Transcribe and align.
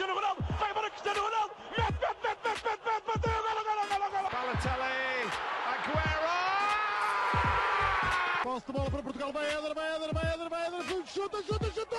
Cristiano 0.00 0.18
Ronaldo, 0.18 0.42
vai 0.58 0.70
embora 0.70 0.88
Cristiano 0.88 1.20
Ronaldo, 1.20 1.54
mete, 1.76 1.92
mete, 1.92 2.16
mete, 2.24 2.40
mete, 2.42 2.64
mete, 2.64 2.80
mete, 2.86 3.04
bateu, 3.06 3.36
golo, 3.44 3.62
golo, 3.68 3.84
golo, 3.90 4.08
golo. 4.10 4.28
Balotelli, 4.32 5.28
Aguero! 5.68 6.36
Posse 8.42 8.66
de 8.66 8.72
bola 8.72 8.90
para 8.90 9.02
Portugal, 9.02 9.30
vai 9.30 9.46
Éder, 9.46 9.74
vai 9.74 9.96
Éder, 9.96 10.14
vai 10.14 10.32
Éder, 10.32 10.48
vai 10.48 10.66
Éder, 10.68 11.06
chuta, 11.06 11.42
chuta, 11.42 11.70
chuta! 11.70 11.96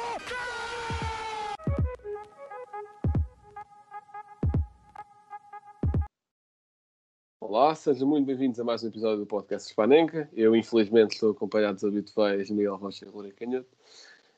Olá, 7.40 7.76
sejam 7.76 8.08
muito 8.08 8.26
bem-vindos 8.26 8.60
a 8.60 8.64
mais 8.64 8.84
um 8.84 8.88
episódio 8.88 9.20
do 9.20 9.28
podcast 9.28 9.70
Spanenka. 9.70 10.28
Eu, 10.34 10.56
infelizmente, 10.56 11.12
estou 11.12 11.34
acompanhado 11.34 11.76
dos 11.76 11.84
habituais 11.84 12.50
Miguel 12.50 12.78
Rocha 12.78 13.06
e 13.06 13.10
Rui 13.10 13.32
Canhoto. 13.32 13.70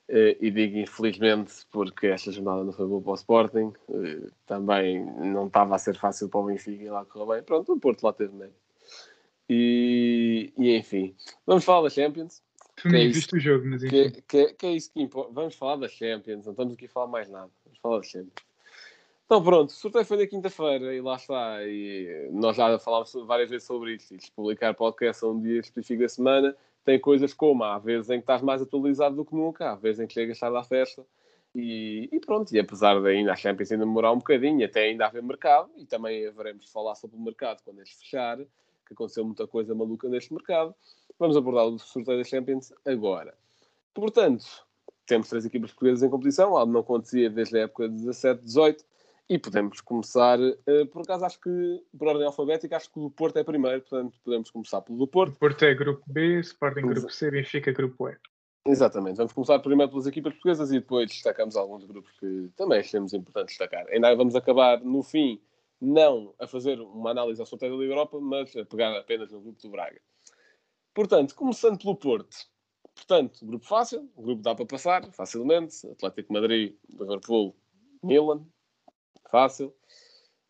Eh, 0.10 0.38
E 0.40 0.52
digo 0.52 0.78
infelizmente 0.78 1.54
porque 1.72 2.08
esta 2.08 2.32
jornada 2.32 2.64
não 2.64 2.74
foi 2.74 2.86
boa 2.88 3.02
para 3.02 3.12
o 3.12 3.16
Sporting. 3.16 3.74
Eh, 3.90 4.30
Também 4.46 5.06
não 5.06 5.48
estava 5.48 5.76
a 5.76 5.80
ser 5.80 5.96
fácil 5.98 6.30
para 6.30 6.40
o 6.42 6.46
Benfica 6.46 6.84
e 6.84 6.90
lá 6.90 7.06
correu 7.06 7.28
bem. 7.28 7.44
Pronto, 7.44 7.74
o 7.74 7.80
Porto 7.80 8.04
lá 8.04 8.14
teve 8.14 8.34
mérito. 8.34 8.58
E, 9.50 10.54
e 10.58 10.76
enfim, 10.76 11.16
vamos 11.46 11.64
falar 11.64 11.84
da 11.84 11.90
Champions. 11.90 12.42
Tu 12.76 12.88
é 12.88 12.92
nem 12.92 13.08
isso? 13.08 13.20
viste 13.20 13.36
o 13.36 13.40
jogo, 13.40 13.66
mas 13.68 13.84
enfim. 13.84 14.10
Que, 14.12 14.22
que, 14.22 14.54
que 14.54 14.66
é 14.66 14.72
isso 14.72 14.92
que 14.92 15.02
importa. 15.02 15.32
Vamos 15.34 15.56
falar 15.56 15.76
da 15.76 15.88
Champions, 15.88 16.46
não 16.46 16.54
estamos 16.54 16.74
aqui 16.74 16.86
a 16.86 16.90
falar 16.90 17.08
mais 17.08 17.30
nada. 17.30 17.52
Vamos 17.66 17.80
falar 17.80 17.98
da 17.98 18.04
Champions. 18.04 18.34
Então 19.26 19.44
pronto, 19.44 19.70
o 19.70 19.74
sorteio 19.74 20.06
foi 20.06 20.18
na 20.18 20.28
quinta-feira 20.28 20.94
e 20.94 21.02
lá 21.02 21.16
está. 21.16 21.64
E 21.64 22.30
nós 22.32 22.56
já 22.56 22.78
falámos 22.80 23.14
várias 23.26 23.50
vezes 23.50 23.66
sobre 23.68 23.96
isto. 23.96 24.14
E 24.16 24.20
publicar 24.36 24.74
podcast 24.74 25.24
a 25.24 25.28
um 25.28 25.40
dia 25.42 25.60
específico 25.60 26.02
da 26.04 26.10
semana 26.10 26.56
tem 26.84 27.00
coisas 27.00 27.34
como 27.34 27.64
há 27.64 27.80
vezes 27.80 28.10
em 28.10 28.16
que 28.16 28.24
estás 28.24 28.42
mais 28.42 28.62
atualizado 28.62 29.16
do 29.16 29.26
que 29.26 29.36
nunca, 29.36 29.72
há 29.72 29.76
vezes 29.76 30.02
em 30.02 30.08
que 30.08 30.14
chegas 30.14 30.40
tarde 30.40 30.58
à 30.58 30.64
festa. 30.64 31.06
E, 31.56 32.10
e 32.12 32.20
pronto, 32.20 32.54
e 32.54 32.60
apesar 32.60 33.00
de 33.00 33.08
ainda 33.08 33.32
a 33.32 33.36
Champions 33.36 33.72
ainda 33.72 33.86
demorar 33.86 34.12
um 34.12 34.18
bocadinho, 34.18 34.66
até 34.66 34.84
ainda 34.86 35.06
haver 35.06 35.22
mercado, 35.22 35.70
e 35.78 35.86
também 35.86 36.26
haveremos 36.26 36.66
de 36.66 36.72
falar 36.72 36.96
sobre 36.96 37.16
o 37.16 37.22
mercado 37.22 37.62
quando 37.64 37.82
este 37.82 37.98
fechar, 38.00 38.38
que 38.38 38.94
aconteceu 38.94 39.24
muita 39.24 39.48
coisa 39.48 39.74
maluca 39.76 40.10
neste 40.10 40.34
mercado. 40.34 40.74
Vamos 41.20 41.38
abordar 41.38 41.68
o 41.68 41.78
sorteio 41.78 42.18
da 42.18 42.24
Champions 42.24 42.74
agora. 42.86 43.36
Portanto, 43.94 44.46
temos 45.06 45.30
três 45.30 45.46
equipas 45.46 45.72
portuguesas 45.72 46.04
em 46.04 46.10
competição, 46.10 46.58
algo 46.58 46.74
não 46.74 46.82
acontecia 46.82 47.30
desde 47.30 47.58
a 47.58 47.62
época 47.62 47.88
de 47.88 47.96
17, 47.96 48.44
18, 48.44 48.86
e 49.34 49.40
podemos 49.40 49.82
começar, 49.82 50.38
eh, 50.40 50.86
por 50.86 51.02
acaso 51.02 51.26
acho 51.26 51.40
que, 51.40 51.84
por 51.98 52.08
ordem 52.08 52.28
alfabética, 52.28 52.78
acho 52.78 52.92
que 52.92 53.00
o 53.00 53.10
Porto 53.10 53.38
é 53.38 53.44
primeiro, 53.44 53.82
portanto 53.82 54.16
podemos 54.24 54.52
começar 54.52 54.80
pelo 54.82 55.00
do 55.00 55.08
Porto. 55.08 55.40
Porto 55.40 55.66
é 55.66 55.74
grupo 55.74 56.04
B, 56.06 56.40
Sporting 56.42 56.82
grupo 56.82 57.10
C, 57.10 57.32
Benfica 57.32 57.72
grupo 57.72 58.10
E. 58.10 58.16
Exatamente, 58.68 59.18
vamos 59.18 59.34
começar 59.34 59.58
primeiro 59.58 59.90
pelas 59.90 60.06
equipas 60.06 60.34
portuguesas 60.34 60.70
e 60.70 60.76
depois 60.76 61.10
destacamos 61.10 61.56
alguns 61.56 61.84
grupos 61.84 62.12
que 62.20 62.52
também 62.56 62.80
achamos 62.80 63.12
importante 63.12 63.48
destacar. 63.48 63.88
Ainda 63.90 64.16
vamos 64.16 64.36
acabar, 64.36 64.80
no 64.82 65.02
fim, 65.02 65.42
não 65.82 66.36
a 66.40 66.46
fazer 66.46 66.80
uma 66.80 67.10
análise 67.10 67.42
ao 67.42 67.48
sorteio 67.48 67.72
da 67.72 67.80
Liga 67.80 67.94
Europa, 67.94 68.20
mas 68.22 68.56
a 68.56 68.64
pegar 68.64 68.96
apenas 68.96 69.32
no 69.32 69.42
grupo 69.42 69.60
do 69.60 69.70
Braga. 69.72 70.00
Portanto, 70.94 71.34
começando 71.34 71.80
pelo 71.80 71.96
Porto. 71.96 72.38
Portanto, 72.94 73.44
grupo 73.44 73.66
fácil, 73.66 74.08
o 74.16 74.22
grupo 74.22 74.44
dá 74.44 74.54
para 74.54 74.68
passar 74.68 75.12
facilmente. 75.12 75.88
Atlético 75.88 76.32
Madrid, 76.32 76.76
Liverpool, 76.88 77.56
Milan, 78.04 78.46
fácil. 79.34 79.74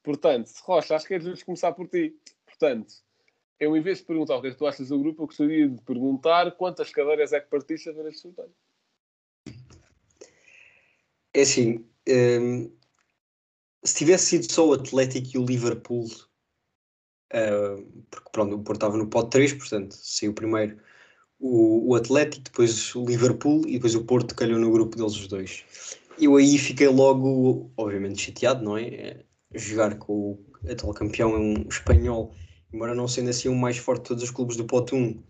Portanto, 0.03 0.51
Rocha, 0.63 0.97
acho 0.97 1.07
que 1.07 1.13
é 1.13 1.19
justo 1.21 1.45
começar 1.45 1.71
por 1.71 1.87
ti. 1.87 2.13
Portanto, 2.45 2.93
eu 3.57 3.77
em 3.77 3.81
vez 3.81 3.99
de 3.99 4.03
perguntar 4.03 4.35
o 4.35 4.41
que 4.41 4.47
é 4.47 4.51
que 4.51 4.57
tu 4.57 4.67
achas 4.67 4.89
do 4.89 4.99
grupo, 4.99 5.23
eu 5.23 5.27
gostaria 5.27 5.69
de 5.69 5.81
perguntar 5.83 6.51
quantas 6.57 6.91
cadeiras 6.91 7.31
é 7.31 7.39
que 7.39 7.49
partiste 7.49 7.89
a 7.89 7.93
ver 7.93 8.07
este 8.07 8.23
sorteio. 8.23 8.53
É 11.33 11.41
assim, 11.41 11.87
hum, 12.09 12.69
se 13.83 13.95
tivesse 13.95 14.25
sido 14.25 14.51
só 14.51 14.67
o 14.67 14.73
Atlético 14.73 15.29
e 15.33 15.37
o 15.39 15.45
Liverpool, 15.45 16.05
ah, 17.31 17.81
porque 18.11 18.29
pronto, 18.33 18.55
o 18.55 18.63
Porto 18.63 18.77
estava 18.77 18.97
no 18.97 19.09
pote 19.09 19.29
3, 19.31 19.53
portanto, 19.53 19.93
saiu 19.93 20.33
primeiro 20.33 20.77
o, 21.39 21.91
o 21.91 21.95
Atlético, 21.95 22.43
depois 22.43 22.93
o 22.95 23.05
Liverpool 23.05 23.63
e 23.67 23.73
depois 23.73 23.95
o 23.95 24.03
Porto 24.03 24.35
calhou 24.35 24.59
no 24.59 24.71
grupo 24.71 24.97
deles 24.97 25.13
os 25.13 25.27
dois. 25.27 25.65
Eu 26.19 26.35
aí 26.35 26.57
fiquei 26.57 26.87
logo, 26.87 27.71
obviamente, 27.77 28.21
chateado, 28.21 28.63
não 28.63 28.77
é? 28.77 28.83
É, 28.83 29.25
Jogar 29.55 29.97
com 29.97 30.13
o 30.13 30.71
atual 30.71 30.93
campeão 30.93 31.35
é 31.35 31.39
um 31.39 31.67
espanhol, 31.69 32.33
embora 32.73 32.95
não 32.95 33.07
sendo 33.07 33.29
assim 33.29 33.49
o 33.49 33.55
mais 33.55 33.77
forte 33.77 34.01
de 34.03 34.07
todos 34.09 34.23
os 34.23 34.31
clubes 34.31 34.55
do 34.55 34.65
pote 34.65 34.95
1, 34.95 35.23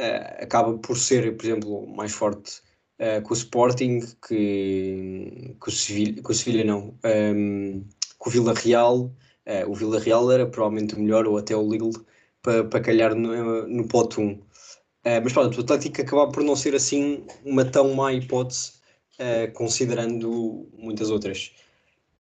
ah, 0.00 0.42
acaba 0.42 0.78
por 0.78 0.96
ser, 0.96 1.36
por 1.36 1.44
exemplo, 1.44 1.86
mais 1.86 2.12
forte 2.12 2.62
uh, 3.00 3.22
com 3.22 3.34
o 3.34 3.36
Sporting, 3.36 4.00
que, 4.26 5.56
que 5.62 5.68
o 5.68 5.70
Sevilha, 5.70 6.22
com 6.22 6.32
o 6.32 6.34
Sevilha 6.34 6.64
não, 6.64 6.94
um, 7.04 7.84
com 8.18 8.30
o 8.30 8.32
Vila 8.32 8.54
Real. 8.54 9.14
Uh, 9.46 9.70
o 9.70 9.74
Vila 9.74 10.00
Real 10.00 10.30
era 10.30 10.46
provavelmente 10.46 10.94
o 10.94 11.00
melhor, 11.00 11.26
ou 11.26 11.38
até 11.38 11.56
o 11.56 11.68
Lille, 11.68 11.92
para 12.42 12.64
pa 12.64 12.80
calhar 12.80 13.14
no, 13.14 13.66
no 13.68 13.88
pote 13.88 14.20
1. 14.20 14.32
Uh, 14.32 14.40
mas 15.22 15.32
pronto, 15.32 15.56
o 15.58 15.60
Atlético 15.62 16.02
acabava 16.02 16.32
por 16.32 16.42
não 16.42 16.56
ser 16.56 16.74
assim 16.74 17.24
uma 17.44 17.64
tão 17.64 17.94
má 17.94 18.12
hipótese, 18.12 18.79
uh, 19.20 19.52
considerando 19.52 20.68
muitas 20.76 21.10
outras. 21.10 21.52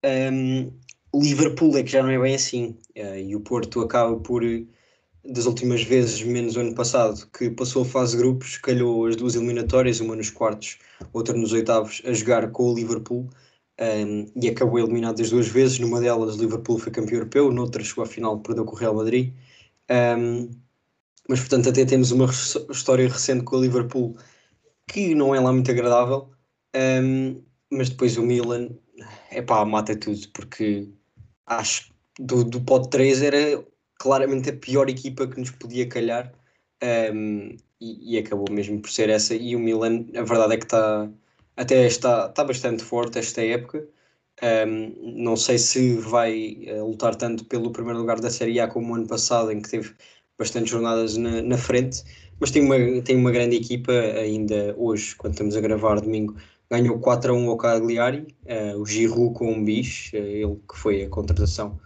Um, 0.05 0.73
Liverpool 1.15 1.77
é 1.77 1.83
que 1.83 1.91
já 1.91 2.03
não 2.03 2.11
é 2.11 2.19
bem 2.19 2.35
assim, 2.35 2.77
uh, 2.97 3.17
e 3.17 3.37
o 3.37 3.41
Porto 3.41 3.81
acaba 3.81 4.19
por 4.19 4.43
das 5.25 5.47
últimas 5.47 5.83
vezes, 5.83 6.23
menos 6.23 6.57
o 6.57 6.61
ano 6.61 6.75
passado, 6.75 7.29
que 7.37 7.51
passou 7.51 7.83
a 7.83 7.85
fase 7.85 8.17
de 8.17 8.23
grupos, 8.23 8.57
calhou 8.57 9.07
as 9.07 9.17
duas 9.17 9.35
eliminatórias, 9.35 10.01
uma 10.01 10.17
nos 10.17 10.31
quartos, 10.31 10.79
outra 11.13 11.37
nos 11.37 11.53
oitavos, 11.53 12.01
a 12.07 12.13
jogar 12.13 12.51
com 12.51 12.73
o 12.73 12.75
Liverpool 12.75 13.29
um, 13.81 14.27
e 14.41 14.49
acabou 14.49 14.79
eliminado 14.79 15.19
das 15.19 15.31
duas 15.31 15.49
vezes. 15.49 15.79
Numa 15.79 16.01
delas, 16.01 16.37
o 16.37 16.41
Liverpool 16.41 16.79
foi 16.79 16.93
campeão 16.93 17.19
europeu, 17.19 17.53
noutra 17.53 17.85
chegou 17.85 18.05
à 18.05 18.07
final, 18.07 18.41
perdeu 18.41 18.65
com 18.65 18.75
o 18.75 18.79
Real 18.79 18.95
Madrid. 18.95 19.35
Um, 19.91 20.51
mas, 21.29 21.41
portanto, 21.41 21.69
até 21.69 21.85
temos 21.85 22.11
uma 22.11 22.27
história 22.71 23.07
recente 23.07 23.45
com 23.45 23.57
o 23.57 23.61
Liverpool 23.61 24.17
que 24.87 25.15
não 25.15 25.35
é 25.35 25.41
lá 25.41 25.53
muito 25.53 25.71
agradável. 25.71 26.31
Um, 26.79 27.43
mas 27.71 27.91
depois 27.91 28.17
o 28.17 28.23
Milan, 28.23 28.71
é 29.31 29.43
pá, 29.43 29.65
mata 29.65 29.97
tudo, 29.97 30.29
porque 30.33 30.89
acho 31.47 31.93
do, 32.19 32.45
do 32.45 32.61
pote 32.61 32.91
3 32.91 33.23
era 33.23 33.65
claramente 33.99 34.51
a 34.51 34.57
pior 34.57 34.89
equipa 34.89 35.27
que 35.27 35.41
nos 35.41 35.51
podia 35.51 35.89
calhar 35.89 36.33
um, 37.13 37.57
e, 37.81 38.15
e, 38.15 38.19
acabou 38.19 38.47
mesmo 38.51 38.81
por 38.81 38.91
ser 38.91 39.11
essa. 39.11 39.35
E 39.35 39.57
o 39.57 39.61
Milan, 39.61 40.07
a 40.17 40.23
verdade 40.23 40.55
é 40.55 40.57
que 40.57 40.65
está 40.65 41.11
até 41.57 41.87
está, 41.87 42.27
está 42.27 42.45
bastante 42.45 42.85
forte 42.85 43.19
esta 43.19 43.43
época. 43.43 43.87
Um, 44.41 45.23
não 45.23 45.37
sei 45.37 45.59
se 45.59 45.95
vai 45.97 46.59
uh, 46.69 46.87
lutar 46.87 47.17
tanto 47.17 47.45
pelo 47.47 47.73
primeiro 47.73 47.99
lugar 47.99 48.21
da 48.21 48.31
Série 48.31 48.61
A 48.61 48.69
como 48.69 48.93
o 48.93 48.95
ano 48.95 49.07
passado, 49.09 49.51
em 49.51 49.61
que 49.61 49.69
teve 49.69 49.93
bastantes 50.39 50.71
jornadas 50.71 51.17
na, 51.17 51.43
na 51.43 51.59
frente, 51.59 52.05
mas 52.39 52.53
tem 52.53 52.63
uma, 52.63 52.77
tem 53.03 53.17
uma 53.17 53.33
grande 53.33 53.57
equipa 53.57 53.93
ainda 53.93 54.75
hoje, 54.79 55.17
quando 55.17 55.33
estamos 55.33 55.57
a 55.57 55.61
gravar 55.61 56.01
domingo. 56.01 56.37
Ganhou 56.71 56.99
4 56.99 57.33
a 57.33 57.37
1 57.37 57.49
ao 57.51 57.57
Cagliari, 57.57 58.37
uh, 58.45 58.79
o 58.79 58.85
Giroud 58.85 59.35
com 59.35 59.53
um 59.53 59.65
bicho, 59.65 60.15
uh, 60.17 60.21
ele 60.21 60.57
que 60.69 60.77
foi 60.77 61.03
a 61.03 61.09
contratação 61.09 61.81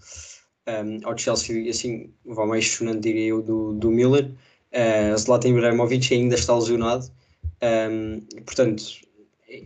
um, 0.67 1.07
ao 1.07 1.17
Chelsea, 1.17 1.69
assim, 1.69 2.13
vai 2.25 2.47
mais 2.47 2.65
chonante, 2.65 3.01
diria 3.01 3.29
eu, 3.29 3.43
do, 3.43 3.73
do 3.75 3.91
Miller. 3.91 4.35
Uh, 4.73 5.17
Zlatan 5.17 5.49
Ibrahimovic 5.49 6.13
ainda 6.15 6.35
está 6.35 6.55
lesionado. 6.55 7.11
Um, 7.63 8.21
portanto, 8.45 8.83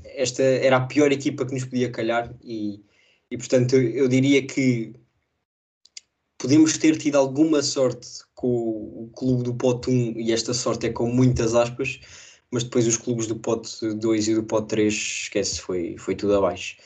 esta 0.04 0.42
era 0.42 0.76
a 0.76 0.86
pior 0.86 1.12
equipa 1.12 1.46
que 1.46 1.54
nos 1.54 1.64
podia 1.64 1.90
calhar 1.90 2.34
e, 2.42 2.82
e 3.30 3.38
portanto, 3.38 3.76
eu, 3.76 3.88
eu 3.90 4.08
diria 4.08 4.46
que 4.46 4.94
podemos 6.38 6.76
ter 6.76 6.98
tido 6.98 7.16
alguma 7.16 7.62
sorte 7.62 8.08
com 8.34 8.48
o 8.48 9.10
clube 9.14 9.44
do 9.44 9.54
pote 9.54 9.90
1 9.90 10.20
e 10.20 10.32
esta 10.32 10.52
sorte 10.52 10.86
é 10.86 10.92
com 10.92 11.08
muitas 11.08 11.54
aspas, 11.54 12.00
mas 12.52 12.64
depois 12.64 12.86
os 12.86 12.96
clubes 12.96 13.26
do 13.26 13.36
pote 13.36 13.94
2 13.94 14.28
e 14.28 14.34
do 14.34 14.44
pote 14.44 14.68
3, 14.68 14.92
esquece, 14.92 15.60
foi, 15.60 15.96
foi 15.98 16.14
tudo 16.14 16.36
abaixo. 16.36 16.76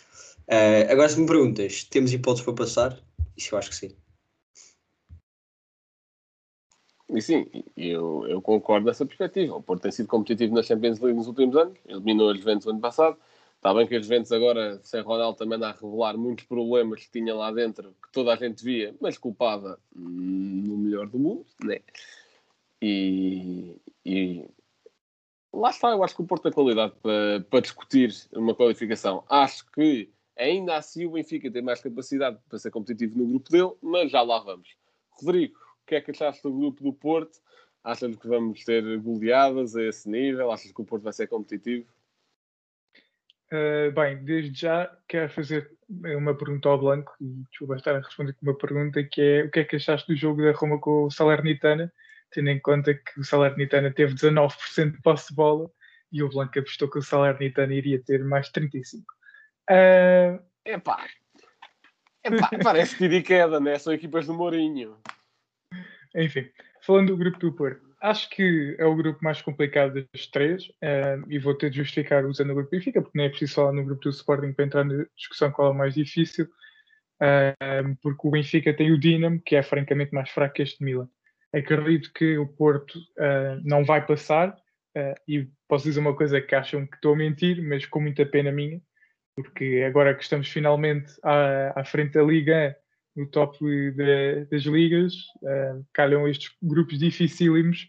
Uh, 0.48 0.90
agora, 0.90 1.08
se 1.08 1.20
me 1.20 1.26
perguntas, 1.26 1.84
temos 1.84 2.12
hipóteses 2.12 2.44
para 2.44 2.54
passar? 2.54 3.00
Isso 3.36 3.54
eu 3.54 3.58
acho 3.58 3.70
que 3.70 3.76
sim. 3.76 3.96
E 7.12 7.20
sim, 7.20 7.46
eu, 7.76 8.26
eu 8.28 8.40
concordo 8.40 8.86
nessa 8.86 9.04
perspectiva. 9.04 9.56
O 9.56 9.62
Porto 9.62 9.82
tem 9.82 9.92
sido 9.92 10.08
competitivo 10.08 10.54
na 10.54 10.62
Champions 10.62 11.00
League 11.00 11.16
nos 11.16 11.26
últimos 11.26 11.56
anos, 11.56 11.78
eliminou 11.86 12.30
a 12.30 12.34
Juventus 12.34 12.66
no 12.66 12.72
ano 12.72 12.80
passado. 12.80 13.16
Está 13.56 13.74
bem 13.74 13.86
que 13.86 13.94
a 13.94 14.00
Juventus 14.00 14.32
agora, 14.32 14.80
sem 14.82 15.02
Ronaldo, 15.02 15.36
também 15.36 15.62
a 15.62 15.72
revelar 15.72 16.16
muitos 16.16 16.46
problemas 16.46 17.04
que 17.04 17.10
tinha 17.10 17.34
lá 17.34 17.52
dentro, 17.52 17.94
que 18.02 18.10
toda 18.10 18.32
a 18.32 18.36
gente 18.36 18.64
via, 18.64 18.94
mas 19.00 19.18
culpada 19.18 19.78
no 19.94 20.78
melhor 20.78 21.08
do 21.08 21.18
mundo, 21.18 21.44
né? 21.62 21.80
E, 22.80 23.76
e 24.02 24.48
lá 25.52 25.70
está, 25.70 25.90
eu 25.90 26.02
acho 26.02 26.14
que 26.14 26.22
o 26.22 26.26
Porto 26.26 26.42
tem 26.42 26.52
qualidade 26.52 26.94
para, 27.02 27.40
para 27.48 27.60
discutir 27.60 28.12
uma 28.32 28.54
qualificação. 28.54 29.24
Acho 29.28 29.70
que 29.72 30.10
ainda 30.36 30.76
assim 30.76 31.06
o 31.06 31.12
Benfica 31.12 31.50
tem 31.50 31.62
mais 31.62 31.80
capacidade 31.80 32.38
para 32.48 32.58
ser 32.58 32.70
competitivo 32.70 33.18
no 33.18 33.26
grupo 33.26 33.50
dele, 33.50 33.72
mas 33.82 34.10
já 34.10 34.22
lá 34.22 34.38
vamos. 34.38 34.68
Rodrigo, 35.10 35.56
o 35.82 35.86
que 35.86 35.94
é 35.94 36.00
que 36.00 36.10
achaste 36.10 36.42
do 36.42 36.52
grupo 36.52 36.82
do 36.82 36.92
Porto? 36.92 37.38
Achas 37.82 38.14
que 38.16 38.28
vamos 38.28 38.64
ter 38.64 38.98
goleadas 38.98 39.74
a 39.74 39.82
esse 39.82 40.08
nível? 40.08 40.50
Achas 40.50 40.72
que 40.72 40.80
o 40.80 40.84
Porto 40.84 41.02
vai 41.02 41.12
ser 41.12 41.26
competitivo? 41.26 41.86
Uh, 43.52 43.90
bem, 43.92 44.22
desde 44.22 44.60
já 44.60 44.96
quero 45.08 45.28
fazer 45.32 45.72
uma 45.88 46.36
pergunta 46.36 46.68
ao 46.68 46.78
Blanco 46.78 47.12
e 47.20 47.26
desculpa 47.50 47.74
estar 47.74 47.96
a 47.96 48.00
responder 48.00 48.32
com 48.34 48.46
uma 48.46 48.56
pergunta 48.56 49.02
que 49.02 49.20
é 49.20 49.42
o 49.42 49.50
que 49.50 49.60
é 49.60 49.64
que 49.64 49.76
achaste 49.76 50.06
do 50.06 50.16
jogo 50.16 50.40
da 50.40 50.52
Roma 50.52 50.78
com 50.78 51.04
o 51.04 51.10
Salernitana, 51.10 51.92
tendo 52.30 52.48
em 52.48 52.60
conta 52.60 52.94
que 52.94 53.20
o 53.20 53.24
Salernitana 53.24 53.92
teve 53.92 54.14
19% 54.14 54.92
de 54.92 55.02
posse 55.02 55.28
de 55.28 55.34
bola 55.34 55.70
e 56.12 56.22
o 56.22 56.28
Blanco 56.28 56.58
apostou 56.58 56.90
que 56.90 56.98
o 56.98 57.02
Salernitana 57.02 57.72
iria 57.74 58.02
ter 58.02 58.24
mais 58.24 58.50
35%. 58.50 59.02
Uh... 59.70 60.42
Epá, 60.64 61.06
epá 62.24 62.50
parece 62.62 62.96
que 62.96 63.08
de 63.08 63.22
queda, 63.22 63.60
né? 63.60 63.78
São 63.78 63.92
equipas 63.92 64.26
do 64.26 64.34
Mourinho. 64.34 64.98
Enfim, 66.14 66.50
falando 66.82 67.08
do 67.08 67.16
grupo 67.16 67.38
do 67.38 67.52
Porto, 67.52 67.90
acho 68.00 68.28
que 68.30 68.76
é 68.78 68.84
o 68.84 68.96
grupo 68.96 69.22
mais 69.22 69.40
complicado 69.42 70.06
dos 70.12 70.26
três 70.26 70.68
uh, 70.68 71.24
e 71.28 71.38
vou 71.38 71.54
ter 71.54 71.70
de 71.70 71.78
justificar 71.78 72.24
usando 72.24 72.50
o 72.50 72.54
grupo 72.54 72.70
Benfica, 72.70 73.00
porque 73.00 73.16
não 73.16 73.24
é 73.24 73.28
preciso 73.28 73.54
falar 73.54 73.72
no 73.72 73.84
grupo 73.84 74.02
do 74.02 74.10
Sporting 74.10 74.52
para 74.52 74.64
entrar 74.64 74.84
na 74.84 75.04
discussão 75.16 75.50
qual 75.50 75.68
é 75.68 75.70
o 75.70 75.74
mais 75.74 75.94
difícil, 75.94 76.46
uh, 77.22 77.96
porque 78.02 78.26
o 78.26 78.30
Benfica 78.30 78.74
tem 78.74 78.90
o 78.92 78.98
Dinamo, 78.98 79.40
que 79.40 79.54
é 79.54 79.62
francamente 79.62 80.14
mais 80.14 80.30
fraco 80.30 80.54
que 80.54 80.62
este 80.62 80.82
Milan. 80.82 81.08
Acredito 81.52 82.12
que 82.12 82.38
o 82.38 82.46
Porto 82.46 82.96
uh, 82.96 83.60
não 83.64 83.84
vai 83.84 84.06
passar 84.06 84.56
e 85.28 85.48
posso 85.68 85.84
dizer 85.84 86.00
uma 86.00 86.16
coisa 86.16 86.40
que 86.40 86.52
acham 86.52 86.84
que 86.84 86.96
estou 86.96 87.14
a 87.14 87.16
mentir, 87.16 87.62
mas 87.62 87.86
com 87.86 88.00
muita 88.00 88.26
pena 88.26 88.50
minha, 88.50 88.82
porque 89.36 89.84
agora 89.86 90.12
que 90.16 90.22
estamos 90.24 90.48
finalmente 90.48 91.12
à, 91.22 91.80
à 91.80 91.84
frente 91.84 92.14
da 92.14 92.22
Liga 92.24 92.76
no 93.16 93.26
top 93.26 93.58
de, 93.58 94.46
das 94.46 94.62
ligas, 94.62 95.14
uh, 95.42 95.84
calham 95.92 96.28
estes 96.28 96.54
grupos 96.62 96.98
dificílimos. 96.98 97.88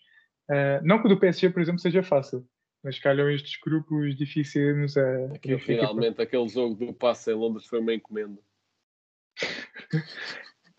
Uh, 0.50 0.84
não 0.84 1.00
que 1.00 1.06
o 1.06 1.10
do 1.10 1.19
PSG, 1.19 1.50
por 1.50 1.62
exemplo, 1.62 1.80
seja 1.80 2.04
fácil, 2.04 2.46
mas 2.84 3.00
calham 3.00 3.30
estes 3.30 3.60
grupos 3.63 4.16
dificílimos. 4.18 4.98
A, 4.98 5.25
Aqui, 5.36 5.58
finalmente, 5.60 6.22
aquele 6.22 6.48
jogo 6.50 6.75
do 6.75 6.94
passe 6.94 7.31
em 7.31 7.36
Londres 7.36 7.66
foi 7.68 7.80
uma 7.80 7.94
encomenda. 7.94 8.40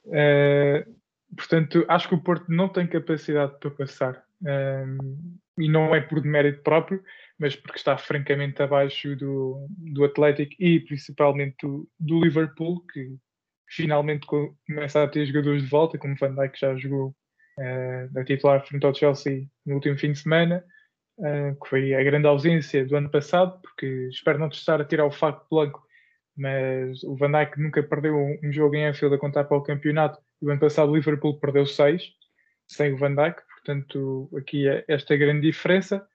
uh, 0.07 0.95
portanto, 1.37 1.85
acho 1.89 2.09
que 2.09 2.15
o 2.15 2.23
Porto 2.23 2.47
não 2.49 2.69
tem 2.69 2.87
capacidade 2.87 3.59
para 3.59 3.71
passar. 3.71 4.25
e 5.59 5.69
não 5.69 5.95
é 5.95 6.01
por 6.01 6.21
demérito 6.21 6.63
próprio, 6.63 7.03
mas 7.39 7.57
porque 7.57 7.79
está 7.79 7.97
francamente 7.97 8.63
abaixo 8.63 9.17
do, 9.17 9.67
do 9.69 10.05
Atlético 10.05 10.55
e 10.59 10.81
principalmente 10.81 11.57
do, 11.63 11.89
do 11.99 12.21
Liverpool, 12.21 12.81
que 12.87 13.17
finalmente 13.69 14.27
começa 14.27 15.03
a 15.03 15.09
ter 15.09 15.27
jogadores 15.27 15.63
de 15.63 15.69
volta, 15.69 15.99
como 15.99 16.17
Van 16.17 16.35
Dijk 16.35 16.59
já 16.59 16.77
jogou 16.77 17.15
uh, 17.59 18.19
a 18.19 18.25
titular 18.25 18.65
frente 18.67 18.85
ao 18.85 18.95
Chelsea 18.95 19.49
no 19.65 19.75
último 19.75 19.99
fim 19.99 20.13
de 20.13 20.19
semana, 20.19 20.65
uh, 21.19 21.59
que 21.61 21.69
foi 21.69 21.95
a 21.95 22.03
grande 22.05 22.27
ausência 22.27 22.85
do 22.87 22.97
ano 22.97 23.11
passado, 23.11 23.61
porque 23.63 24.09
espero 24.11 24.39
não 24.39 24.49
estar 24.49 24.81
a 24.81 24.85
tirar 24.85 25.07
o 25.07 25.11
facto 25.11 25.47
blanco, 25.51 25.83
mas 26.37 27.03
o 27.05 27.17
Van 27.17 27.31
Dijk 27.31 27.61
nunca 27.61 27.83
perdeu 27.83 28.17
um, 28.17 28.53
jogo 28.53 28.75
em 28.75 28.87
Anfield 28.87 29.15
a 29.15 29.19
contar 29.19 29.45
para 29.45 29.57
o 29.57 29.63
campeonato, 29.63 30.19
e 30.41 30.47
o 30.47 30.51
ano 30.51 30.61
passado 30.61 30.91
o 30.91 30.97
Liverpool 30.97 31.39
perdeu 31.39 31.67
seis, 31.67 32.05
sem 32.69 32.93
o 32.93 32.97
Van 32.97 33.15
Dijk, 33.15 33.41
portanto 33.55 34.31
aqui 34.37 34.69
é 34.69 34.85
esta 34.89 35.17
grande 35.17 35.43
diferença. 35.43 36.07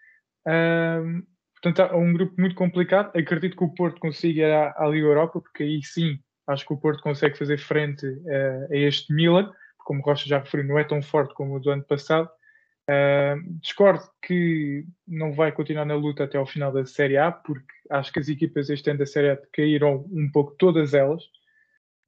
Um, 0.46 1.24
portanto, 1.62 1.94
é 1.94 1.96
um 1.96 2.14
grupo 2.14 2.34
muito 2.40 2.56
complicado. 2.56 3.16
Acredito 3.18 3.58
que 3.58 3.64
o 3.64 3.74
Porto 3.74 4.00
consiga 4.00 4.42
ir 4.42 4.52
à, 4.52 4.74
à 4.78 4.88
Liga 4.88 5.08
Europa, 5.08 5.42
porque 5.42 5.64
aí 5.64 5.82
sim 5.84 6.20
Acho 6.48 6.66
que 6.66 6.74
o 6.74 6.78
Porto 6.78 7.04
consegue 7.04 7.38
fazer 7.38 7.58
frente 7.58 8.08
uh, 8.08 8.72
a 8.72 8.76
este 8.76 9.14
Milan, 9.14 9.52
como 9.80 10.00
o 10.00 10.04
Rocha 10.04 10.28
já 10.28 10.40
referiu, 10.40 10.66
não 10.66 10.80
é 10.80 10.84
tão 10.84 11.02
forte 11.02 11.34
como 11.34 11.56
o 11.56 11.60
do 11.60 11.70
ano 11.70 11.84
passado. 11.84 12.30
Uh, 12.90 13.60
discordo 13.60 14.04
que 14.22 14.86
não 15.06 15.34
vai 15.34 15.52
continuar 15.52 15.84
na 15.84 15.96
luta 15.96 16.24
até 16.24 16.38
ao 16.38 16.46
final 16.46 16.72
da 16.72 16.86
Série 16.86 17.18
A, 17.18 17.32
porque 17.32 17.74
acho 17.90 18.14
que 18.14 18.20
as 18.20 18.30
equipas 18.30 18.70
este 18.70 18.90
ano 18.90 19.00
da 19.00 19.06
Série 19.06 19.32
A 19.32 19.38
caíram 19.52 20.06
um 20.10 20.30
pouco 20.32 20.56
todas 20.58 20.94
elas. 20.94 21.24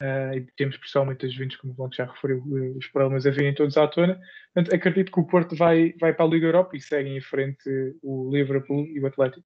Uh, 0.02 0.34
e 0.34 0.42
temos 0.56 0.78
principalmente 0.78 1.26
as 1.26 1.34
Juventus, 1.34 1.58
como 1.58 1.76
o 1.78 1.92
já 1.92 2.06
referiu, 2.06 2.42
os 2.78 2.88
problemas 2.88 3.26
a 3.26 3.32
virem 3.32 3.54
todos 3.54 3.76
à 3.76 3.86
tona. 3.86 4.18
Portanto, 4.54 4.74
acredito 4.74 5.12
que 5.12 5.20
o 5.20 5.28
Porto 5.28 5.56
vai, 5.58 5.94
vai 6.00 6.14
para 6.14 6.26
a 6.26 6.28
Liga 6.30 6.48
Europa 6.48 6.78
e 6.78 6.82
segue 6.82 7.10
em 7.10 7.20
frente 7.20 7.70
o 8.02 8.30
Liverpool 8.32 8.86
e 8.86 9.02
o 9.02 9.08
Atlético. 9.08 9.46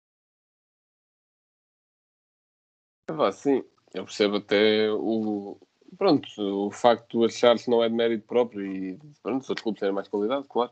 sim, 3.32 3.64
eu 3.94 4.06
percebo 4.06 4.38
até 4.38 4.92
o. 4.92 5.60
Pronto, 5.98 6.28
o 6.40 6.72
facto 6.72 7.20
de 7.20 7.26
achar-se 7.26 7.70
não 7.70 7.84
é 7.84 7.90
de 7.90 7.96
mérito 7.96 8.26
próprio 8.26 8.66
e 8.66 9.00
pronto, 9.22 9.42
os 9.42 9.50
outros 9.50 9.64
clubes 9.64 9.80
terem 9.80 9.94
mais 9.94 10.08
qualidade, 10.08 10.48
claro. 10.48 10.72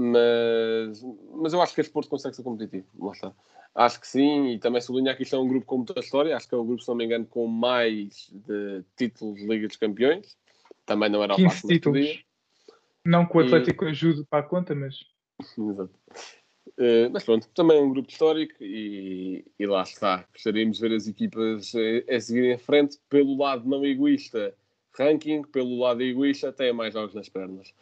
Mas, 0.00 1.04
mas 1.34 1.52
eu 1.52 1.60
acho 1.60 1.74
que 1.74 1.80
este 1.80 1.92
Porto 1.92 2.08
consegue 2.08 2.36
ser 2.36 2.44
competitivo. 2.44 2.86
Lá 3.00 3.10
está. 3.10 3.32
Acho 3.74 4.00
que 4.00 4.06
sim, 4.06 4.52
e 4.52 4.58
também 4.58 4.80
sublinhar 4.80 5.16
que 5.16 5.24
isto 5.24 5.34
é 5.34 5.38
um 5.40 5.48
grupo 5.48 5.66
com 5.66 5.78
muita 5.78 5.98
história. 5.98 6.36
Acho 6.36 6.48
que 6.48 6.54
é 6.54 6.58
o 6.58 6.64
grupo, 6.64 6.80
se 6.80 6.88
não 6.88 6.94
me 6.94 7.04
engano, 7.04 7.26
com 7.26 7.48
mais 7.48 8.30
de 8.32 8.84
títulos 8.96 9.40
de 9.40 9.46
Liga 9.46 9.66
dos 9.66 9.76
Campeões. 9.76 10.36
Também 10.86 11.10
não 11.10 11.20
era 11.20 11.32
o 11.32 11.36
15 11.36 11.66
títulos. 11.66 12.24
Não 13.04 13.26
que 13.26 13.38
o 13.38 13.40
Atlético 13.40 13.86
e... 13.86 13.88
ajude 13.88 14.24
para 14.30 14.38
a 14.38 14.42
conta, 14.48 14.72
mas. 14.72 15.04
Exato. 15.58 15.90
Uh, 16.68 17.10
mas 17.10 17.24
pronto, 17.24 17.48
também 17.48 17.76
é 17.76 17.80
um 17.80 17.90
grupo 17.90 18.08
histórico 18.08 18.54
e, 18.60 19.44
e 19.58 19.66
lá 19.66 19.82
está. 19.82 20.24
Gostaríamos 20.32 20.76
de 20.76 20.88
ver 20.88 20.94
as 20.94 21.08
equipas 21.08 21.72
a, 21.74 22.14
a 22.14 22.20
seguir 22.20 22.52
em 22.52 22.58
frente 22.58 22.98
pelo 23.08 23.36
lado 23.36 23.68
não 23.68 23.84
egoísta 23.84 24.54
ranking, 24.96 25.42
pelo 25.42 25.78
lado 25.78 26.02
egoísta 26.02 26.50
até 26.50 26.72
mais 26.72 26.94
jogos 26.94 27.14
nas 27.14 27.28
pernas. 27.28 27.74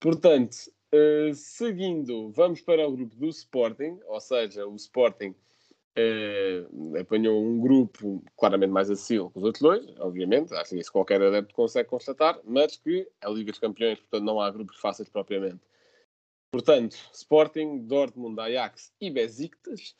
Portanto, 0.00 0.56
uh, 0.94 1.34
seguindo, 1.34 2.30
vamos 2.30 2.60
para 2.60 2.86
o 2.86 2.92
grupo 2.92 3.16
do 3.16 3.28
Sporting, 3.28 3.98
ou 4.06 4.20
seja, 4.20 4.66
o 4.66 4.76
Sporting 4.76 5.34
uh, 5.96 6.96
apanhou 6.98 7.42
um 7.42 7.60
grupo 7.60 8.22
claramente 8.36 8.70
mais 8.70 8.90
acessível 8.90 9.30
que 9.30 9.38
os 9.38 9.44
outros 9.44 9.62
dois, 9.62 9.98
obviamente, 9.98 10.54
acho 10.54 10.70
que 10.70 10.80
isso 10.80 10.92
qualquer 10.92 11.22
adepto 11.22 11.54
consegue 11.54 11.88
constatar, 11.88 12.40
mas 12.44 12.76
que 12.76 13.08
é 13.20 13.26
a 13.26 13.30
Liga 13.30 13.50
dos 13.50 13.60
Campeões, 13.60 13.98
portanto 14.00 14.24
não 14.24 14.40
há 14.40 14.50
grupos 14.50 14.78
fáceis 14.78 15.08
propriamente. 15.08 15.60
Portanto, 16.50 16.96
Sporting, 17.12 17.86
Dortmund, 17.86 18.40
Ajax 18.40 18.92
e 19.00 19.10
Besiktas. 19.10 19.94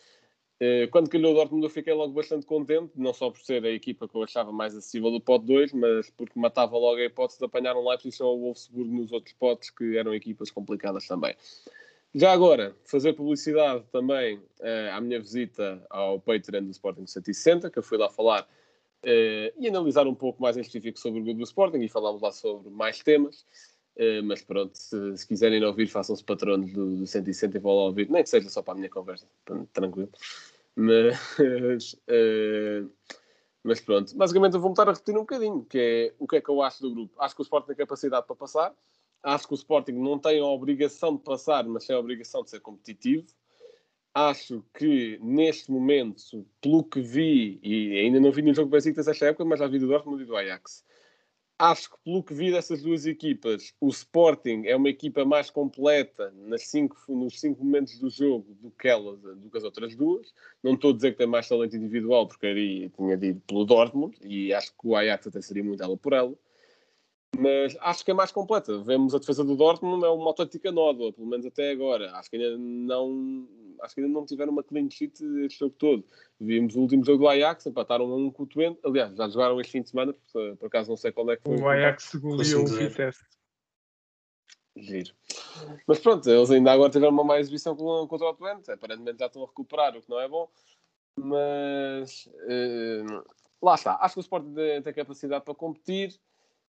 Eh, 0.60 0.88
quando 0.88 1.08
calhou 1.08 1.32
o 1.32 1.34
Dortmund 1.34 1.64
eu 1.64 1.70
fiquei 1.70 1.92
logo 1.92 2.12
bastante 2.12 2.44
contente, 2.44 2.92
não 2.96 3.12
só 3.12 3.30
por 3.30 3.40
ser 3.40 3.64
a 3.64 3.70
equipa 3.70 4.08
que 4.08 4.16
eu 4.16 4.24
achava 4.24 4.50
mais 4.50 4.74
acessível 4.74 5.10
do 5.10 5.20
pote 5.20 5.46
2, 5.46 5.72
mas 5.72 6.10
porque 6.10 6.38
matava 6.38 6.76
logo 6.76 6.96
a 6.96 7.04
hipótese 7.04 7.38
de 7.38 7.44
apanhar 7.44 7.76
um 7.76 7.88
Leipzig 7.88 8.20
ou 8.22 8.36
o 8.36 8.40
Wolfsburg 8.40 8.90
nos 8.90 9.12
outros 9.12 9.32
potes 9.34 9.70
que 9.70 9.96
eram 9.96 10.12
equipas 10.12 10.50
complicadas 10.50 11.06
também. 11.06 11.36
Já 12.14 12.32
agora, 12.32 12.74
fazer 12.84 13.12
publicidade 13.12 13.84
também 13.92 14.38
uh, 14.38 14.94
à 14.94 15.00
minha 15.00 15.20
visita 15.20 15.84
ao 15.90 16.18
Patreon 16.18 16.64
do 16.64 16.70
Sporting 16.70 17.06
160, 17.06 17.70
que 17.70 17.78
eu 17.78 17.82
fui 17.82 17.98
lá 17.98 18.08
falar 18.08 18.42
uh, 18.42 19.54
e 19.58 19.68
analisar 19.68 20.06
um 20.06 20.14
pouco 20.14 20.42
mais 20.42 20.56
em 20.56 20.60
específico 20.60 20.98
sobre 20.98 21.20
o 21.20 21.22
grupo 21.22 21.38
do 21.38 21.44
Sporting 21.44 21.78
e 21.78 21.88
falámos 21.88 22.22
lá 22.22 22.32
sobre 22.32 22.70
mais 22.70 23.00
temas. 23.00 23.44
Uh, 23.96 24.22
mas 24.24 24.42
pronto, 24.42 24.76
se, 24.76 25.16
se, 25.16 25.26
quiserem 25.26 25.62
ouvir, 25.64 25.88
façam-se 25.88 26.24
patronos 26.24 26.72
do, 26.72 26.96
do 26.98 27.06
160 27.06 27.56
e 27.56 27.60
vão 27.60 27.76
lá 27.76 27.82
ouvir, 27.84 28.08
nem 28.08 28.22
que 28.22 28.28
seja 28.28 28.48
só 28.48 28.62
para 28.62 28.74
a 28.74 28.76
minha 28.76 28.88
conversa, 28.88 29.26
tranquilo. 29.72 30.08
Mas, 30.78 31.94
uh, 31.94 32.88
mas 33.64 33.80
pronto, 33.80 34.16
basicamente 34.16 34.54
eu 34.54 34.60
vou 34.60 34.70
voltar 34.70 34.88
a 34.88 34.92
repetir 34.92 35.16
um 35.16 35.20
bocadinho, 35.20 35.64
que 35.64 35.78
é 35.78 36.14
o 36.20 36.26
que 36.26 36.36
é 36.36 36.40
que 36.40 36.48
eu 36.48 36.62
acho 36.62 36.82
do 36.82 36.94
grupo. 36.94 37.20
Acho 37.20 37.34
que 37.34 37.42
o 37.42 37.42
Sporting 37.42 37.66
tem 37.66 37.76
capacidade 37.76 38.24
para 38.24 38.36
passar, 38.36 38.72
acho 39.24 39.48
que 39.48 39.54
o 39.54 39.56
Sporting 39.56 39.92
não 39.92 40.16
tem 40.20 40.38
a 40.38 40.44
obrigação 40.44 41.16
de 41.16 41.22
passar, 41.22 41.64
mas 41.64 41.84
tem 41.84 41.96
a 41.96 41.98
obrigação 41.98 42.44
de 42.44 42.50
ser 42.50 42.60
competitivo. 42.60 43.26
Acho 44.14 44.64
que 44.72 45.18
neste 45.20 45.70
momento, 45.70 46.46
pelo 46.60 46.84
que 46.84 47.00
vi, 47.00 47.58
e 47.62 47.98
ainda 47.98 48.20
não 48.20 48.30
vi 48.30 48.42
nenhum 48.42 48.54
jogo 48.54 48.70
bem 48.70 48.78
esta 48.78 49.26
época, 49.26 49.44
mas 49.44 49.58
já 49.58 49.66
vi 49.66 49.80
do 49.80 49.88
Dortmund 49.88 50.22
e 50.22 50.26
do 50.26 50.36
Ajax 50.36 50.84
Acho 51.60 51.90
que, 51.90 51.96
pelo 52.04 52.22
que 52.22 52.32
vi 52.32 52.52
dessas 52.52 52.82
duas 52.82 53.04
equipas, 53.04 53.74
o 53.80 53.88
Sporting 53.88 54.62
é 54.64 54.76
uma 54.76 54.88
equipa 54.88 55.24
mais 55.24 55.50
completa 55.50 56.32
nas 56.46 56.68
cinco, 56.68 56.96
nos 57.08 57.40
cinco 57.40 57.64
momentos 57.64 57.98
do 57.98 58.08
jogo 58.08 58.54
do 58.60 58.70
que, 58.70 58.86
elas, 58.86 59.20
do 59.20 59.50
que 59.50 59.58
as 59.58 59.64
outras 59.64 59.96
duas. 59.96 60.32
Não 60.62 60.74
estou 60.74 60.92
a 60.92 60.94
dizer 60.94 61.12
que 61.12 61.18
tem 61.18 61.26
mais 61.26 61.48
talento 61.48 61.76
individual, 61.76 62.28
porque 62.28 62.46
aí 62.46 62.88
tinha 62.90 63.16
dito 63.16 63.40
pelo 63.44 63.64
Dortmund, 63.64 64.16
e 64.22 64.54
acho 64.54 64.70
que 64.70 64.86
o 64.86 64.94
Ajax 64.94 65.26
até 65.26 65.40
seria 65.40 65.64
muito 65.64 65.82
ela 65.82 65.96
por 65.96 66.12
ela. 66.12 66.32
Mas 67.36 67.76
acho 67.80 68.04
que 68.04 68.12
é 68.12 68.14
mais 68.14 68.30
completa. 68.30 68.78
Vemos 68.84 69.14
a 69.14 69.18
defesa 69.18 69.42
do 69.44 69.56
Dortmund, 69.56 70.04
é 70.04 70.08
uma 70.08 70.26
autêntica 70.26 70.70
nódoa, 70.70 71.12
pelo 71.12 71.26
menos 71.26 71.44
até 71.44 71.72
agora. 71.72 72.12
Acho 72.12 72.30
que 72.30 72.36
ainda 72.36 72.56
não, 72.56 73.48
acho 73.82 73.94
que 73.94 74.00
ainda 74.00 74.12
não 74.12 74.24
tiveram 74.24 74.52
uma 74.52 74.62
clean 74.62 74.88
sheet 74.90 75.22
este 75.44 75.58
jogo 75.58 75.74
todo. 75.78 76.04
Vimos 76.40 76.76
o 76.76 76.80
último 76.80 77.04
jogo 77.04 77.24
do 77.24 77.28
Ajax, 77.28 77.66
empataram 77.66 78.10
a 78.10 78.16
um 78.16 78.30
com 78.30 78.44
o 78.44 78.46
Twente. 78.46 78.78
Aliás, 78.84 79.14
já 79.14 79.28
jogaram 79.28 79.60
este 79.60 79.72
fim 79.72 79.82
de 79.82 79.90
semana, 79.90 80.14
por, 80.32 80.56
por 80.56 80.66
acaso 80.66 80.90
não 80.90 80.96
sei 80.96 81.12
qual 81.12 81.30
é 81.30 81.36
que 81.36 81.42
foi. 81.42 81.56
O 81.56 81.68
Ajax 81.68 82.14
goleou 82.16 82.62
o 82.62 82.66
Vitesse. 82.66 83.24
Giro. 84.76 85.12
Mas 85.86 85.98
pronto, 85.98 86.28
eles 86.28 86.50
ainda 86.50 86.72
agora 86.72 86.90
tiveram 86.90 87.12
uma 87.12 87.24
má 87.24 87.38
exibição 87.40 87.76
contra 87.76 88.28
o 88.28 88.34
Twente. 88.34 88.70
Aparentemente 88.70 89.18
já 89.18 89.26
estão 89.26 89.42
a 89.42 89.46
recuperar, 89.46 89.96
o 89.96 90.02
que 90.02 90.08
não 90.08 90.20
é 90.20 90.28
bom. 90.28 90.48
Mas 91.16 92.26
uh, 92.26 93.24
lá 93.60 93.74
está. 93.74 93.98
Acho 94.00 94.14
que 94.14 94.20
o 94.20 94.22
Sport 94.22 94.44
tem 94.84 94.94
capacidade 94.94 95.44
para 95.44 95.54
competir. 95.54 96.18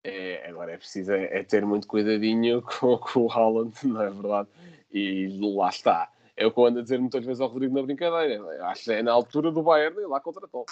É, 0.03 0.47
agora 0.47 0.71
é 0.71 0.77
preciso 0.77 1.11
é, 1.11 1.39
é 1.39 1.43
ter 1.43 1.65
muito 1.65 1.87
cuidadinho 1.87 2.61
com, 2.79 2.97
com, 2.97 3.21
o 3.21 3.31
Haaland, 3.31 3.73
não 3.83 4.01
é 4.01 4.09
verdade? 4.09 4.49
E 4.91 5.27
lá 5.41 5.69
está. 5.69 6.11
É 6.37 6.45
o 6.45 6.51
que 6.51 6.59
eu 6.59 6.65
ando 6.65 6.79
a 6.79 6.83
dizer 6.83 6.99
muitas 6.99 7.25
vezes 7.25 7.41
ao 7.41 7.49
Rodrigo 7.49 7.73
na 7.73 7.81
brincadeira. 7.81 8.43
Acho 8.67 8.83
que 8.85 8.91
é 8.91 9.01
na 9.01 9.11
altura 9.11 9.51
do 9.51 9.63
Bayern 9.63 9.99
e 9.99 10.05
lá 10.05 10.19
contratou. 10.19 10.65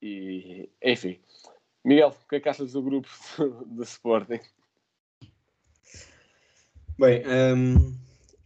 E, 0.00 0.68
enfim. 0.82 1.20
Miguel, 1.84 2.08
o 2.08 2.28
que 2.28 2.36
é 2.36 2.40
que 2.40 2.48
achas 2.48 2.72
do 2.72 2.82
grupo 2.82 3.08
do 3.66 3.82
Sporting? 3.82 4.40
Bem, 6.98 7.22
hum, 7.54 7.94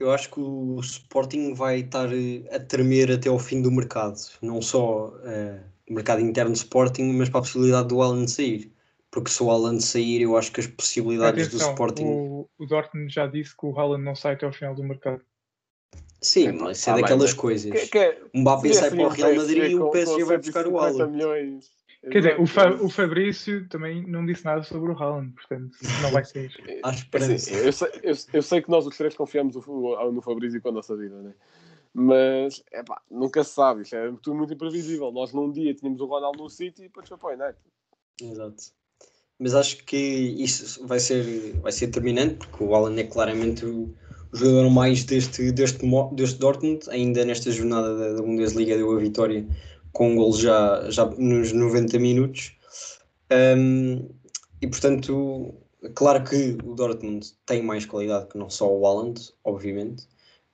eu 0.01 0.11
acho 0.11 0.31
que 0.31 0.41
o 0.41 0.81
Sporting 0.81 1.55
vai 1.55 1.81
estar 1.81 2.13
eh, 2.13 2.43
a 2.53 2.59
tremer 2.59 3.13
até 3.13 3.29
ao 3.29 3.39
fim 3.39 3.63
do 3.63 3.71
mercado. 3.71 4.19
Não 4.43 4.61
só 4.61 5.09
uh, 5.09 5.61
o 5.89 5.95
mercado 5.95 6.21
interno 6.21 6.53
do 6.53 6.57
Sporting, 6.57 7.13
mas 7.13 7.29
para 7.29 7.39
a 7.39 7.43
possibilidade 7.43 7.89
do 7.89 8.03
Alan 8.03 8.27
sair. 8.27 8.73
Porque 9.11 9.31
se 9.31 9.43
o 9.43 9.51
Alan 9.51 9.79
sair, 9.79 10.23
eu 10.23 10.37
acho 10.37 10.51
que 10.51 10.61
as 10.61 10.67
possibilidades 10.67 11.47
Atenção, 11.47 11.69
do 11.69 11.71
Sporting. 11.71 12.05
o, 12.05 12.51
o 12.59 12.67
Dortmund 12.67 13.13
já 13.13 13.27
disse 13.27 13.57
que 13.57 13.65
o 13.65 13.79
Haaland 13.79 14.03
não 14.03 14.17
sai 14.17 14.35
até 14.35 14.45
ao 14.45 14.53
final 14.53 14.75
do 14.75 14.83
mercado. 14.83 15.23
Sim, 16.21 16.53
mas 16.53 16.79
isso 16.79 16.89
é 16.91 16.93
Ah, 16.93 16.95
bem, 16.97 17.03
daquelas 17.03 17.31
mas 17.31 17.41
coisas. 17.41 17.73
Que, 17.73 17.87
que 17.87 17.99
é, 17.99 18.23
O 18.35 18.39
Mbappé 18.41 18.73
sai 18.73 18.91
para 18.91 19.07
o 19.07 19.09
Real 19.09 19.35
Madrid 19.35 19.71
e 19.71 19.77
o 19.77 19.91
PSG 19.91 20.21
com 20.21 20.27
vai 20.27 20.39
buscar 20.39 20.67
o 20.67 20.71
150 20.71 20.85
Haaland. 20.85 21.13
milhões. 21.13 21.71
Quer 22.11 22.19
dizer, 22.19 22.41
o, 22.41 22.47
Fa- 22.47 22.71
o 22.71 22.89
Fabrício 22.89 23.69
também 23.69 24.07
não 24.07 24.25
disse 24.25 24.45
nada 24.45 24.63
sobre 24.63 24.93
o 24.93 24.97
Haaland, 24.97 25.33
portanto 25.33 25.77
não 26.03 26.11
vai 26.11 26.25
sair. 26.25 26.51
Há 26.83 26.91
Assim, 26.91 26.99
esperança. 27.35 27.51
eu, 27.53 27.73
sei, 27.73 27.89
eu, 28.03 28.15
eu 28.33 28.43
sei 28.43 28.63
que 28.63 28.71
nós 28.71 28.87
os 28.87 28.97
três 28.97 29.15
confiamos 29.15 29.57
o- 29.57 29.61
o- 29.71 30.13
no 30.13 30.21
Fabrício 30.23 30.61
com 30.63 30.69
a 30.69 30.73
nossa 30.73 30.97
vida, 30.97 31.17
né? 31.23 31.35
mas 31.95 32.63
epá, 32.73 33.01
nunca 33.11 33.43
se 33.43 33.55
sabe, 33.55 33.83
isto 33.83 33.97
é 33.97 34.09
tudo 34.23 34.37
muito 34.37 34.53
imprevisível. 34.53 35.11
Nós 35.11 35.33
num 35.33 35.51
dia 35.51 35.75
tínhamos 35.75 36.01
o 36.01 36.07
Ronaldo 36.07 36.43
no 36.43 36.49
City 36.51 36.83
e 36.83 36.85
depois 36.85 37.09
foi 37.09 37.19
para 37.19 37.29
o 37.29 37.33
United. 37.33 37.59
Exato. 38.23 38.65
Mas 39.39 39.55
acho 39.55 39.85
que 39.85 39.97
isso 39.97 40.87
vai 40.87 41.01
ser, 41.01 41.53
vai 41.61 41.73
ser 41.73 41.87
determinante, 41.87 42.35
porque 42.37 42.63
o 42.63 42.75
Alan 42.75 42.97
é 42.99 43.05
claramente 43.05 43.65
o 43.65 43.95
jogador 44.33 44.71
mais 44.71 45.05
deste, 45.05 45.53
deste, 45.53 45.79
deste 46.13 46.39
Dortmund. 46.39 46.89
Ainda 46.91 47.25
nesta 47.25 47.51
jornada 47.51 47.97
da, 47.97 48.13
da 48.15 48.23
Bundesliga 48.23 48.77
deu 48.77 48.93
a 48.93 49.01
vitória 49.01 49.47
com 49.93 50.13
um 50.13 50.17
gol 50.17 50.33
já, 50.35 50.91
já 50.91 51.07
nos 51.07 51.53
90 51.53 51.99
minutos. 51.99 52.57
Um, 53.31 54.09
e 54.61 54.67
portanto, 54.67 55.55
claro 55.95 56.25
que 56.25 56.57
o 56.65 56.75
Dortmund 56.75 57.27
tem 57.47 57.63
mais 57.63 57.85
qualidade 57.87 58.27
que 58.29 58.39
não 58.39 58.51
só 58.51 58.71
o 58.71 58.87
Haaland, 58.87 59.33
obviamente. 59.45 60.07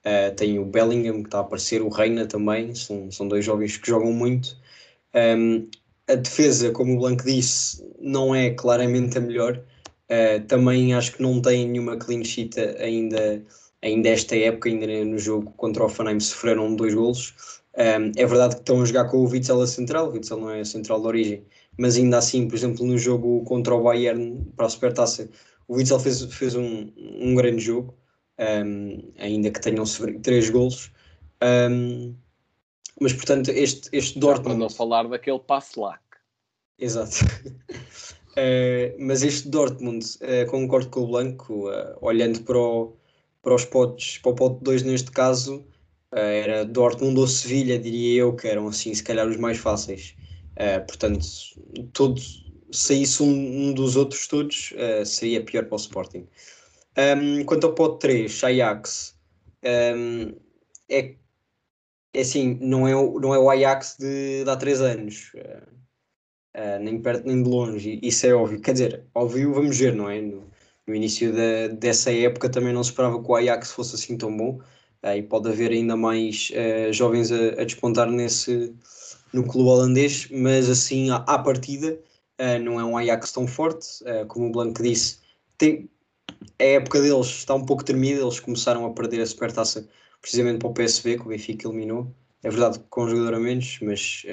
Uh, 0.05 0.35
tem 0.35 0.59
o 0.59 0.65
Bellingham 0.65 1.21
que 1.21 1.27
está 1.27 1.39
a 1.39 1.41
aparecer, 1.41 1.81
o 1.81 1.89
Reina 1.89 2.27
também, 2.27 2.75
são, 2.75 3.09
são 3.09 3.27
dois 3.27 3.43
jovens 3.43 3.77
que 3.77 3.87
jogam 3.87 4.11
muito. 4.11 4.55
Um, 5.15 5.67
a 6.07 6.15
defesa, 6.15 6.71
como 6.71 6.95
o 6.95 6.99
Blanco 6.99 7.23
disse, 7.23 7.83
não 7.99 8.35
é 8.35 8.51
claramente 8.51 9.17
a 9.17 9.21
melhor. 9.21 9.63
Uh, 10.05 10.45
também 10.47 10.93
acho 10.93 11.13
que 11.13 11.23
não 11.23 11.41
tem 11.41 11.67
nenhuma 11.67 11.97
clean 11.97 12.23
sheet 12.23 12.59
ainda, 12.59 13.43
ainda 13.85 14.09
esta 14.09 14.35
época, 14.35 14.69
ainda 14.69 15.05
no 15.05 15.17
jogo 15.17 15.51
contra 15.51 15.83
o 15.83 15.85
Hoffenheim 15.85 16.19
sofreram 16.19 16.75
dois 16.75 16.93
golos. 16.93 17.61
Um, 17.77 18.11
é 18.15 18.25
verdade 18.25 18.55
que 18.55 18.61
estão 18.61 18.81
a 18.81 18.85
jogar 18.85 19.05
com 19.09 19.17
o 19.17 19.29
Witzel 19.29 19.61
a 19.61 19.67
central, 19.67 20.07
o 20.07 20.11
Witzel 20.13 20.37
não 20.37 20.49
é 20.49 20.61
a 20.61 20.65
central 20.65 21.01
de 21.01 21.07
origem, 21.07 21.45
mas 21.77 21.97
ainda 21.97 22.17
assim, 22.17 22.47
por 22.47 22.55
exemplo, 22.55 22.85
no 22.85 22.97
jogo 22.97 23.43
contra 23.43 23.75
o 23.75 23.83
Bayern 23.83 24.45
para 24.55 24.65
a 24.65 24.69
Supertaça, 24.69 25.29
o 25.67 25.75
Witzel 25.75 25.99
fez, 25.99 26.23
fez 26.33 26.55
um, 26.55 26.91
um 26.97 27.35
grande 27.35 27.59
jogo, 27.61 27.93
um, 28.39 29.11
ainda 29.17 29.51
que 29.51 29.61
tenham 29.61 29.85
sofrido 29.85 30.21
três 30.21 30.49
golos. 30.49 30.91
Mas 32.99 33.13
portanto, 33.13 33.49
este, 33.49 33.89
este 33.91 34.15
Já 34.15 34.19
Para 34.21 34.35
Dortmund. 34.35 34.59
não 34.59 34.69
falar 34.69 35.07
daquele 35.07 35.39
passe 35.39 35.79
lá. 35.79 35.99
Exato. 36.79 37.17
Eh, 38.37 38.97
mas 38.99 39.23
este 39.23 39.47
Dortmund, 39.47 40.05
eh, 40.19 40.43
concordo 40.43 40.89
com 40.89 41.03
o 41.03 41.07
Blanco, 41.07 41.71
eh, 41.71 41.95
olhando 42.01 42.41
para, 42.41 42.57
o, 42.57 42.97
para 43.45 43.53
os 43.55 43.63
potes, 43.63 44.17
para 44.17 44.31
o 44.31 44.35
pote 44.35 44.63
2 44.63 44.81
neste 44.81 45.11
caso, 45.11 45.63
eh, 46.11 46.39
era 46.39 46.65
Dortmund 46.65 47.19
ou 47.19 47.27
Sevilha, 47.27 47.77
diria 47.77 48.21
eu, 48.21 48.35
que 48.35 48.47
eram 48.47 48.67
assim, 48.67 48.93
se 48.93 49.03
calhar 49.03 49.27
os 49.27 49.37
mais 49.37 49.59
fáceis. 49.59 50.15
Eh, 50.55 50.79
portanto, 50.79 51.23
todos, 51.93 52.43
saísse 52.71 53.21
um, 53.21 53.69
um 53.69 53.73
dos 53.73 53.95
outros 53.95 54.27
todos, 54.27 54.73
eh, 54.75 55.05
seria 55.05 55.45
pior 55.45 55.65
para 55.65 55.75
o 55.75 55.77
Sporting. 55.77 56.27
Quanto 57.45 57.67
ao 57.67 57.75
pote 57.75 57.99
3, 57.99 58.43
Ajax, 58.43 59.15
é, 59.61 61.15
é 62.13 62.21
assim, 62.21 62.57
não 62.61 62.87
é, 62.87 62.93
não 62.93 63.35
é 63.35 63.37
o 63.39 63.49
Ajax 63.49 63.97
de, 63.99 64.43
de 64.43 64.49
há 64.49 64.55
3 64.55 64.81
anos. 64.81 65.31
Uh, 66.55 66.79
nem 66.81 67.01
perto 67.01 67.27
nem 67.27 67.43
de 67.43 67.49
longe, 67.49 67.99
isso 68.01 68.25
é 68.25 68.33
óbvio. 68.33 68.61
Quer 68.61 68.71
dizer, 68.71 69.05
óbvio, 69.13 69.53
vamos 69.53 69.77
ver, 69.77 69.93
não 69.93 70.09
é? 70.09 70.21
No, 70.21 70.49
no 70.87 70.95
início 70.95 71.33
da, 71.33 71.67
dessa 71.75 72.11
época 72.11 72.49
também 72.49 72.73
não 72.73 72.83
se 72.83 72.91
esperava 72.91 73.21
que 73.21 73.29
o 73.29 73.35
Ajax 73.35 73.71
fosse 73.71 73.95
assim 73.95 74.17
tão 74.17 74.35
bom, 74.35 74.59
uh, 75.03 75.15
e 75.15 75.23
pode 75.23 75.49
haver 75.49 75.71
ainda 75.71 75.95
mais 75.95 76.51
uh, 76.51 76.93
jovens 76.93 77.31
a, 77.31 77.61
a 77.61 77.63
despontar 77.63 78.09
nesse, 78.09 78.73
no 79.33 79.43
clube 79.43 79.69
holandês, 79.69 80.27
mas 80.31 80.69
assim, 80.69 81.09
à, 81.09 81.17
à 81.17 81.39
partida, 81.39 81.99
uh, 82.39 82.59
não 82.63 82.79
é 82.79 82.85
um 82.85 82.97
Ajax 82.97 83.31
tão 83.31 83.47
forte, 83.47 84.03
como 84.27 84.47
o 84.47 84.51
Blanco 84.51 84.83
disse. 84.83 85.19
Tem, 85.57 85.89
a 86.59 86.63
época 86.63 87.01
deles 87.01 87.27
está 87.27 87.55
um 87.55 87.65
pouco 87.65 87.83
tremida, 87.83 88.21
eles 88.21 88.39
começaram 88.39 88.85
a 88.85 88.93
perder 88.93 89.21
a 89.21 89.25
supertaça 89.25 89.87
precisamente 90.21 90.59
para 90.59 90.69
o 90.69 90.73
PSV, 90.73 91.17
que 91.17 91.25
o 91.25 91.29
Benfica 91.29 91.67
eliminou. 91.67 92.13
É 92.43 92.49
verdade, 92.49 92.79
com 92.89 93.05
um 93.05 93.09
jogador 93.09 93.35
a 93.35 93.39
menos, 93.39 93.79
mas 93.81 94.23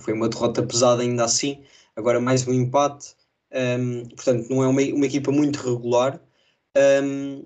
foi 0.00 0.12
uma 0.12 0.28
derrota 0.28 0.62
pesada 0.62 1.02
ainda 1.02 1.24
assim. 1.24 1.62
Agora 1.94 2.20
mais 2.20 2.46
um 2.48 2.52
empate. 2.52 3.14
Um, 3.52 4.08
portanto, 4.08 4.48
não 4.48 4.62
é 4.62 4.68
uma, 4.68 4.82
uma 4.82 5.06
equipa 5.06 5.30
muito 5.32 5.56
regular. 5.56 6.20
Um, 6.76 7.44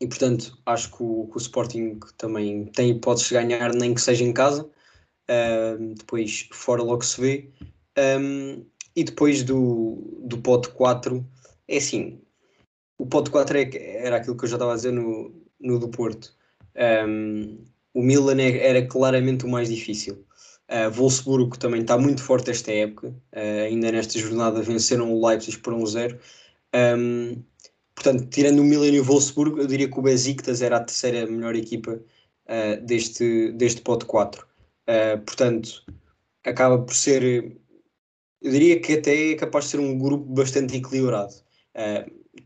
e 0.00 0.06
portanto, 0.08 0.58
acho 0.66 0.90
que 0.90 1.02
o, 1.02 1.28
que 1.28 1.36
o, 1.36 1.40
Sporting 1.40 2.00
também 2.18 2.66
tem 2.66 2.90
hipóteses 2.90 3.28
de 3.28 3.34
ganhar, 3.34 3.72
nem 3.74 3.94
que 3.94 4.00
seja 4.00 4.24
em 4.24 4.32
casa. 4.32 4.68
Um, 5.30 5.94
depois, 5.94 6.48
fora 6.52 6.82
logo 6.82 7.02
se 7.04 7.20
vê. 7.20 7.50
e 8.96 9.04
depois 9.04 9.42
do, 9.42 10.20
do 10.24 10.38
pote 10.38 10.68
4, 10.70 11.24
é 11.68 11.76
assim: 11.76 12.20
o 12.98 13.06
pote 13.06 13.30
4 13.30 13.58
é, 13.58 14.06
era 14.06 14.16
aquilo 14.16 14.36
que 14.36 14.44
eu 14.44 14.48
já 14.48 14.56
estava 14.56 14.72
a 14.72 14.76
dizer 14.76 14.92
no, 14.92 15.34
no 15.60 15.78
do 15.78 15.88
Porto. 15.88 16.36
o 17.94 18.02
Milan 18.02 18.40
é, 18.40 18.66
era 18.66 18.86
claramente 18.86 19.44
o 19.44 19.48
mais 19.48 19.68
difícil. 19.68 20.26
Uh, 20.70 20.90
Wolfsburgo 20.90 21.58
também 21.58 21.82
está 21.82 21.98
muito 21.98 22.22
forte 22.22 22.50
esta 22.50 22.72
época, 22.72 23.08
uh, 23.08 23.64
ainda 23.66 23.92
nesta 23.92 24.18
jornada 24.18 24.62
venceram 24.62 25.12
o 25.12 25.26
Leipzig 25.26 25.58
por 25.58 25.74
1-0. 25.74 26.18
Um, 26.74 27.44
portanto, 27.94 28.26
tirando 28.30 28.60
o 28.60 28.64
Milan 28.64 28.88
e 28.88 29.00
o 29.00 29.04
Wolfsburgo, 29.04 29.60
eu 29.60 29.66
diria 29.66 29.90
que 29.90 29.98
o 29.98 30.02
Besiktas 30.02 30.62
era 30.62 30.78
a 30.78 30.84
terceira 30.84 31.26
melhor 31.26 31.54
equipa 31.54 31.92
uh, 31.92 32.86
deste, 32.86 33.52
deste 33.52 33.82
pote 33.82 34.06
4. 34.06 34.46
portanto, 35.26 35.84
acaba 36.44 36.78
por 36.78 36.94
ser, 36.94 37.22
eu 38.42 38.50
diria 38.50 38.80
que 38.80 38.94
até 38.94 39.32
é 39.32 39.36
capaz 39.36 39.66
de 39.66 39.70
ser 39.72 39.80
um 39.80 39.98
grupo 39.98 40.24
bastante 40.32 40.76
equilibrado. 40.76 41.34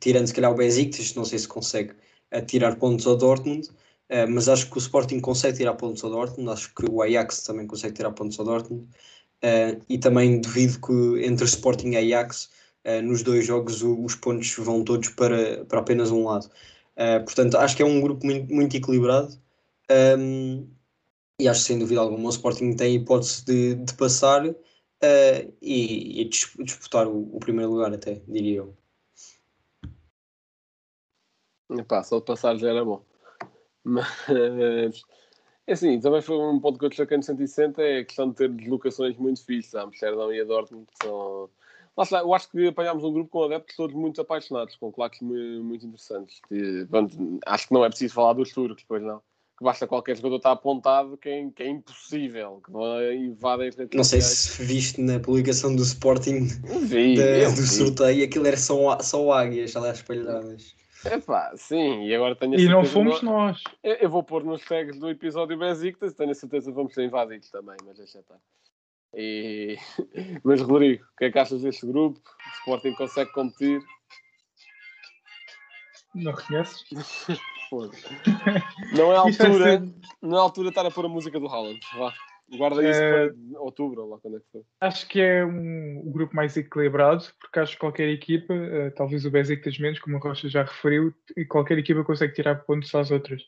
tirando 0.00 0.26
se 0.26 0.34
calhar 0.34 0.50
o 0.52 0.56
Besiktas, 0.56 1.14
não 1.14 1.24
sei 1.24 1.38
se 1.38 1.48
consegue 1.48 1.94
tirar 2.46 2.76
pontos 2.76 3.06
ao 3.06 3.16
Dortmund, 3.16 3.68
mas 4.30 4.48
acho 4.48 4.70
que 4.70 4.76
o 4.76 4.78
Sporting 4.78 5.20
consegue 5.20 5.58
tirar 5.58 5.74
pontos 5.74 6.02
ao 6.02 6.10
Dortmund, 6.10 6.50
acho 6.50 6.74
que 6.74 6.90
o 6.90 7.02
Ajax 7.02 7.42
também 7.42 7.66
consegue 7.66 7.94
tirar 7.94 8.10
pontos 8.12 8.38
ao 8.38 8.46
Dortmund, 8.46 8.84
uh, 9.44 9.84
e 9.88 9.98
também 9.98 10.40
duvido 10.40 10.80
que 10.80 11.24
entre 11.24 11.44
Sporting 11.44 11.90
e 11.90 11.96
Ajax, 11.96 12.50
uh, 12.86 13.02
nos 13.02 13.22
dois 13.22 13.46
jogos, 13.46 13.82
os 13.82 14.14
pontos 14.14 14.54
vão 14.56 14.82
todos 14.82 15.10
para, 15.10 15.64
para 15.66 15.80
apenas 15.80 16.10
um 16.10 16.24
lado. 16.24 16.48
portanto, 17.24 17.56
acho 17.58 17.76
que 17.76 17.82
é 17.82 17.86
um 17.86 18.00
grupo 18.00 18.24
muito, 18.26 18.52
muito 18.52 18.76
equilibrado, 18.76 19.38
um, 20.18 20.66
e 21.40 21.48
acho 21.48 21.60
que 21.60 21.66
sem 21.66 21.78
dúvida 21.78 22.00
alguma 22.00 22.26
o 22.26 22.30
Sporting 22.30 22.74
tem 22.74 22.96
hipótese 22.96 23.44
de, 23.44 23.74
de 23.76 23.94
passar 23.94 24.44
e, 25.62 26.22
e, 26.22 26.24
disputar 26.64 27.06
o, 27.06 27.36
o 27.36 27.38
primeiro 27.38 27.72
lugar, 27.72 27.92
até, 27.92 28.20
diria 28.26 28.58
eu. 28.58 28.76
Epá, 31.70 32.02
só 32.02 32.18
de 32.18 32.24
passar 32.24 32.56
já 32.56 32.70
era 32.70 32.84
bom. 32.84 33.04
Mas, 33.88 34.06
é 35.66 35.72
assim, 35.72 36.00
também 36.00 36.22
foi 36.22 36.36
um 36.36 36.60
ponto 36.60 36.78
que 36.78 36.84
eu 36.84 36.88
destaquei 36.88 37.16
no 37.16 37.22
160, 37.22 37.82
é 37.82 37.98
a 37.98 38.04
questão 38.04 38.30
de 38.30 38.36
ter 38.36 38.48
deslocações 38.48 39.16
muito 39.16 39.44
fixas. 39.44 39.74
A 39.74 39.82
Amsterdão 39.82 40.32
e 40.32 40.40
a 40.40 40.44
Dortmund 40.44 40.86
são... 41.02 41.48
Lá, 41.96 42.20
eu 42.20 42.32
acho 42.32 42.48
que 42.50 42.68
apanhámos 42.68 43.02
um 43.02 43.12
grupo 43.12 43.28
com 43.28 43.42
adeptos 43.42 43.74
todos 43.74 43.94
muito 43.94 44.20
apaixonados, 44.20 44.76
com 44.76 44.92
claques 44.92 45.20
muito, 45.20 45.84
interessantes. 45.84 46.40
E, 46.48 46.86
pronto, 46.88 47.40
acho 47.44 47.66
que 47.66 47.74
não 47.74 47.84
é 47.84 47.88
preciso 47.88 48.14
falar 48.14 48.34
dos 48.34 48.52
turcos, 48.52 48.84
pois 48.86 49.02
não. 49.02 49.18
Que 49.58 49.64
basta 49.64 49.88
qualquer 49.88 50.16
jogador 50.16 50.36
estar 50.36 50.52
apontado 50.52 51.16
que 51.16 51.28
é, 51.28 51.50
que 51.50 51.64
é 51.64 51.68
impossível, 51.68 52.62
que 52.64 52.70
não 52.70 53.12
invadem 53.12 53.72
Não 53.92 54.04
sei 54.04 54.20
se 54.20 54.62
viste 54.62 55.00
na 55.00 55.18
publicação 55.18 55.74
do 55.74 55.82
Sporting 55.82 56.46
Vi, 56.82 57.16
da- 57.16 57.48
do 57.50 57.56
vi. 57.56 57.66
sorteio, 57.66 58.24
aquilo 58.24 58.46
era 58.46 58.56
só, 58.56 59.00
só 59.00 59.32
águias 59.32 59.74
lá 59.74 59.90
espalhadas. 59.90 60.76
Epá, 61.04 61.52
sim, 61.56 62.04
e 62.04 62.14
agora 62.14 62.34
tenho 62.34 62.54
a 62.54 62.56
E 62.56 62.64
não 62.68 62.84
certeza 62.84 62.92
fomos 62.92 63.18
que 63.20 63.24
nós. 63.24 63.62
Eu, 63.82 63.94
eu 63.94 64.10
vou 64.10 64.22
pôr 64.22 64.42
nos 64.44 64.64
tags 64.64 64.98
do 64.98 65.08
episódio 65.08 65.56
Besiktas, 65.58 66.14
tenho 66.14 66.30
a 66.30 66.34
certeza 66.34 66.70
que 66.70 66.76
vamos 66.76 66.92
ser 66.94 67.04
invadidos 67.04 67.50
também, 67.50 67.76
mas 67.84 67.96
deixa 67.98 68.18
estar. 68.18 68.38
E... 69.14 69.76
Mas 70.44 70.60
Rodrigo, 70.60 71.04
o 71.04 71.16
que 71.16 71.24
é 71.26 71.30
que 71.32 71.38
achas 71.38 71.62
deste 71.62 71.86
grupo? 71.86 72.20
O 72.20 72.50
Sporting 72.58 72.94
consegue 72.94 73.32
competir? 73.32 73.80
Não 76.14 76.32
reconheces? 76.32 76.84
Não 78.96 79.12
é 79.12 79.18
a 79.18 79.28
Isto 79.28 79.42
vai 79.42 79.50
altura, 79.50 79.64
ser- 79.64 79.94
Na 80.22 80.40
altura 80.40 80.68
estar 80.70 80.86
a 80.86 80.90
pôr 80.90 81.04
a 81.04 81.08
música 81.08 81.38
do 81.38 81.46
Haaland. 81.46 81.80
Vá. 81.96 82.12
Guarda 82.56 82.88
isso 82.88 83.00
Eh, 83.00 83.28
para 83.28 83.60
outubro, 83.60 84.02
ou 84.02 84.08
lá 84.08 84.18
quando 84.18 84.38
é 84.38 84.40
que 84.40 84.46
foi. 84.50 84.62
Acho 84.80 85.06
que 85.08 85.20
é 85.20 85.44
um, 85.44 86.00
o 86.06 86.10
grupo 86.10 86.34
mais 86.34 86.56
equilibrado, 86.56 87.24
porque 87.40 87.58
acho 87.58 87.72
que 87.72 87.78
qualquer 87.78 88.08
equipa, 88.08 88.54
eh, 88.54 88.90
talvez 88.90 89.24
o 89.26 89.30
Besiktas 89.30 89.78
menos, 89.78 89.98
como 89.98 90.16
o 90.16 90.20
Rocha 90.20 90.48
já 90.48 90.62
referiu, 90.62 91.12
e 91.36 91.44
qualquer 91.44 91.78
equipa 91.78 92.04
consegue 92.04 92.32
tirar 92.32 92.54
pontos 92.64 92.94
às 92.94 93.10
outras. 93.10 93.42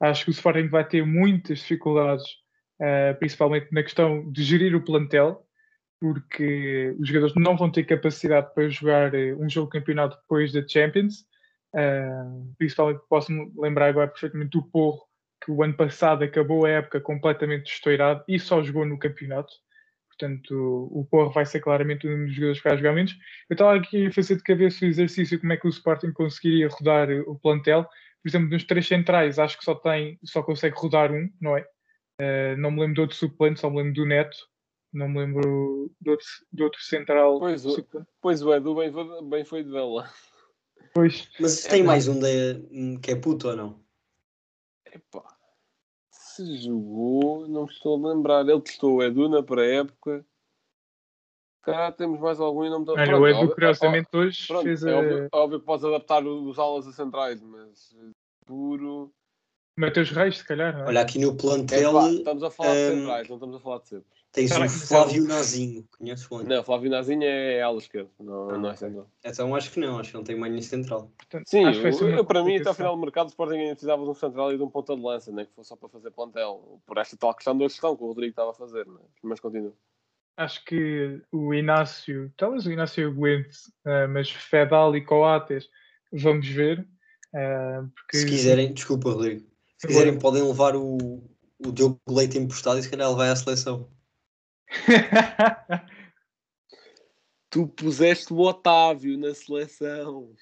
Acho 0.00 0.24
que 0.24 0.30
o 0.30 0.32
Sporting 0.32 0.68
vai 0.68 0.86
ter 0.86 1.06
muitas 1.06 1.60
dificuldades, 1.60 2.24
eh, 2.80 3.12
principalmente 3.14 3.68
na 3.72 3.82
questão 3.82 4.30
de 4.30 4.42
gerir 4.42 4.74
o 4.74 4.84
plantel, 4.84 5.46
porque 6.00 6.94
os 6.98 7.08
jogadores 7.08 7.34
não 7.36 7.56
vão 7.56 7.70
ter 7.70 7.84
capacidade 7.84 8.52
para 8.52 8.68
jogar 8.68 9.12
um 9.38 9.48
jogo 9.48 9.70
de 9.70 9.78
campeonato 9.78 10.18
depois 10.20 10.52
da 10.52 10.66
Champions. 10.66 11.24
Eh, 11.74 12.24
principalmente 12.58 13.00
posso-me 13.08 13.50
lembrar 13.56 13.86
agora 13.88 14.08
perfeitamente 14.08 14.50
do 14.50 14.62
Porro, 14.62 15.02
que 15.44 15.50
o 15.50 15.62
ano 15.62 15.74
passado 15.74 16.24
acabou 16.24 16.64
a 16.64 16.70
época 16.70 17.00
completamente 17.00 17.70
estourado 17.70 18.24
e 18.26 18.38
só 18.38 18.62
jogou 18.62 18.86
no 18.86 18.98
campeonato. 18.98 19.52
Portanto, 20.08 20.88
o 20.90 21.06
Porro 21.10 21.30
vai 21.30 21.44
ser 21.44 21.60
claramente 21.60 22.06
um 22.06 22.24
dos 22.24 22.34
jogadores 22.34 22.62
que 22.62 22.68
vai 22.68 22.78
jogar 22.78 22.92
menos. 22.92 23.12
Eu 23.50 23.54
estava 23.54 23.74
aqui 23.74 24.06
a 24.06 24.12
fazer 24.12 24.36
de 24.36 24.42
cabeça 24.42 24.84
o 24.84 24.88
exercício 24.88 25.38
como 25.40 25.52
é 25.52 25.56
que 25.56 25.66
o 25.66 25.70
Sporting 25.70 26.12
conseguiria 26.12 26.68
rodar 26.68 27.10
o 27.26 27.38
plantel. 27.38 27.84
Por 28.22 28.28
exemplo, 28.28 28.48
nos 28.48 28.64
três 28.64 28.86
centrais, 28.86 29.38
acho 29.38 29.58
que 29.58 29.64
só 29.64 29.74
tem, 29.74 30.18
só 30.24 30.42
consegue 30.42 30.76
rodar 30.78 31.12
um, 31.12 31.28
não 31.40 31.56
é? 31.56 31.66
Eh, 32.20 32.56
não 32.56 32.70
me 32.70 32.80
lembro 32.80 32.94
de 32.94 33.00
outro 33.02 33.16
suplente, 33.16 33.60
só 33.60 33.68
me 33.68 33.78
lembro 33.78 33.94
do 33.94 34.06
Neto. 34.06 34.36
Não 34.92 35.08
me 35.08 35.18
lembro 35.18 35.90
de 36.00 36.10
outro, 36.10 36.26
de 36.52 36.62
outro 36.62 36.80
central 36.80 37.40
Pois, 37.40 37.66
o-. 37.66 37.86
Pois 38.22 38.40
o 38.40 38.54
Edu 38.54 38.76
bem 38.76 38.92
foi, 38.92 39.28
bem 39.28 39.44
foi 39.44 39.64
de 39.64 39.70
vela. 39.70 40.08
Pois, 40.94 41.28
Mas 41.40 41.64
tem 41.64 41.82
mais 41.82 42.06
um 42.06 42.20
um 42.70 43.00
que 43.00 43.10
é 43.10 43.16
puto 43.16 43.48
ou 43.48 43.56
não? 43.56 43.83
Epá. 44.94 45.36
Se 46.10 46.56
jogou, 46.58 47.48
não 47.48 47.64
me 47.64 47.70
estou 47.72 48.06
a 48.06 48.12
lembrar. 48.12 48.48
Ele 48.48 48.60
testou 48.60 48.96
o 48.96 49.02
Edu 49.02 49.28
na 49.28 49.42
pré-época. 49.42 50.24
Cá 51.62 51.90
temos 51.90 52.20
mais 52.20 52.38
algum 52.38 52.64
e 52.64 52.70
não 52.70 52.80
me 52.80 52.82
estou 52.82 52.94
olha, 52.96 53.06
Pronto, 53.06 53.22
o 53.22 53.26
é 53.26 53.30
Edu, 53.30 53.38
óbvio- 53.38 53.54
curiosamente, 53.54 54.08
hoje 54.14 54.46
Pronto, 54.46 54.62
fez 54.64 54.84
é 54.84 54.92
a 54.92 54.98
óbvio, 54.98 55.28
é 55.32 55.36
óbvio 55.36 55.60
que 55.60 55.66
podes 55.66 55.84
adaptar 55.84 56.26
os 56.26 56.58
alas 56.58 56.86
a 56.86 56.92
centrais, 56.92 57.40
mas 57.42 57.96
puro. 58.46 59.12
Mateus 59.78 60.10
Reis, 60.10 60.38
se 60.38 60.44
calhar, 60.44 60.78
é? 60.78 60.84
Olha, 60.84 61.00
aqui 61.00 61.18
no 61.18 61.36
plantel 61.36 61.90
Epá, 61.90 62.10
estamos 62.10 62.42
a 62.44 62.50
falar 62.50 62.74
de 62.74 62.80
hum, 62.80 62.98
centrais, 62.98 63.28
não 63.28 63.36
estamos 63.36 63.56
a 63.56 63.60
falar 63.60 63.78
de 63.78 63.88
sempre. 63.88 64.23
Tens 64.34 64.50
Tá 64.50 64.56
o 64.56 64.60
mas 64.60 64.88
Flávio 64.88 65.24
Nazinho. 65.24 65.88
Conheces 65.96 66.30
o 66.30 66.42
Não, 66.42 66.64
Flávio 66.64 66.90
Nazinho 66.90 67.22
é 67.22 67.62
ala 67.62 67.78
esquerda, 67.78 68.10
não, 68.18 68.50
Ah, 68.50 68.58
não 68.58 68.70
é 68.70 68.76
central. 68.76 69.08
Então 69.24 69.54
acho 69.54 69.70
que 69.70 69.80
não, 69.80 69.98
acho 69.98 70.10
que 70.10 70.16
não 70.16 70.24
tem 70.24 70.36
mais 70.36 70.52
nenhum 70.52 70.62
central. 70.62 71.10
Portanto, 71.16 71.48
Sim, 71.48 71.62
eu, 71.62 71.70
uma 71.70 72.10
eu, 72.10 72.24
para 72.24 72.44
mim, 72.44 72.56
até 72.56 72.68
ao 72.68 72.74
final 72.74 72.96
do 72.96 73.00
mercado, 73.00 73.26
o 73.26 73.30
Sporting 73.30 73.54
ainda 73.54 73.70
precisava 73.70 74.02
de 74.04 74.10
um 74.10 74.14
central 74.14 74.52
e 74.52 74.56
de 74.56 74.62
um 74.62 74.68
ponta 74.68 74.94
de 74.94 75.00
lança, 75.02 75.32
nem 75.32 75.46
que 75.46 75.52
fosse 75.54 75.68
só 75.68 75.76
para 75.76 75.88
fazer 75.88 76.10
plantel. 76.10 76.80
Por 76.84 76.98
esta 76.98 77.16
tal 77.16 77.32
questão 77.34 77.56
da 77.56 77.68
gestão 77.68 77.96
que 77.96 78.02
o 78.02 78.08
Rodrigo 78.08 78.30
estava 78.30 78.50
a 78.50 78.54
fazer, 78.54 78.84
mas, 78.86 79.02
mas 79.22 79.40
continua. 79.40 79.72
acho 80.36 80.64
que 80.64 81.22
o 81.32 81.54
Inácio, 81.54 82.32
talvez 82.36 82.66
o 82.66 82.72
Inácio 82.72 83.06
aguente, 83.08 83.56
eh, 83.86 84.06
mas 84.08 84.28
Fedal 84.30 84.96
e 84.96 85.04
Coates, 85.04 85.68
vamos 86.12 86.48
ver. 86.48 86.84
eh, 87.34 87.82
porque 87.94 88.18
Se 88.18 88.26
quiserem, 88.26 88.72
desculpa, 88.74 89.10
Rodrigo. 89.10 89.46
Se 89.78 89.86
quiserem, 89.86 90.18
podem 90.18 90.42
levar 90.42 90.74
o, 90.74 91.22
o 91.64 91.72
Diogo 91.72 92.00
Leite 92.08 92.36
emprestado 92.38 92.78
e 92.78 92.82
se 92.82 92.90
calhar 92.90 93.06
ele 93.06 93.16
vai 93.16 93.28
à 93.30 93.36
seleção. 93.36 93.88
Tu 97.50 97.68
puseste 97.68 98.32
o 98.32 98.40
Otávio 98.40 99.16
na 99.16 99.32
seleção. 99.32 100.32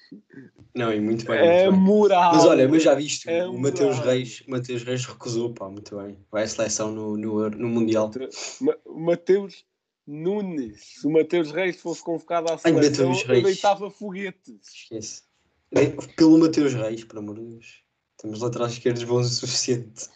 Não, 0.73 0.91
e 0.91 0.99
muito 0.99 1.25
bem. 1.25 1.37
É 1.37 1.69
muito 1.69 1.75
bem. 1.75 1.79
moral. 1.85 2.33
Mas 2.33 2.45
olha, 2.45 2.67
mas 2.67 2.81
já 2.81 2.95
viste, 2.95 3.29
É 3.29 3.45
o 3.45 3.55
Mateus 3.55 3.97
moral. 3.97 4.11
Reis, 4.11 4.43
Mateus 4.47 4.81
Reis 4.81 5.05
recusou, 5.05 5.53
pá, 5.53 5.69
muito 5.69 5.95
bem. 5.95 6.17
Vai 6.31 6.41
à 6.41 6.47
seleção 6.47 6.91
no, 6.91 7.15
no, 7.15 7.49
no 7.51 7.69
Mundial. 7.69 8.09
Ma- 8.59 8.77
Mateus 8.87 9.63
Nunes. 10.07 11.01
Se 11.01 11.05
o 11.07 11.11
Mateus 11.11 11.51
Reis 11.51 11.79
fosse 11.79 12.01
convocado 12.03 12.49
à 12.49 12.53
Ai, 12.53 12.57
seleção, 12.57 13.09
Mateus 13.11 13.29
eu 13.29 13.43
deitava 13.43 13.91
foguetes. 13.91 14.67
Esquece. 14.73 15.21
Pelo 16.15 16.39
Mateus 16.39 16.73
Reis, 16.73 17.03
por 17.03 17.19
amor 17.19 17.35
de 17.35 17.45
Deus. 17.45 17.83
Temos 18.17 18.41
laterais 18.41 18.71
esquerdos 18.73 19.03
bons 19.03 19.27
o 19.27 19.29
suficiente. 19.35 20.09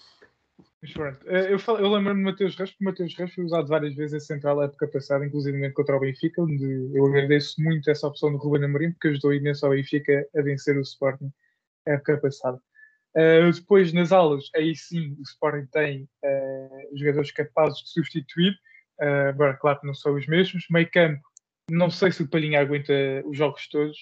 Eh, 1.26 1.54
eu, 1.54 1.76
eu 1.76 1.92
lembro-me 1.92 2.20
de 2.20 2.32
Mateus 2.32 2.56
Reis, 2.56 2.72
porque 2.72 2.84
Mateus 2.84 3.16
Reis 3.16 3.34
foi 3.34 3.44
usado 3.44 3.68
várias 3.68 3.96
vezes 3.96 4.16
a 4.16 4.20
central 4.20 4.64
época 4.64 4.88
passada, 4.88 5.26
inclusive 5.26 5.72
contra 5.72 5.96
o 5.96 6.00
Benfica, 6.00 6.42
onde 6.42 6.92
eu 6.94 7.06
agradeço 7.08 7.62
muito 7.62 7.90
essa 7.90 8.08
opção 8.08 8.32
do 8.32 8.38
Ruben 8.38 8.66
Amorim, 8.66 8.92
porque 8.92 9.10
ajudou 9.10 9.34
imenso 9.34 9.66
ao 9.66 9.72
Benfica 9.72 10.28
a 10.36 10.42
vencer 10.42 10.78
o 10.78 10.82
Sporting 10.82 11.32
época 11.86 12.18
passada. 12.18 12.60
Eh, 13.16 13.52
depois, 13.52 13.92
nas 13.94 14.12
aulas, 14.12 14.50
aí 14.56 14.76
sim, 14.76 15.16
o 15.20 15.24
Sporting 15.24 15.66
tem 15.72 16.08
eh, 16.24 16.90
jogadores 16.94 17.32
capazes 17.32 17.80
de 17.80 17.90
substituir, 17.90 18.56
eh, 19.02 19.30
agora, 19.30 19.56
claro 19.56 19.80
que 19.80 19.88
não 19.88 19.94
são 19.94 20.16
os 20.16 20.28
mesmos. 20.28 20.66
Meio 20.70 20.90
campo, 20.92 21.22
não 21.70 21.90
sei 21.90 22.12
se 22.12 22.24
o 22.24 22.30
Palhinha 22.30 22.62
aguenta 22.62 22.94
os 23.26 23.38
jogos 23.38 23.68
todos, 23.70 23.98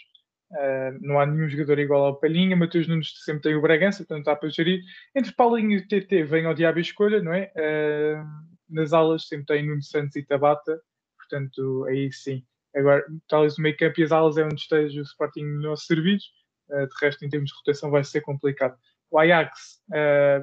eh, 0.54 0.92
não 1.02 1.20
há 1.20 1.26
nenhum 1.26 1.50
jogador 1.50 1.80
igual 1.80 2.06
ao 2.06 2.20
Palhinha. 2.20 2.56
Mateus 2.56 2.88
Nunes 2.88 3.14
sempre 3.24 3.44
tem 3.44 3.56
o 3.56 3.62
Bragança, 3.62 4.00
portanto 4.00 4.26
dá 4.26 4.36
para 4.36 4.50
gerir. 4.50 4.82
Entre 5.16 5.34
Paulinho 5.34 5.78
e 5.78 5.88
TT 5.88 6.24
vem 6.24 6.46
ao 6.46 6.54
diabo 6.54 6.78
a 6.78 6.82
escolha, 6.82 7.22
não 7.22 7.34
é? 7.34 7.52
Eh, 7.56 8.24
nas 8.70 8.94
alas 8.94 9.28
sempre 9.28 9.46
tem 9.46 9.66
Nuno 9.68 9.82
Santos 9.84 10.16
e 10.16 10.24
Tabata, 10.24 10.80
portanto 11.18 11.86
aí 11.86 12.12
sim. 12.12 12.44
Agora, 12.76 13.04
talvez 13.28 13.58
o 13.58 13.62
meio 13.62 13.78
campo 13.78 14.00
e 14.00 14.04
as 14.04 14.12
alas 14.12 14.38
é 14.38 14.44
onde 14.44 14.56
esteja 14.56 15.00
o 15.00 15.04
Sporting 15.04 15.44
melhor 15.44 15.78
servido, 15.78 16.24
eh, 16.72 16.86
de 16.86 16.94
resto, 17.02 17.26
em 17.26 17.30
termos 17.30 17.50
de 17.52 17.58
rotação, 17.58 17.90
vai 17.92 18.04
ser 18.04 18.22
complicado. 18.22 18.78
O 19.12 19.20
Ajax 19.20 19.82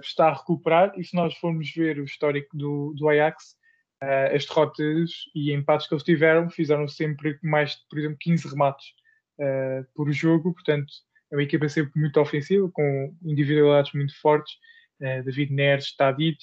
está 0.02 0.28
a 0.28 0.34
recuperar 0.34 0.92
e 0.96 1.04
se 1.04 1.14
nós 1.14 1.36
formos 1.36 1.70
ver 1.74 1.98
o 1.98 2.04
histórico 2.04 2.56
do, 2.56 2.94
do 2.96 3.08
Ajax, 3.08 3.56
as 4.00 4.46
derrotas 4.46 5.10
e 5.34 5.52
empates 5.52 5.86
que 5.86 5.94
eles 5.94 6.04
tiveram 6.04 6.48
fizeram 6.48 6.88
sempre 6.88 7.38
mais 7.42 7.74
por 7.88 7.98
exemplo, 7.98 8.16
15 8.20 8.48
remates 8.48 8.94
eh, 9.38 9.84
por 9.94 10.10
jogo, 10.12 10.52
portanto 10.54 10.92
é 11.32 11.36
uma 11.36 11.42
equipa 11.42 11.68
sempre 11.68 11.98
muito 11.98 12.20
ofensiva, 12.20 12.70
com 12.70 13.14
individualidades 13.22 13.92
muito 13.94 14.14
fortes, 14.20 14.54
eh, 15.00 15.22
David 15.22 15.52
Neres, 15.52 15.96
Tadic, 15.96 16.38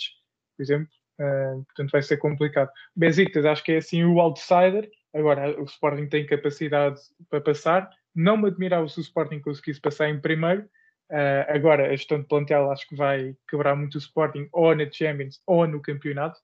por 0.57 0.63
exemplo, 0.63 0.89
eh, 1.19 1.53
portanto 1.67 1.91
vai 1.91 2.01
ser 2.01 2.17
complicado. 2.17 2.71
Besiktas 2.95 3.45
acho 3.45 3.63
que 3.63 3.73
é 3.73 3.77
assim 3.77 4.03
o 4.03 4.19
outsider, 4.19 4.89
agora 5.13 5.59
o 5.61 5.65
Sporting 5.65 6.07
tem 6.07 6.25
capacidade 6.25 6.99
para 7.29 7.39
passar, 7.39 7.89
não 8.15 8.35
me 8.35 8.47
admirava 8.47 8.87
se 8.89 8.99
o 8.99 9.01
Sporting 9.01 9.39
conseguisse 9.39 9.79
passar 9.79 10.09
em 10.09 10.19
primeiro, 10.19 10.67
eh, 11.11 11.45
agora 11.49 11.87
a 11.87 11.95
gestão 11.95 12.19
de 12.19 12.27
plantel 12.27 12.71
acho 12.71 12.87
que 12.87 12.95
vai 12.95 13.35
quebrar 13.47 13.75
muito 13.75 13.95
o 13.95 13.99
Sporting 13.99 14.49
ou 14.51 14.75
na 14.75 14.89
Champions 14.91 15.39
ou 15.45 15.67
no 15.67 15.81
campeonato, 15.81 16.39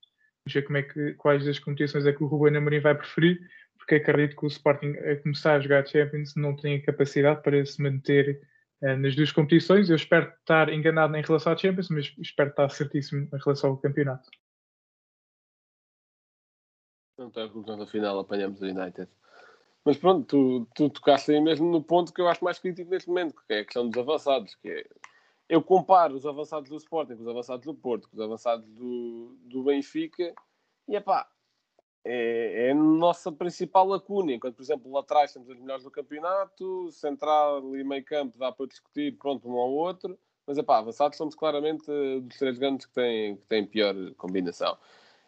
Vamos 0.46 0.54
ver 0.54 0.62
como 0.62 0.78
é 0.78 0.84
que, 0.84 1.14
quais 1.16 1.44
das 1.44 1.58
competições 1.58 2.06
é 2.06 2.14
que 2.14 2.24
o 2.24 2.28
Ruben 2.28 2.56
Amorim 2.56 2.80
vai 2.80 2.94
preferir, 2.94 3.40
porque 3.86 3.96
acredito 3.96 4.36
que 4.36 4.46
o 4.46 4.48
Sporting, 4.48 4.98
a 4.98 5.22
começar 5.22 5.54
a 5.54 5.60
jogar 5.60 5.86
Champions, 5.86 6.36
não 6.36 6.56
tem 6.56 6.82
capacidade 6.82 7.44
para 7.44 7.64
se 7.64 7.80
manter 7.80 8.42
eh, 8.82 8.96
nas 8.96 9.16
duas 9.16 9.32
competições. 9.32 9.92
Eu 9.92 9.96
espero 9.96 10.34
estar 10.40 10.74
enganado 10.74 11.16
em 11.16 11.22
relação 11.22 11.54
à 11.54 11.58
Champions, 11.58 11.90
mas 11.90 12.12
espero 12.18 12.50
estar 12.50 12.68
certíssimo 12.70 13.30
em 13.32 13.38
relação 13.38 13.70
ao 13.70 13.78
campeonato. 13.78 14.28
Não 17.20 17.28
a 17.28 17.48
conclusão 17.48 17.78
da 17.78 17.86
final, 17.86 18.18
apanhamos 18.18 18.60
o 18.60 18.66
United. 18.66 19.08
Mas 19.86 19.98
pronto, 19.98 20.26
tu, 20.26 20.68
tu 20.74 20.90
tocaste 20.90 21.32
aí 21.32 21.40
mesmo 21.40 21.72
no 21.72 21.82
ponto 21.82 22.12
que 22.12 22.20
eu 22.20 22.28
acho 22.28 22.44
mais 22.44 22.58
crítico 22.58 22.90
neste 22.90 23.08
momento, 23.08 23.36
que 23.48 23.54
é 23.54 23.60
a 23.60 23.66
questão 23.66 23.88
dos 23.88 24.00
avançados. 24.00 24.56
Que 24.56 24.70
é, 24.70 24.86
eu 25.48 25.62
comparo 25.62 26.16
os 26.16 26.26
avançados 26.26 26.72
do 26.72 26.78
Sporting 26.78 27.18
com 27.18 27.22
os 27.22 27.28
avançados 27.28 27.64
do 27.64 27.76
Porto, 27.76 28.10
com 28.10 28.18
os 28.18 28.22
avançados 28.22 28.68
do, 28.68 29.38
do 29.44 29.64
Benfica, 29.64 30.34
e 30.88 30.96
epá, 30.96 31.30
é, 32.06 32.68
é 32.68 32.72
a 32.72 32.76
nossa 32.76 33.32
principal 33.32 33.88
lacuna. 33.88 34.32
Enquanto, 34.32 34.56
por 34.56 34.62
exemplo, 34.62 34.92
lá 34.92 35.00
atrás 35.00 35.34
temos 35.34 35.50
os 35.50 35.60
melhores 35.60 35.84
do 35.84 35.92
campeonato, 35.92 36.92
central 36.92 37.76
e 37.76 37.84
meio 37.84 38.06
campo 38.06 38.38
dá 38.38 38.52
para 38.52 38.68
discutir, 38.68 39.18
pronto, 39.18 39.50
um 39.50 39.58
ao 39.58 39.72
outro, 39.72 40.18
mas 40.46 40.58
epá, 40.58 40.78
avançados 40.78 41.18
somos 41.18 41.34
claramente 41.34 41.90
eh, 41.90 42.20
dos 42.20 42.38
três 42.38 42.58
grandes 42.60 42.86
que 42.86 42.94
têm, 42.94 43.36
que 43.38 43.48
têm 43.48 43.66
pior 43.66 43.96
combinação. 44.18 44.78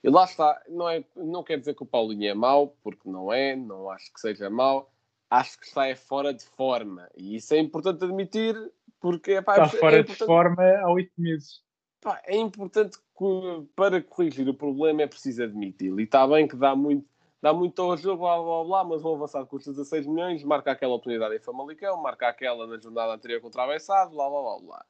E 0.04 0.10
lá 0.10 0.26
está, 0.26 0.62
não, 0.70 0.88
é, 0.88 1.04
não 1.16 1.44
quer 1.44 1.58
dizer 1.58 1.74
que 1.74 1.82
o 1.82 1.88
Paulinho 1.88 2.30
é 2.30 2.34
mau, 2.36 2.78
porque 2.84 3.10
não 3.10 3.34
é, 3.34 3.56
não 3.56 3.90
acho 3.90 4.14
que 4.14 4.20
seja 4.22 4.48
mau, 4.48 4.94
acho 5.30 5.60
que 5.60 5.66
está 5.66 5.88
é 5.88 5.96
fora 5.96 6.32
de 6.34 6.46
forma. 6.46 7.10
E 7.18 7.36
isso 7.36 7.54
é 7.56 7.58
importante 7.60 8.04
admitir, 8.06 8.56
porque 9.00 9.32
epá, 9.32 9.54
Está 9.64 9.78
é 9.78 9.80
fora 9.80 9.96
de 10.04 10.12
importante- 10.12 10.28
forma 10.28 10.64
há 10.64 10.92
oito 10.92 11.12
meses. 11.18 11.62
Pá, 12.00 12.22
é 12.26 12.38
importante 12.38 13.00
para 13.76 14.02
corrigir 14.02 14.48
o 14.48 14.54
problema 14.54 15.02
é 15.02 15.08
preciso 15.08 15.44
admiti-lo. 15.44 16.00
E 16.00 16.04
está 16.04 16.28
bem 16.28 16.48
que 16.48 16.56
dá 16.56 16.76
muito, 16.76 17.06
dá 17.42 17.54
muito 17.54 17.82
ao 17.82 17.98
jogo, 17.98 18.24
blá 18.24 18.42
blá 18.42 18.64
blá, 18.64 18.84
mas 18.84 19.04
um 19.04 19.16
avançado 19.16 19.48
custa 19.48 19.72
16 19.72 20.06
milhões, 20.06 20.44
marca 20.44 20.72
aquela 20.72 20.94
oportunidade 20.94 21.36
em 21.36 21.40
Famalicão, 21.40 22.02
marca 22.02 22.28
aquela 22.28 22.68
na 22.68 22.78
jornada 22.78 23.14
anterior 23.14 23.42
contra 23.42 23.64
a 23.64 23.68
Bessado, 23.68 24.12
blá 24.12 24.30
blá 24.30 24.42
blá 24.42 24.60
blá. 24.60 24.86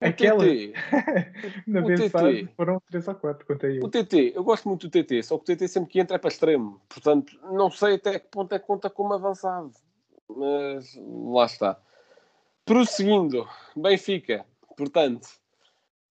Aquela- 0.00 0.38
TT, 0.44 0.72
Na 1.66 1.82
TT. 1.82 2.48
foram 2.56 2.80
três 2.88 3.08
ou 3.08 3.14
quatro, 3.16 3.44
contei 3.44 3.80
o 3.80 3.82
eu. 3.84 3.88
TT, 3.90 4.32
eu 4.36 4.44
gosto 4.44 4.68
muito 4.68 4.88
do 4.88 4.90
TT, 4.92 5.22
só 5.24 5.36
que 5.36 5.42
o 5.52 5.56
TT 5.56 5.66
sempre 5.66 5.90
que 5.90 5.98
entra 6.00 6.14
é 6.14 6.18
para 6.18 6.28
extremo. 6.28 6.80
Portanto, 6.88 7.36
não 7.52 7.68
sei 7.70 7.94
até 7.96 8.20
que 8.20 8.28
ponto 8.28 8.54
é 8.54 8.58
que 8.60 8.66
conta 8.66 8.88
como 8.88 9.12
avançado. 9.12 9.72
Mas 10.30 10.94
lá 11.32 11.46
está. 11.46 11.80
Prosseguindo, 12.64 13.48
Benfica, 13.76 14.44
portanto, 14.76 15.26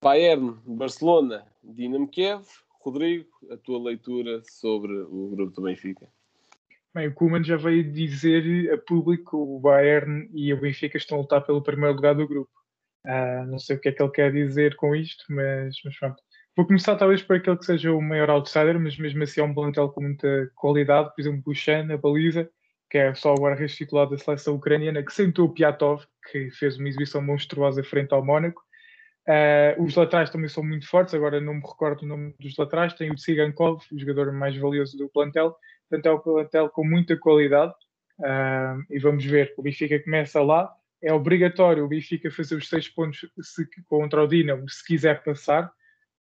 Bayern, 0.01 0.57
Barcelona, 0.65 1.45
Dinamo 1.63 2.07
Kiev. 2.07 2.45
Rodrigo, 2.87 3.27
a 3.51 3.57
tua 3.57 3.83
leitura 3.83 4.41
sobre 4.49 4.93
o 4.93 5.29
grupo 5.35 5.53
do 5.53 5.61
Benfica. 5.63 6.07
Bem, 6.93 7.09
o 7.09 7.13
Koeman 7.13 7.43
já 7.43 7.57
veio 7.57 7.91
dizer 7.91 8.71
a 8.71 8.77
público 8.77 9.37
o 9.37 9.59
Bayern 9.59 10.29
e 10.33 10.53
o 10.53 10.61
Benfica 10.61 10.97
estão 10.97 11.17
a 11.17 11.21
lutar 11.21 11.45
pelo 11.45 11.61
primeiro 11.61 11.95
lugar 11.95 12.15
do 12.15 12.27
grupo. 12.27 12.51
Uh, 13.05 13.45
não 13.47 13.59
sei 13.59 13.75
o 13.75 13.79
que 13.79 13.89
é 13.89 13.91
que 13.91 14.01
ele 14.01 14.11
quer 14.11 14.31
dizer 14.31 14.75
com 14.77 14.95
isto, 14.95 15.25
mas, 15.29 15.75
mas 15.83 15.99
pronto. 15.99 16.23
Vou 16.55 16.65
começar 16.65 16.95
talvez 16.95 17.21
por 17.21 17.35
aquele 17.35 17.57
que 17.57 17.65
seja 17.65 17.91
o 17.91 18.01
maior 18.01 18.29
outsider, 18.29 18.79
mas 18.79 18.97
mesmo 18.97 19.21
assim 19.21 19.41
é 19.41 19.43
um 19.43 19.53
plantel 19.53 19.89
com 19.89 20.01
muita 20.01 20.49
qualidade. 20.55 21.13
Por 21.13 21.21
exemplo, 21.21 21.53
Shan, 21.53 21.83
na 21.83 21.97
baliza, 21.97 22.49
que 22.89 22.97
é 22.97 23.13
só 23.13 23.33
o 23.33 23.37
guarda-redes 23.37 23.75
titular 23.75 24.09
da 24.09 24.17
seleção 24.17 24.55
ucraniana, 24.55 25.03
que 25.03 25.13
sentou 25.13 25.47
o 25.47 25.53
Piatov, 25.53 26.05
que 26.31 26.49
fez 26.51 26.77
uma 26.77 26.87
exibição 26.87 27.21
monstruosa 27.21 27.83
frente 27.83 28.13
ao 28.13 28.25
Mónaco. 28.25 28.63
Uh, 29.27 29.83
os 29.83 29.93
laterais 29.95 30.29
também 30.29 30.47
são 30.47 30.63
muito 30.63 30.87
fortes, 30.87 31.13
agora 31.13 31.41
não 31.41 31.55
me 31.55 31.61
recordo 31.61 32.03
o 32.03 32.07
nome 32.07 32.33
dos 32.39 32.55
laterais. 32.57 32.93
Tem 32.93 33.11
o 33.11 33.15
Tsigankov, 33.15 33.83
o 33.91 33.99
jogador 33.99 34.31
mais 34.31 34.55
valioso 34.55 34.97
do 34.97 35.09
plantel. 35.09 35.55
Portanto, 35.89 36.05
é 36.05 36.13
um 36.13 36.19
plantel 36.19 36.69
com 36.69 36.85
muita 36.85 37.17
qualidade. 37.17 37.73
Uh, 38.19 38.81
e 38.89 38.97
vamos 38.99 39.25
ver, 39.25 39.53
o 39.57 39.61
Benfica 39.61 40.01
começa 40.01 40.41
lá. 40.41 40.73
É 41.01 41.13
obrigatório 41.13 41.83
o 41.83 41.87
Benfica 41.87 42.31
fazer 42.31 42.55
os 42.55 42.69
seis 42.69 42.87
pontos 42.87 43.29
se, 43.41 43.67
contra 43.87 44.23
o 44.23 44.27
Dinamo 44.27 44.67
se 44.69 44.85
quiser 44.85 45.21
passar. 45.23 45.71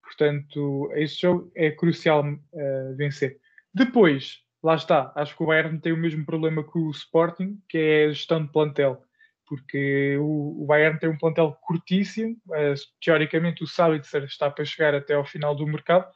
Portanto, 0.02 0.90
este 0.94 1.22
jogo 1.22 1.52
é 1.54 1.70
crucial 1.70 2.24
uh, 2.26 2.96
vencer. 2.96 3.38
Depois, 3.72 4.38
lá 4.62 4.76
está, 4.76 5.12
acho 5.14 5.36
que 5.36 5.42
o 5.42 5.46
Bayern 5.46 5.78
tem 5.78 5.92
o 5.92 5.96
mesmo 5.96 6.24
problema 6.24 6.64
que 6.64 6.78
o 6.78 6.90
Sporting, 6.90 7.60
que 7.68 7.76
é 7.76 8.04
a 8.06 8.08
gestão 8.08 8.42
de 8.42 8.50
plantel 8.50 9.02
porque 9.46 10.16
o, 10.18 10.64
Bayern 10.66 10.98
tem 10.98 11.08
um 11.08 11.18
plantel 11.18 11.56
curtíssimo, 11.62 12.36
uh, 12.48 12.74
teoricamente 13.02 13.62
o 13.62 13.66
Sabitzer 13.66 14.24
está 14.24 14.50
para 14.50 14.64
chegar 14.64 14.94
até 14.94 15.14
ao 15.14 15.24
final 15.24 15.54
do 15.54 15.66
mercado, 15.66 16.08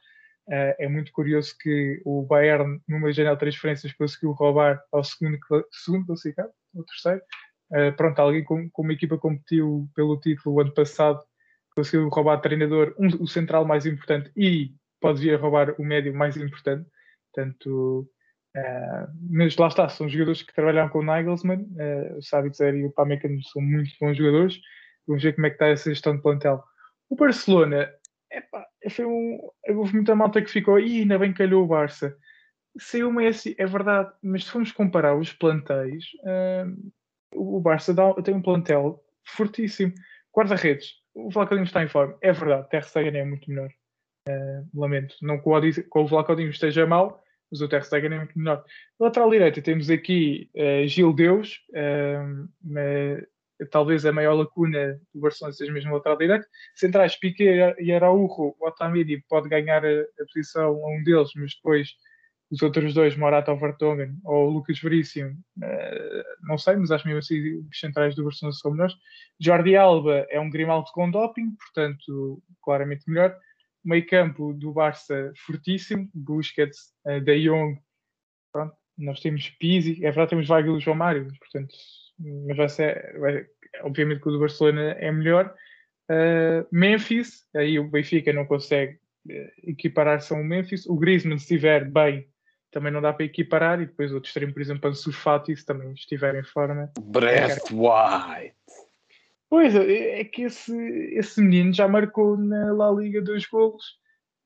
uh, 0.47 0.75
é 0.77 0.87
muito 0.87 1.11
curioso 1.11 1.55
que 1.59 2.01
o 2.05 2.23
Bayern, 2.23 2.81
numa 2.87 3.11
janela 3.11 3.35
de 3.35 3.39
transferências, 3.39 3.93
conseguiu 3.93 4.31
roubar 4.31 4.81
ao 4.91 5.03
segundo, 5.03 5.37
segundo 5.71 6.07
classificado, 6.07 6.51
ou 6.73 6.83
terceiro, 6.83 7.21
uh, 7.71 7.95
pronto, 7.95 8.19
alguém 8.19 8.43
com, 8.43 8.69
com 8.69 8.81
uma 8.81 8.93
equipa 8.93 9.15
que 9.15 9.21
competiu 9.21 9.89
pelo 9.95 10.19
título 10.19 10.55
o 10.55 10.61
ano 10.61 10.73
passado, 10.73 11.23
conseguiu 11.75 12.09
roubar 12.09 12.41
treinador, 12.41 12.95
um, 12.99 13.23
o 13.23 13.27
central 13.27 13.65
mais 13.65 13.85
importante 13.85 14.31
e 14.35 14.73
pode 14.99 15.21
vir 15.21 15.35
a 15.35 15.37
roubar 15.37 15.75
o 15.79 15.83
médio 15.83 16.13
mais 16.13 16.35
importante, 16.35 16.89
portanto 17.31 18.09
Uh, 18.55 19.07
mas 19.29 19.55
lá 19.57 19.67
está, 19.67 19.87
são 19.89 20.09
jogadores 20.09 20.41
que 20.41 20.53
trabalham 20.53 20.89
com 20.89 20.99
o 20.99 21.03
Nagelsmann, 21.03 21.61
uh, 21.61 22.17
o 22.17 22.21
Sabitzer 22.21 22.73
e 22.75 22.85
o 22.85 22.91
Pamecano 22.91 23.41
são 23.43 23.61
muito 23.61 23.91
bons 24.01 24.17
jogadores. 24.17 24.59
Vamos 25.07 25.23
ver 25.23 25.33
como 25.33 25.47
é 25.47 25.49
que 25.49 25.55
está 25.55 25.67
essa 25.67 25.89
gestão 25.89 26.15
de 26.15 26.21
plantel. 26.21 26.63
O 27.09 27.15
Barcelona, 27.15 27.91
epá, 28.31 28.65
foi 28.89 29.05
um, 29.05 29.39
houve 29.69 29.93
muita 29.93 30.15
malta 30.15 30.41
que 30.41 30.49
ficou, 30.49 30.79
e 30.79 31.01
ainda 31.01 31.19
bem 31.19 31.33
calhou 31.33 31.63
o 31.63 31.67
Barça. 31.67 32.15
Saiu 32.79 33.09
o 33.09 33.13
Messi, 33.13 33.55
é 33.57 33.65
verdade, 33.65 34.11
mas 34.21 34.45
se 34.45 34.51
formos 34.51 34.71
comparar 34.71 35.15
os 35.15 35.31
plantéis, 35.33 36.05
uh, 36.23 36.91
o 37.35 37.59
Barça 37.59 37.93
dá, 37.93 38.13
tem 38.15 38.33
um 38.33 38.41
plantel 38.41 39.03
fortíssimo. 39.23 39.93
Guarda-redes, 40.35 40.93
o 41.13 41.29
Vlacodinho 41.29 41.65
está 41.65 41.83
em 41.83 41.87
forma, 41.87 42.17
é 42.21 42.31
verdade, 42.31 42.69
Ter 42.69 42.83
Stegen 42.83 43.17
é 43.17 43.25
muito 43.25 43.49
melhor. 43.49 43.69
lamento, 44.73 45.15
não 45.21 45.39
que 45.39 45.49
o, 45.49 46.01
o 46.01 46.07
Vlacodinho 46.07 46.49
esteja 46.49 46.85
mal, 46.85 47.23
mas 47.51 47.61
o 47.61 47.67
Ter 47.67 47.83
Stegen 47.83 48.13
é 48.13 48.17
muito 48.17 48.37
melhor. 48.37 48.63
Lateral 48.99 49.29
direita 49.29 49.61
temos 49.61 49.89
aqui 49.89 50.49
uh, 50.55 50.87
Gil 50.87 51.13
Deus, 51.13 51.59
uh, 51.71 52.49
talvez 53.71 54.05
a 54.05 54.11
maior 54.11 54.33
lacuna 54.33 54.99
do 55.13 55.21
Barcelona 55.21 55.53
seja 55.53 55.71
mesmo 55.71 55.93
lateral 55.93 56.17
direito. 56.17 56.47
Centrais 56.75 57.15
Piquet 57.15 57.75
e 57.79 57.91
Araújo, 57.91 58.55
o 58.59 58.67
Otamendi 58.67 59.23
pode 59.27 59.49
ganhar 59.49 59.85
a, 59.85 59.89
a, 59.89 60.25
posição 60.33 60.67
a 60.67 60.89
um 60.89 61.03
deles, 61.03 61.31
mas 61.35 61.55
depois 61.55 61.89
os 62.51 62.61
outros 62.63 62.93
dois, 62.93 63.15
Morata 63.15 63.51
ou 63.51 63.59
Vertonghen 63.59 64.15
ou 64.23 64.49
Lucas 64.49 64.79
Veríssimo, 64.79 65.31
uh, 65.31 66.47
não 66.47 66.57
sei, 66.57 66.75
mas 66.77 66.91
acho 66.91 67.05
mesmo 67.05 67.19
assim 67.19 67.59
os 67.59 67.79
centrais 67.79 68.15
do 68.15 68.23
Barcelona 68.23 68.55
são 68.55 68.71
melhores. 68.71 68.95
Jordi 69.39 69.75
Alba 69.75 70.25
é 70.29 70.39
um 70.39 70.49
Grimaldo 70.49 70.89
com 70.93 71.11
doping, 71.11 71.51
portanto, 71.55 72.41
claramente 72.61 73.03
melhor 73.07 73.35
meio 73.83 74.05
campo 74.05 74.53
do 74.53 74.73
Barça 74.73 75.31
fortíssimo, 75.45 76.09
Busquets, 76.13 76.93
uh, 77.05 77.19
De 77.21 77.43
Jong, 77.43 77.79
pronto, 78.51 78.75
nós 78.97 79.19
temos 79.19 79.49
Pizzi, 79.59 79.97
é 80.03 80.11
verdade 80.11 80.31
temos 80.31 80.49
Weigl 80.49 80.77
e 80.77 80.81
João 80.81 80.97
Mário, 80.97 81.27
portanto, 81.39 81.73
mas 82.19 82.57
vai 82.57 82.69
ser, 82.69 83.19
vai, 83.19 83.45
obviamente 83.81 84.21
que 84.21 84.29
o 84.29 84.31
do 84.31 84.39
Barcelona 84.39 84.91
é 84.99 85.11
melhor. 85.11 85.53
Uh, 86.11 86.67
Memphis, 86.71 87.45
aí 87.55 87.79
o 87.79 87.89
Benfica 87.89 88.33
não 88.33 88.45
consegue 88.45 88.99
uh, 89.29 89.69
equiparar-se 89.69 90.33
ao 90.33 90.43
Memphis, 90.43 90.85
o 90.85 90.95
Griezmann 90.95 91.37
se 91.37 91.43
estiver 91.43 91.85
bem, 91.89 92.27
também 92.71 92.91
não 92.91 93.01
dá 93.01 93.13
para 93.13 93.25
equiparar, 93.25 93.81
e 93.81 93.85
depois 93.85 94.11
outro 94.11 94.27
extremo, 94.27 94.53
por 94.53 94.61
exemplo, 94.61 94.89
Ansu 94.89 95.11
Fati, 95.11 95.55
se 95.55 95.65
também 95.65 95.91
estiver 95.93 96.35
em 96.35 96.43
forma. 96.43 96.91
Breath 96.99 97.71
White. 97.71 98.55
Pois, 99.49 99.75
é, 99.75 100.21
é 100.21 100.23
que 100.23 100.43
esse, 100.43 100.73
esse 101.13 101.41
menino 101.41 101.73
já 101.73 101.87
marcou 101.87 102.37
na 102.37 102.71
La 102.71 102.91
Liga 102.91 103.21
dois 103.21 103.45
golos. 103.47 103.83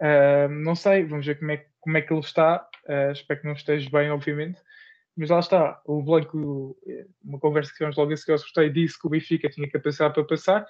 Uh, 0.01 0.49
não 0.49 0.75
sei, 0.75 1.03
vamos 1.03 1.25
ver 1.25 1.37
como 1.39 1.51
é, 1.51 1.65
como 1.79 1.97
é 1.97 2.01
que 2.01 2.13
ele 2.13 2.21
está. 2.21 2.67
Uh, 2.87 3.11
espero 3.11 3.41
que 3.41 3.47
não 3.47 3.53
esteja 3.53 3.89
bem, 3.89 4.09
obviamente. 4.09 4.59
Mas 5.15 5.29
lá 5.29 5.39
está, 5.39 5.81
o 5.85 6.01
Blanco, 6.01 6.75
uma 7.23 7.39
conversa 7.39 7.69
que 7.69 7.77
tivemos 7.77 7.97
logo 7.97 8.11
a 8.11 8.17
seguir 8.17 8.31
ao 8.31 8.37
sorteio, 8.39 8.73
disse 8.73 8.99
que 8.99 9.05
o 9.05 9.09
Benfica 9.09 9.49
tinha 9.49 9.69
capacidade 9.69 10.15
para 10.15 10.23
passar. 10.23 10.65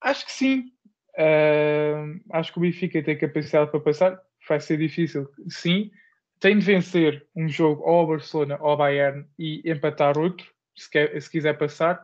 Acho 0.00 0.26
que 0.26 0.32
sim. 0.32 0.72
Uh, 1.18 2.20
acho 2.30 2.52
que 2.52 2.58
o 2.58 2.62
Benfica 2.62 3.02
tem 3.02 3.18
capacidade 3.18 3.70
para 3.70 3.80
passar. 3.80 4.20
Vai 4.48 4.60
ser 4.60 4.76
difícil, 4.76 5.28
sim. 5.48 5.90
Tem 6.38 6.56
de 6.56 6.64
vencer 6.64 7.26
um 7.34 7.48
jogo 7.48 7.82
ou 7.82 8.00
ao 8.00 8.06
Barcelona 8.06 8.58
ou 8.60 8.70
ao 8.70 8.76
Bayern 8.76 9.26
e 9.36 9.60
empatar 9.68 10.16
outro, 10.16 10.46
se, 10.76 10.88
quer, 10.88 11.20
se 11.20 11.28
quiser 11.28 11.58
passar. 11.58 12.00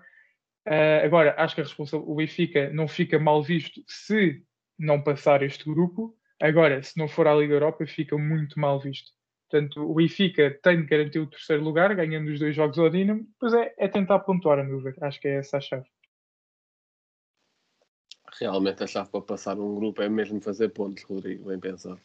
Uh, 0.67 1.05
agora, 1.05 1.35
acho 1.37 1.55
que 1.55 1.61
a 1.61 1.65
responsabilidade, 1.65 2.13
o 2.13 2.17
Benfica 2.17 2.71
não 2.71 2.89
fica 2.89 3.19
mal 3.19 3.43
visto 3.43 3.83
se 3.87 4.43
não 4.79 5.03
passar 5.03 5.43
este 5.43 5.65
grupo. 5.65 6.17
Agora, 6.41 6.83
se 6.83 6.99
não 6.99 7.07
for 7.07 7.27
à 7.27 7.35
Liga 7.35 7.55
Europa, 7.55 7.87
fica 7.87 8.17
muito 8.17 8.59
mal 8.59 8.81
visto. 8.81 9.13
Portanto, 9.49 9.89
o 9.89 9.95
Benfica 9.95 10.59
tem 10.63 10.81
de 10.81 10.87
garantir 10.87 11.19
o 11.21 11.27
terceiro 11.27 11.63
lugar, 11.63 11.95
ganhando 11.95 12.31
os 12.31 12.41
dois 12.41 12.57
jogos 12.57 12.79
ao 12.79 12.91
Dinamo. 12.91 13.25
Depois 13.35 13.55
é, 13.55 13.75
é 13.79 13.89
tentar 13.89 14.21
pontuar, 14.21 14.59
a 14.59 14.65
meu 14.65 14.81
ver. 14.81 14.97
Acho 15.01 15.21
que 15.21 15.29
é 15.29 15.37
essa 15.37 15.59
a 15.59 15.61
chave. 15.61 15.87
Realmente 18.41 18.83
a 18.83 18.87
chave 18.87 19.11
para 19.11 19.21
passar 19.21 19.59
um 19.59 19.75
grupo 19.77 20.03
é 20.03 20.09
mesmo 20.09 20.41
fazer 20.41 20.71
pontos, 20.71 21.05
Rodrigo, 21.05 21.49
bem 21.49 21.61
pensado. 21.61 22.01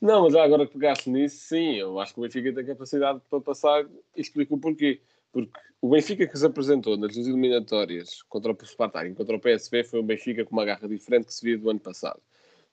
Não, 0.00 0.24
mas 0.24 0.34
agora 0.34 0.66
que 0.66 0.72
pegaste 0.72 1.08
nisso, 1.08 1.36
sim, 1.36 1.76
eu 1.76 1.98
acho 2.00 2.12
que 2.12 2.20
o 2.20 2.22
Benfica 2.22 2.52
tem 2.52 2.66
capacidade 2.66 3.20
para 3.30 3.40
passar 3.40 3.86
e 4.14 4.20
explico 4.20 4.56
o 4.56 4.58
porquê. 4.58 5.00
Porque 5.36 5.52
o 5.82 5.90
Benfica 5.90 6.26
que 6.26 6.38
se 6.38 6.46
apresentou 6.46 6.96
nas 6.96 7.12
duas 7.12 7.26
eliminatórias 7.26 8.22
contra 8.22 8.52
o 8.52 8.66
Spartak 8.66 9.10
e 9.10 9.14
contra 9.14 9.36
o 9.36 9.38
PSV 9.38 9.84
foi 9.84 10.00
um 10.00 10.06
Benfica 10.06 10.46
com 10.46 10.56
uma 10.56 10.64
garra 10.64 10.88
diferente 10.88 11.26
que 11.26 11.34
se 11.34 11.44
via 11.44 11.58
do 11.58 11.68
ano 11.68 11.78
passado. 11.78 12.18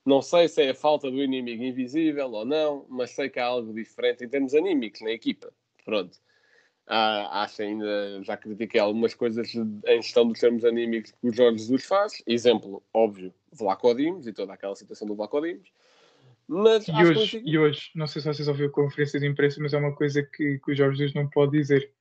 Não 0.02 0.22
sei 0.22 0.48
se 0.48 0.62
é 0.62 0.70
a 0.70 0.74
falta 0.74 1.10
do 1.10 1.22
inimigo 1.22 1.62
invisível 1.62 2.30
ou 2.32 2.46
não, 2.46 2.86
mas 2.88 3.10
sei 3.10 3.28
que 3.28 3.38
há 3.38 3.44
algo 3.44 3.70
diferente 3.74 4.24
em 4.24 4.28
termos 4.30 4.54
anímicos 4.54 5.02
na 5.02 5.10
equipa. 5.10 5.52
Pronto. 5.84 6.16
Ah, 6.86 7.42
acho 7.42 7.60
ainda, 7.60 8.22
já 8.22 8.34
critiquei 8.34 8.80
algumas 8.80 9.12
coisas 9.12 9.54
em 9.54 10.00
gestão 10.00 10.26
dos 10.26 10.40
termos 10.40 10.64
anímicos 10.64 11.10
que 11.10 11.28
o 11.28 11.34
Jorge 11.34 11.58
Jesus 11.58 11.84
faz. 11.84 12.22
Exemplo, 12.26 12.82
óbvio, 12.94 13.34
Vlaco 13.52 13.94
Dimos 13.94 14.26
e 14.26 14.32
toda 14.32 14.54
aquela 14.54 14.74
situação 14.74 15.06
do 15.06 15.14
Vlaco 15.14 15.38
Dimos. 15.42 15.70
Mas 16.48 16.88
e 16.88 16.92
hoje, 16.92 17.42
que... 17.42 17.50
e 17.50 17.58
hoje, 17.58 17.90
não 17.94 18.06
sei 18.06 18.22
se 18.22 18.28
vocês 18.28 18.48
ouviram 18.48 18.70
a 18.70 18.72
conferência 18.72 19.20
de 19.20 19.26
imprensa, 19.26 19.60
mas 19.60 19.74
é 19.74 19.76
uma 19.76 19.94
coisa 19.94 20.22
que, 20.22 20.58
que 20.60 20.72
o 20.72 20.74
Jorge 20.74 20.96
Jesus 20.96 21.14
não 21.14 21.28
pode 21.28 21.52
dizer 21.52 21.92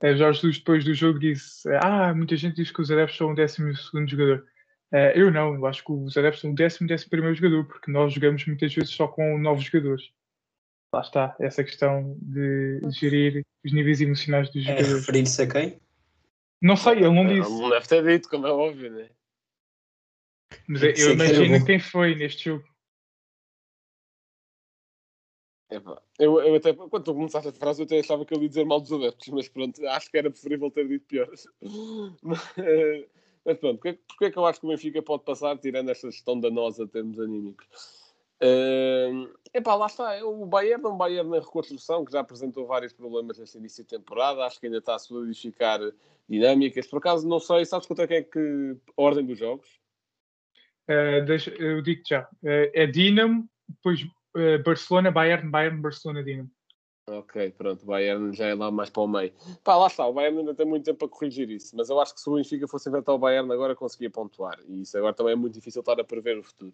Jorge 0.00 0.40
Jesus, 0.40 0.58
depois 0.58 0.84
do 0.84 0.94
jogo, 0.94 1.18
disse: 1.18 1.68
Ah, 1.82 2.12
muita 2.14 2.36
gente 2.36 2.56
diz 2.56 2.70
que 2.70 2.80
os 2.80 2.90
adeptos 2.90 3.16
são 3.16 3.32
o 3.32 3.34
12 3.34 3.56
jogador. 4.06 4.46
Uh, 4.92 5.12
eu 5.14 5.30
não, 5.30 5.54
eu 5.54 5.66
acho 5.66 5.82
que 5.82 5.92
os 5.92 6.16
adeptos 6.16 6.42
são 6.42 6.50
o 6.50 6.54
décimo, 6.54 6.86
décimo 6.86 7.10
primeiro 7.10 7.34
jogador, 7.34 7.64
porque 7.64 7.90
nós 7.90 8.12
jogamos 8.12 8.44
muitas 8.46 8.74
vezes 8.74 8.90
só 8.90 9.08
com 9.08 9.38
novos 9.38 9.64
jogadores. 9.64 10.10
Lá 10.92 11.00
está, 11.00 11.34
essa 11.40 11.64
questão 11.64 12.18
de 12.20 12.80
gerir 12.90 13.42
os 13.64 13.72
níveis 13.72 14.02
emocionais 14.02 14.50
dos 14.50 14.62
é 14.62 14.68
jogadores. 14.68 14.92
referir-se 14.92 15.42
a 15.42 15.46
quem? 15.46 15.80
Não 16.60 16.76
sei, 16.76 16.98
ele 16.98 17.10
não 17.10 17.26
disse. 17.26 17.50
Não 17.50 17.70
deve 17.70 17.88
ter 17.88 18.04
dito, 18.04 18.28
como 18.28 18.46
é 18.46 18.50
óbvio, 18.50 18.90
né? 18.90 19.08
Mas 20.68 20.82
eu 21.00 21.12
imagino 21.12 21.64
quem 21.64 21.78
foi 21.78 22.14
neste 22.14 22.44
jogo. 22.44 22.64
Eu, 26.18 26.40
eu 26.40 26.54
até, 26.56 26.72
quando 26.72 27.04
tu 27.04 27.14
começaste 27.14 27.48
a 27.48 27.52
frase, 27.52 27.82
eu 27.82 27.84
até 27.86 28.00
achava 28.00 28.24
que 28.24 28.34
ele 28.34 28.44
ia 28.44 28.48
dizer 28.48 28.64
mal 28.64 28.80
dos 28.80 28.92
adeptos, 28.92 29.28
mas 29.28 29.48
pronto, 29.48 29.86
acho 29.86 30.10
que 30.10 30.18
era 30.18 30.30
preferível 30.30 30.70
ter 30.70 30.88
dito 30.88 31.06
pior. 31.06 31.28
mas 33.44 33.58
pronto, 33.58 33.78
porque, 33.80 33.98
porque 34.08 34.24
é 34.26 34.30
que 34.30 34.38
eu 34.38 34.46
acho 34.46 34.60
que 34.60 34.66
o 34.66 34.68
Benfica 34.70 35.02
pode 35.02 35.24
passar, 35.24 35.56
tirando 35.58 35.90
esta 35.90 36.10
gestão 36.10 36.38
danosa 36.38 36.86
termos 36.86 37.18
anímicos? 37.18 37.66
Uh, 38.42 39.32
epá, 39.54 39.76
lá 39.76 39.86
está, 39.86 40.24
o 40.24 40.44
Bayern 40.44 40.84
é 40.84 40.88
um 40.88 40.96
Bayern 40.96 41.30
na 41.30 41.38
reconstrução 41.38 42.04
que 42.04 42.10
já 42.10 42.20
apresentou 42.20 42.66
vários 42.66 42.92
problemas 42.92 43.38
neste 43.38 43.56
início 43.56 43.84
de 43.84 43.90
temporada, 43.90 44.44
acho 44.44 44.58
que 44.58 44.66
ainda 44.66 44.78
está 44.78 44.96
a 44.96 44.98
solidificar 44.98 45.78
dinâmicas. 46.28 46.88
Por 46.88 46.98
acaso, 46.98 47.28
não 47.28 47.38
sei, 47.38 47.64
sabes 47.64 47.86
contra 47.86 48.08
quem 48.08 48.16
é 48.16 48.22
que 48.22 48.76
a 48.96 49.02
ordem 49.02 49.24
dos 49.24 49.38
jogos? 49.38 49.68
Uh, 50.88 51.24
deixa, 51.24 51.50
eu 51.50 51.80
digo 51.82 52.02
já. 52.04 52.22
Uh, 52.42 52.66
é 52.74 52.84
Dinamo, 52.84 53.48
depois 53.68 54.04
Barcelona, 54.64 55.10
Bayern, 55.10 55.50
Bayern, 55.50 55.80
Barcelona, 55.80 56.22
Dinamo. 56.22 56.50
Ok, 57.08 57.50
pronto, 57.58 57.82
o 57.82 57.86
Bayern 57.86 58.32
já 58.32 58.46
é 58.46 58.54
lá 58.54 58.70
mais 58.70 58.88
para 58.88 59.02
o 59.02 59.08
meio. 59.08 59.32
Pá, 59.64 59.76
lá 59.76 59.88
está, 59.88 60.06
o 60.06 60.12
Bayern 60.12 60.38
ainda 60.38 60.54
tem 60.54 60.64
muito 60.64 60.84
tempo 60.84 61.00
para 61.00 61.08
corrigir 61.08 61.50
isso, 61.50 61.76
mas 61.76 61.90
eu 61.90 62.00
acho 62.00 62.14
que 62.14 62.20
se 62.20 62.30
o 62.30 62.34
Benfica 62.34 62.68
fosse 62.68 62.88
inventar 62.88 63.14
o 63.14 63.18
Bayern 63.18 63.52
agora 63.52 63.74
conseguia 63.74 64.08
pontuar, 64.08 64.58
e 64.68 64.82
isso 64.82 64.96
agora 64.96 65.12
também 65.12 65.32
é 65.32 65.36
muito 65.36 65.54
difícil 65.54 65.80
estar 65.80 65.98
a 65.98 66.04
prever 66.04 66.38
o 66.38 66.44
futuro. 66.44 66.72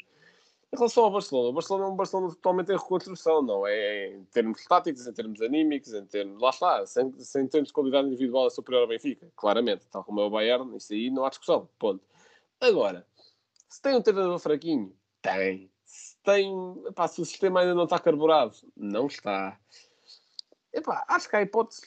Em 0.70 0.76
relação 0.76 1.04
ao 1.04 1.10
Barcelona, 1.10 1.48
o 1.48 1.52
Barcelona 1.54 1.86
é 1.86 1.88
um 1.88 1.96
Barcelona 1.96 2.28
totalmente 2.28 2.70
em 2.70 2.76
reconstrução, 2.76 3.40
não 3.40 3.66
é? 3.66 4.16
Em 4.16 4.24
termos 4.24 4.62
táticos, 4.66 5.06
em 5.06 5.12
termos 5.14 5.40
anímicos, 5.40 5.94
em 5.94 6.04
termos. 6.04 6.42
Lá 6.42 6.50
está, 6.50 6.84
sem, 6.84 7.10
sem 7.20 7.48
termos 7.48 7.68
de 7.68 7.72
qualidade 7.72 8.06
individual 8.06 8.48
é 8.48 8.50
superior 8.50 8.82
ao 8.82 8.88
Benfica, 8.88 9.32
claramente, 9.34 9.86
tal 9.90 10.04
como 10.04 10.20
é 10.20 10.24
o 10.24 10.30
Bayern, 10.30 10.76
isso 10.76 10.92
aí 10.92 11.08
não 11.08 11.24
há 11.24 11.30
discussão, 11.30 11.66
ponto. 11.78 12.04
Agora, 12.60 13.06
se 13.66 13.80
tem 13.80 13.96
um 13.96 14.02
treinador 14.02 14.38
fraquinho, 14.38 14.94
tem. 15.22 15.70
Tem. 16.30 16.52
Epá, 16.86 17.08
se 17.08 17.20
o 17.22 17.24
sistema 17.24 17.60
ainda 17.60 17.74
não 17.74 17.84
está 17.84 17.98
carburado, 17.98 18.56
não 18.76 19.06
está. 19.06 19.58
Epá, 20.72 21.04
acho 21.08 21.28
que 21.28 21.36
há 21.36 21.42
hipótese, 21.42 21.82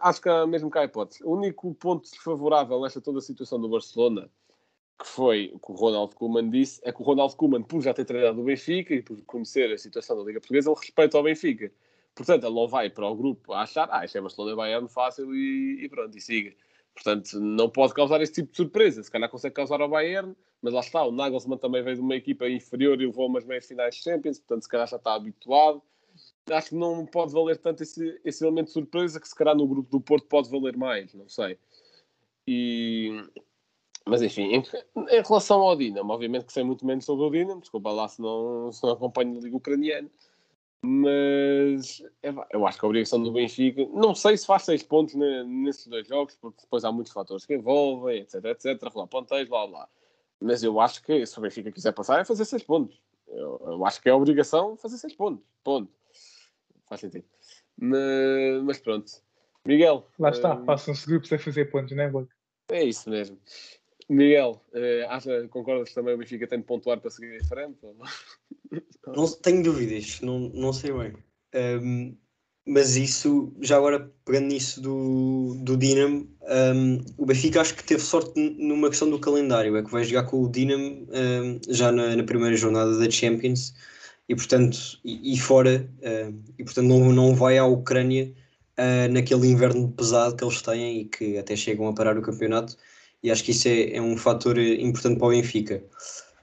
acho 0.00 0.20
que 0.20 0.28
há 0.28 0.46
mesmo 0.46 0.70
que 0.70 0.78
há 0.78 0.84
hipótese. 0.84 1.22
O 1.22 1.32
único 1.32 1.74
ponto 1.74 2.10
desfavorável 2.10 2.80
nesta 2.80 3.00
toda 3.00 3.18
a 3.18 3.22
situação 3.22 3.60
do 3.60 3.68
Barcelona 3.68 4.30
que 5.02 5.08
foi 5.08 5.50
o 5.52 5.58
que 5.58 5.72
o 5.72 5.74
Ronald 5.74 6.14
Koeman 6.14 6.48
disse, 6.48 6.80
é 6.84 6.92
que 6.92 7.02
o 7.02 7.04
Ronald 7.04 7.34
Koeman, 7.34 7.62
por 7.62 7.82
já 7.82 7.92
ter 7.92 8.04
treinado 8.04 8.40
o 8.40 8.44
Benfica 8.44 8.94
e 8.94 9.02
por 9.02 9.20
conhecer 9.22 9.72
a 9.72 9.76
situação 9.76 10.16
da 10.16 10.22
Liga 10.22 10.40
Portuguesa, 10.40 10.70
ele 10.70 10.78
respeita 10.78 11.16
ao 11.16 11.24
Benfica. 11.24 11.72
Portanto, 12.14 12.44
ele 12.44 12.54
não 12.54 12.68
vai 12.68 12.88
para 12.88 13.08
o 13.08 13.16
grupo 13.16 13.52
a 13.52 13.62
achar, 13.62 13.88
ah, 13.90 14.04
isto 14.04 14.16
é 14.16 14.20
Barcelona 14.20 14.52
e 14.52 14.56
Bayern 14.56 14.88
fácil 14.88 15.34
e, 15.34 15.84
e, 15.84 15.88
pronto, 15.88 16.16
e 16.16 16.20
siga. 16.20 16.54
Portanto, 16.94 17.40
não 17.40 17.70
pode 17.70 17.94
causar 17.94 18.20
esse 18.20 18.32
tipo 18.32 18.50
de 18.50 18.56
surpresa. 18.56 19.02
Se 19.02 19.10
calhar 19.10 19.28
consegue 19.28 19.54
causar 19.54 19.80
ao 19.80 19.88
Bayern, 19.88 20.36
mas 20.60 20.74
lá 20.74 20.80
está, 20.80 21.04
o 21.04 21.10
Nagelsmann 21.10 21.58
também 21.58 21.82
veio 21.82 21.96
de 21.96 22.02
uma 22.02 22.14
equipa 22.14 22.48
inferior 22.48 23.00
e 23.00 23.06
levou 23.06 23.26
umas 23.26 23.44
meias 23.44 23.66
finais 23.66 23.96
de 23.96 24.02
Champions, 24.02 24.38
portanto, 24.38 24.62
se 24.62 24.68
calhar 24.68 24.86
já 24.86 24.96
está 24.96 25.14
habituado. 25.14 25.82
Acho 26.50 26.70
que 26.70 26.74
não 26.74 27.06
pode 27.06 27.32
valer 27.32 27.56
tanto 27.56 27.82
esse, 27.82 28.20
esse 28.24 28.44
elemento 28.44 28.66
de 28.66 28.72
surpresa, 28.72 29.20
que 29.20 29.28
se 29.28 29.34
calhar 29.34 29.56
no 29.56 29.66
grupo 29.66 29.90
do 29.90 30.00
Porto 30.00 30.26
pode 30.26 30.50
valer 30.50 30.76
mais, 30.76 31.14
não 31.14 31.28
sei. 31.28 31.58
E, 32.46 33.10
mas 34.06 34.20
enfim, 34.20 34.42
em, 34.42 34.62
em, 34.96 35.22
relação 35.22 35.60
ao 35.60 35.76
Dinamo, 35.76 36.12
obviamente 36.12 36.44
que 36.44 36.52
sei 36.52 36.64
muito 36.64 36.84
menos 36.84 37.04
sobre 37.04 37.24
o 37.24 37.30
Dinamo, 37.30 37.60
desculpa 37.60 37.90
lá 37.90 38.08
se 38.08 38.20
não, 38.20 38.70
se 38.70 38.82
não 38.82 38.90
acompanho 38.90 39.38
a 39.38 39.40
Liga 39.40 39.56
Ucraniana, 39.56 40.10
mas 40.84 42.02
é, 42.22 42.34
eu 42.50 42.66
acho 42.66 42.78
que 42.78 42.84
a 42.84 42.88
obrigação 42.88 43.22
do 43.22 43.32
Benfica, 43.32 43.86
não 43.92 44.14
sei 44.14 44.36
se 44.36 44.44
faz 44.44 44.64
seis 44.64 44.82
pontos 44.82 45.14
nesses 45.14 45.86
dois 45.86 46.06
jogos, 46.08 46.36
porque 46.36 46.62
depois 46.62 46.84
há 46.84 46.90
muitos 46.90 47.12
fatores 47.12 47.46
que 47.46 47.54
envolvem, 47.54 48.20
etc, 48.20 48.44
etc, 48.46 48.82
rolar 48.92 49.06
ponteiros, 49.06 49.48
blá 49.48 49.66
blá. 49.66 49.88
Mas 50.40 50.64
eu 50.64 50.80
acho 50.80 51.02
que 51.04 51.24
se 51.24 51.38
o 51.38 51.42
Benfica 51.42 51.70
quiser 51.70 51.92
passar 51.92 52.20
é 52.20 52.24
fazer 52.24 52.44
seis 52.44 52.64
pontos. 52.64 53.00
Eu, 53.28 53.62
eu 53.64 53.86
acho 53.86 54.02
que 54.02 54.08
é 54.08 54.12
a 54.12 54.16
obrigação 54.16 54.76
fazer 54.76 54.98
seis 54.98 55.14
pontos. 55.14 55.44
Ponto. 55.62 55.90
Faz 56.88 57.00
sentido. 57.00 57.24
Mas, 57.78 58.62
mas 58.64 58.78
pronto. 58.78 59.10
Miguel. 59.64 60.06
Lá 60.18 60.30
está, 60.30 60.54
uh, 60.54 60.64
passam-se 60.64 61.06
grupos 61.06 61.32
a 61.32 61.38
fazer 61.38 61.66
pontos, 61.70 61.96
não 61.96 62.02
é? 62.02 62.26
É 62.72 62.84
isso 62.84 63.08
mesmo. 63.08 63.38
Miguel, 64.08 64.62
uh, 64.72 65.08
acha, 65.08 65.48
concordas 65.48 65.92
também 65.92 66.14
o 66.14 66.18
Benfica 66.18 66.46
tem 66.46 66.58
de 66.58 66.64
pontuar 66.64 67.00
para 67.00 67.10
seguir 67.10 67.36
em 67.36 67.44
frente? 67.44 67.78
Não 69.06 69.26
tenho 69.26 69.62
dúvidas, 69.62 70.20
não, 70.20 70.38
não 70.54 70.72
sei 70.72 70.92
bem. 70.92 71.12
Um, 71.54 72.16
mas 72.64 72.94
isso, 72.96 73.52
já 73.60 73.76
agora 73.76 74.10
pegando 74.24 74.46
nisso 74.46 74.80
do, 74.80 75.56
do 75.58 75.76
Dinamo, 75.76 76.30
um, 76.74 77.00
o 77.18 77.26
Benfica 77.26 77.60
acho 77.60 77.74
que 77.74 77.82
teve 77.82 78.00
sorte 78.00 78.38
numa 78.38 78.88
questão 78.88 79.10
do 79.10 79.18
calendário, 79.18 79.76
é 79.76 79.82
que 79.82 79.90
vai 79.90 80.04
jogar 80.04 80.24
com 80.24 80.42
o 80.42 80.48
Dinamo 80.48 81.08
um, 81.10 81.60
já 81.68 81.90
na, 81.90 82.14
na, 82.14 82.22
primeira 82.22 82.56
jornada 82.56 82.96
da 82.96 83.10
Champions 83.10 83.74
e 84.28 84.36
portanto, 84.36 84.78
e, 85.04 85.34
e 85.34 85.38
fora, 85.38 85.90
e 86.56 86.62
portanto 86.62 86.86
não, 86.86 87.12
não 87.12 87.34
vai 87.34 87.58
à 87.58 87.66
Ucrânia 87.66 88.32
uh, 88.78 89.12
naquele 89.12 89.48
inverno 89.48 89.90
pesado 89.90 90.36
que 90.36 90.44
eles 90.44 90.62
têm 90.62 91.00
e 91.00 91.04
que 91.06 91.38
até 91.38 91.56
chegam 91.56 91.88
a 91.88 91.92
parar 91.92 92.16
o 92.16 92.22
campeonato 92.22 92.76
e 93.22 93.30
acho 93.30 93.44
que 93.44 93.52
isso 93.52 93.68
é, 93.68 93.96
é 93.96 94.02
um 94.02 94.16
fator 94.16 94.58
importante 94.58 95.18
para 95.18 95.28
o 95.28 95.30
Benfica. 95.30 95.82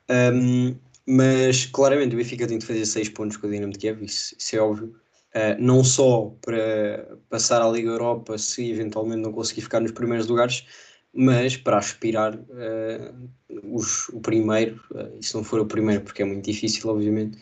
Um, 0.10 0.76
mas 1.06 1.66
claramente 1.66 2.14
o 2.14 2.18
Benfica 2.18 2.48
tem 2.48 2.60
de 2.60 2.66
fazer 2.66 2.86
6 2.86 3.10
pontos 3.10 3.38
com 3.38 3.48
o 3.48 3.52
Dinamo 3.52 3.74
de 3.74 3.80
Kiev, 3.80 4.04
isso, 4.04 4.36
isso 4.38 4.56
é 4.56 4.60
óbvio. 4.60 4.96
Uh, 5.36 5.56
não 5.60 5.84
só 5.84 6.34
para 6.42 7.18
passar 7.30 7.62
à 7.62 7.70
Liga 7.70 7.90
Europa 7.90 8.38
se 8.38 8.72
eventualmente 8.72 9.22
não 9.22 9.32
conseguir 9.32 9.62
ficar 9.62 9.80
nos 9.80 9.92
primeiros 9.92 10.28
lugares, 10.28 10.66
mas 11.14 11.58
para 11.58 11.78
aspirar 11.78 12.36
uh, 12.36 13.30
os, 13.64 14.10
o 14.10 14.20
primeiro, 14.20 14.82
uh, 14.92 15.18
e 15.20 15.26
se 15.26 15.36
não 15.36 15.44
for 15.44 15.60
o 15.60 15.66
primeiro, 15.66 16.04
porque 16.04 16.22
é 16.22 16.26
muito 16.26 16.46
difícil, 16.46 16.90
obviamente, 16.90 17.38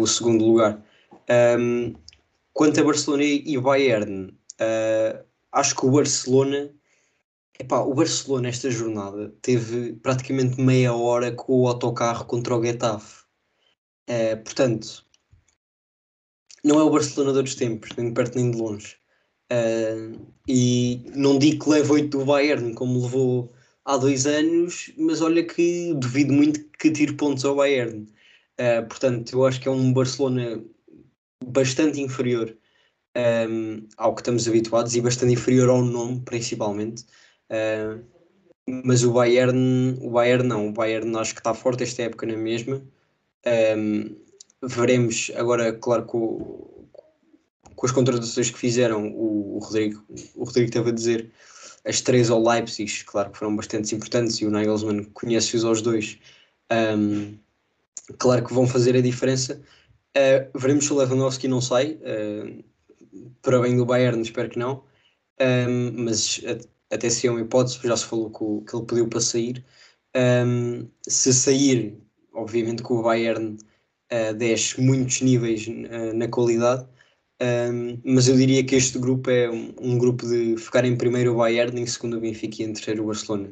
o 0.00 0.06
segundo 0.08 0.44
lugar. 0.44 0.82
Um, 1.56 1.94
quanto 2.52 2.80
a 2.80 2.84
Barcelona 2.84 3.22
e 3.22 3.56
Bayern, 3.56 4.34
acho 5.52 5.76
que 5.76 5.86
o 5.86 5.90
Barcelona 5.92 6.68
Epá, 7.60 7.80
o 7.80 7.92
Barcelona 7.92 8.48
esta 8.48 8.70
jornada 8.70 9.34
teve 9.42 9.94
praticamente 9.94 10.60
meia 10.60 10.94
hora 10.94 11.32
com 11.32 11.62
o 11.62 11.68
autocarro 11.68 12.24
contra 12.24 12.56
o 12.56 12.64
Getafe. 12.64 13.24
É, 14.06 14.36
portanto, 14.36 15.04
não 16.64 16.78
é 16.78 16.82
o 16.84 16.90
Barcelona 16.90 17.32
de 17.32 17.38
outros 17.38 17.56
tempos, 17.56 17.90
nem 17.96 18.08
de 18.08 18.14
perto 18.14 18.36
nem 18.36 18.50
de 18.50 18.58
longe. 18.58 18.96
É, 19.50 19.94
e 20.46 21.02
não 21.16 21.38
digo 21.38 21.64
que 21.64 21.70
leve 21.70 21.90
8 21.92 22.18
do 22.18 22.24
Bayern 22.24 22.74
como 22.74 23.02
levou 23.02 23.52
há 23.84 23.96
dois 23.96 24.26
anos, 24.26 24.92
mas 24.96 25.20
olha 25.20 25.44
que 25.44 25.94
duvido 25.94 26.32
muito 26.32 26.62
que 26.78 26.90
tire 26.92 27.14
pontos 27.14 27.44
ao 27.44 27.56
Bayern. 27.56 28.06
É, 28.56 28.82
portanto, 28.82 29.32
eu 29.32 29.46
acho 29.46 29.60
que 29.60 29.68
é 29.68 29.70
um 29.70 29.92
Barcelona 29.92 30.62
bastante 31.44 32.00
inferior 32.00 32.56
um, 33.16 33.88
ao 33.96 34.14
que 34.14 34.20
estamos 34.20 34.46
habituados 34.46 34.94
e 34.94 35.00
bastante 35.00 35.32
inferior 35.32 35.68
ao 35.70 35.82
nome, 35.82 36.20
principalmente. 36.20 37.04
Uh, 37.50 38.04
mas 38.68 39.02
o 39.02 39.12
Bayern, 39.12 39.98
o 40.00 40.10
Bayern 40.10 40.46
não, 40.46 40.68
o 40.68 40.72
Bayern 40.72 41.16
acho 41.16 41.34
que 41.34 41.40
está 41.40 41.54
forte 41.54 41.82
esta 41.82 42.02
época 42.02 42.26
na 42.26 42.36
mesma. 42.36 42.82
Um, 43.76 44.16
veremos 44.62 45.30
agora, 45.36 45.72
claro, 45.72 46.04
com, 46.04 46.88
com 47.74 47.86
as 47.86 47.92
contratações 47.92 48.50
que 48.50 48.58
fizeram, 48.58 49.08
o, 49.08 49.56
o, 49.56 49.58
Rodrigo, 49.58 50.04
o 50.34 50.44
Rodrigo 50.44 50.68
estava 50.68 50.90
a 50.90 50.92
dizer 50.92 51.30
as 51.84 52.00
três 52.02 52.28
ao 52.28 52.42
Leipzig, 52.42 53.04
claro 53.04 53.30
que 53.30 53.38
foram 53.38 53.56
bastante 53.56 53.94
importantes 53.94 54.36
e 54.36 54.46
o 54.46 54.50
Nagelsmann 54.50 55.04
conhece-os 55.14 55.64
aos 55.64 55.80
dois. 55.80 56.18
Um, 56.70 57.38
claro 58.18 58.44
que 58.44 58.52
vão 58.52 58.66
fazer 58.66 58.94
a 58.96 59.00
diferença. 59.00 59.62
Uh, 60.16 60.58
veremos 60.58 60.84
se 60.84 60.92
o 60.92 60.96
Lewandowski 60.96 61.48
não 61.48 61.60
sai, 61.60 61.92
uh, 61.92 62.64
para 63.40 63.60
bem 63.60 63.76
do 63.76 63.86
Bayern, 63.86 64.20
espero 64.20 64.50
que 64.50 64.58
não. 64.58 64.82
Um, 65.40 66.04
mas 66.04 66.42
até 66.90 67.10
se 67.10 67.26
é 67.26 67.30
uma 67.30 67.40
hipótese, 67.40 67.80
já 67.82 67.96
se 67.96 68.04
falou 68.04 68.30
que, 68.30 68.70
que 68.70 68.76
ele 68.76 68.86
pediu 68.86 69.08
para 69.08 69.20
sair. 69.20 69.64
Um, 70.16 70.88
se 71.06 71.32
sair, 71.32 72.00
obviamente 72.32 72.82
que 72.82 72.92
o 72.92 73.02
Bayern 73.02 73.58
uh, 74.12 74.34
desce 74.34 74.80
muitos 74.80 75.20
níveis 75.20 75.66
uh, 75.66 76.14
na 76.14 76.28
qualidade, 76.28 76.86
um, 77.40 78.00
mas 78.04 78.26
eu 78.28 78.36
diria 78.36 78.64
que 78.64 78.74
este 78.74 78.98
grupo 78.98 79.30
é 79.30 79.48
um, 79.50 79.72
um, 79.80 79.98
grupo 79.98 80.26
de 80.26 80.56
ficar 80.56 80.84
em 80.84 80.96
primeiro 80.96 81.34
o 81.34 81.36
Bayern, 81.36 81.80
em 81.80 81.86
segundo 81.86 82.16
o 82.16 82.20
Benfica 82.20 82.62
e 82.62 82.66
em 82.66 82.72
terceiro 82.72 83.04
o 83.04 83.06
Barcelona. 83.06 83.48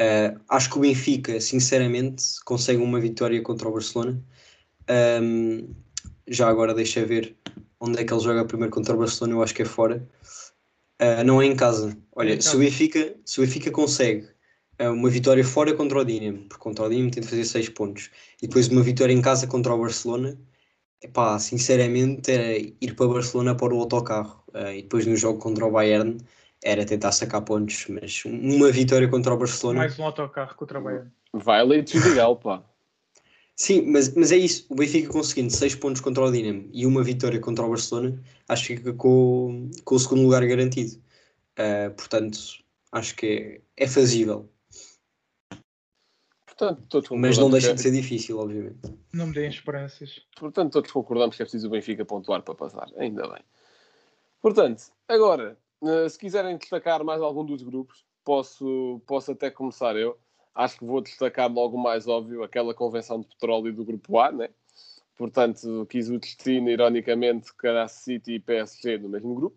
Uh, 0.00 0.38
acho 0.48 0.70
que 0.70 0.78
o 0.78 0.80
Benfica, 0.80 1.40
sinceramente, 1.40 2.22
consegue 2.44 2.82
uma 2.82 3.00
vitória 3.00 3.40
contra 3.42 3.68
o 3.68 3.72
Barcelona. 3.72 4.22
Já 6.28 6.48
agora 6.48 6.74
deixa 6.74 7.04
ver 7.04 7.36
onde 7.80 8.00
é 8.00 8.04
que 8.04 8.12
ele 8.12 8.22
joga 8.22 8.44
primeiro 8.44 8.72
contra 8.72 8.94
o 8.94 8.98
Barcelona, 8.98 9.34
eu 9.34 9.42
acho 9.42 9.54
que 9.54 9.62
é 9.62 9.64
fora. 9.64 10.06
Uh, 11.00 11.22
não 11.24 11.42
é 11.42 11.46
em 11.46 11.54
casa. 11.54 11.96
Olha, 12.14 12.34
é 12.34 12.40
se, 12.40 12.56
o 12.56 12.58
Benfica, 12.58 13.14
se 13.24 13.40
o 13.40 13.44
Benfica 13.44 13.70
consegue 13.70 14.26
uh, 14.80 14.90
uma 14.90 15.10
vitória 15.10 15.44
fora 15.44 15.74
contra 15.74 15.98
o 15.98 16.04
Dinamo, 16.04 16.48
porque 16.48 16.62
contra 16.62 16.84
o 16.84 16.88
Dinamo 16.88 17.10
tem 17.10 17.22
de 17.22 17.28
fazer 17.28 17.44
6 17.44 17.68
pontos, 17.70 18.10
e 18.42 18.46
depois 18.46 18.68
uma 18.68 18.82
vitória 18.82 19.12
em 19.12 19.20
casa 19.20 19.46
contra 19.46 19.74
o 19.74 19.78
Barcelona, 19.78 20.38
epá, 21.02 21.38
sinceramente 21.38 22.32
era 22.32 22.56
ir 22.58 22.94
para 22.96 23.08
Barcelona 23.08 23.54
para 23.54 23.74
o 23.74 23.80
autocarro. 23.80 24.42
Uh, 24.54 24.72
e 24.72 24.82
depois 24.82 25.06
no 25.06 25.16
jogo 25.16 25.38
contra 25.38 25.66
o 25.66 25.70
Bayern 25.70 26.18
era 26.64 26.84
tentar 26.84 27.12
sacar 27.12 27.42
pontos, 27.42 27.86
mas 27.88 28.24
uma 28.24 28.70
vitória 28.70 29.06
contra 29.08 29.34
o 29.34 29.36
Barcelona. 29.36 29.80
Mais 29.80 29.98
um 29.98 30.04
autocarro 30.04 30.54
contra 30.56 30.78
o 30.78 30.82
Bayern. 30.82 31.10
Vai 31.32 31.64
leite 31.64 31.98
legal, 31.98 32.36
pá. 32.36 32.64
Sim, 33.56 33.86
mas, 33.90 34.14
mas 34.14 34.32
é 34.32 34.36
isso. 34.36 34.66
O 34.68 34.74
Benfica 34.74 35.10
conseguindo 35.10 35.50
6 35.50 35.76
pontos 35.76 36.02
contra 36.02 36.22
o 36.22 36.30
Dinamo 36.30 36.68
e 36.72 36.84
uma 36.84 37.02
vitória 37.02 37.40
contra 37.40 37.64
o 37.64 37.70
Barcelona, 37.70 38.22
acho 38.48 38.66
que 38.66 38.76
fica 38.76 38.92
com, 38.92 39.70
com 39.82 39.94
o 39.94 39.98
segundo 39.98 40.22
lugar 40.22 40.46
garantido. 40.46 41.02
Uh, 41.58 41.90
portanto, 41.96 42.38
acho 42.92 43.16
que 43.16 43.62
é, 43.76 43.84
é 43.84 43.88
fazível. 43.88 44.48
Portanto, 46.44 47.16
mas 47.16 47.36
não 47.36 47.50
deixa 47.50 47.74
de 47.74 47.80
ser 47.80 47.90
difícil, 47.90 48.38
obviamente. 48.38 48.94
Não 49.12 49.26
me 49.26 49.34
deem 49.34 49.48
esperanças. 49.48 50.22
Portanto, 50.38 50.72
todos 50.72 50.90
concordamos 50.90 51.36
que 51.36 51.42
é 51.42 51.44
preciso 51.44 51.66
o 51.66 51.70
Benfica 51.70 52.04
pontuar 52.04 52.42
para 52.42 52.54
passar. 52.54 52.88
Ainda 52.96 53.28
bem. 53.28 53.42
Portanto, 54.40 54.84
agora, 55.08 55.58
ah, 55.82 56.08
se 56.08 56.18
quiserem 56.18 56.56
destacar 56.56 57.04
mais 57.04 57.20
algum 57.20 57.44
dos 57.44 57.62
grupos, 57.62 58.04
posso, 58.24 59.00
posso 59.06 59.32
até 59.32 59.50
começar 59.50 59.96
eu. 59.96 60.18
Acho 60.56 60.78
que 60.78 60.84
vou 60.84 61.00
destacar 61.00 61.52
logo 61.52 61.76
o 61.76 61.82
mais 61.82 62.08
óbvio, 62.08 62.42
aquela 62.42 62.74
convenção 62.74 63.20
de 63.20 63.26
petróleo 63.28 63.72
do 63.72 63.84
grupo 63.84 64.18
A, 64.18 64.32
né? 64.32 64.48
Portanto, 65.16 65.86
quis 65.88 66.10
o 66.10 66.18
destino, 66.18 66.68
ironicamente, 66.68 67.54
que 67.54 67.88
City 67.88 68.34
e 68.34 68.40
PSG 68.40 68.98
no 68.98 69.08
mesmo 69.08 69.34
grupo. 69.34 69.56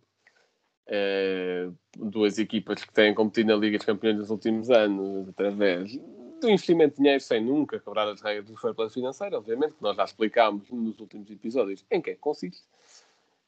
É, 0.88 1.70
duas 1.96 2.40
equipas 2.40 2.84
que 2.84 2.92
têm 2.92 3.14
competido 3.14 3.50
na 3.50 3.56
Liga 3.56 3.78
dos 3.78 3.86
Campeões 3.86 4.18
nos 4.18 4.30
últimos 4.30 4.70
anos, 4.72 5.30
através 5.30 5.96
do 6.40 6.50
investimento 6.50 6.96
de 6.96 7.02
dinheiro 7.02 7.22
sem 7.22 7.44
nunca 7.44 7.80
quebrar 7.80 8.08
as 8.08 8.22
regras 8.22 8.46
do 8.46 8.58
fair 8.58 8.74
play 8.74 8.90
financeiro, 8.90 9.38
obviamente, 9.38 9.74
que 9.74 9.84
nós 9.84 9.96
já 9.96 10.06
explicámos 10.06 10.70
nos 10.70 11.00
últimos 11.00 11.30
episódios 11.30 11.86
em 11.92 12.02
que 12.02 12.12
é 12.12 12.14
que 12.14 12.20
consiste. 12.20 12.64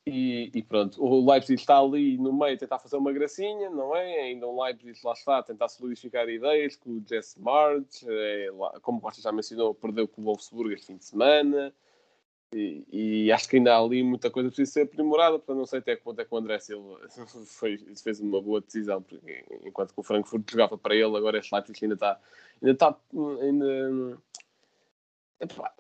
E, 0.08 0.50
e, 0.56 0.64
pronto, 0.64 1.04
o 1.04 1.30
Leipzig 1.30 1.62
está 1.62 1.78
ali 1.78 2.18
no 2.18 2.34
meio 2.34 2.56
a 2.56 2.58
tentar 2.58 2.80
fazer 2.80 2.98
uma 2.98 3.14
gracinha, 3.14 3.70
não 3.70 3.96
é? 3.96 4.22
Ainda 4.22 4.48
um 4.48 4.60
Leipzig 4.64 5.00
lá 5.04 5.14
está 5.14 5.38
a 5.38 5.44
tentar 5.44 5.68
solidificar 5.70 6.28
ideias 6.28 6.76
com 6.76 6.98
o 6.98 7.04
Jesse 7.08 7.40
March, 7.40 8.04
é, 8.08 8.50
como 8.82 8.98
o 8.98 9.02
Costa 9.02 9.22
já 9.22 9.32
mencionou, 9.32 9.76
perdeu 9.76 10.08
com 10.08 10.22
o 10.22 10.26
Wolfsburg 10.26 10.74
este 10.74 10.88
fim 10.88 10.98
de 10.98 11.06
semana. 11.06 11.72
E, 12.54 12.84
e, 12.92 13.32
acho 13.32 13.48
que 13.48 13.58
ainda 13.58 13.74
há 13.74 13.80
ali 13.80 14.04
muita 14.04 14.30
coisa 14.30 14.50
que 14.50 14.56
precisa 14.56 14.74
ser 14.74 14.82
aprimorada, 14.82 15.38
portanto 15.38 15.58
não 15.58 15.66
sei 15.66 15.80
até 15.80 15.96
que 15.96 16.04
ponto 16.04 16.20
é 16.20 16.26
que 16.26 16.34
o 16.34 16.38
André 16.38 16.60
Silva 16.60 17.00
foi, 17.46 17.78
fez 17.78 18.20
uma 18.20 18.42
boa 18.42 18.60
decisão, 18.60 19.02
porque 19.02 19.46
enquanto 19.64 19.94
que 19.94 20.00
o 20.00 20.04
Frankfurt 20.04 20.52
jogava 20.52 20.78
para 20.78 20.94
ele, 20.96 21.16
agora 21.16 21.38
este 21.38 21.54
Leipzig 21.54 21.86
ainda 21.86 21.94
está 21.94 22.20
ainda 22.62 22.74
está 22.74 22.98
ainda, 23.42 24.18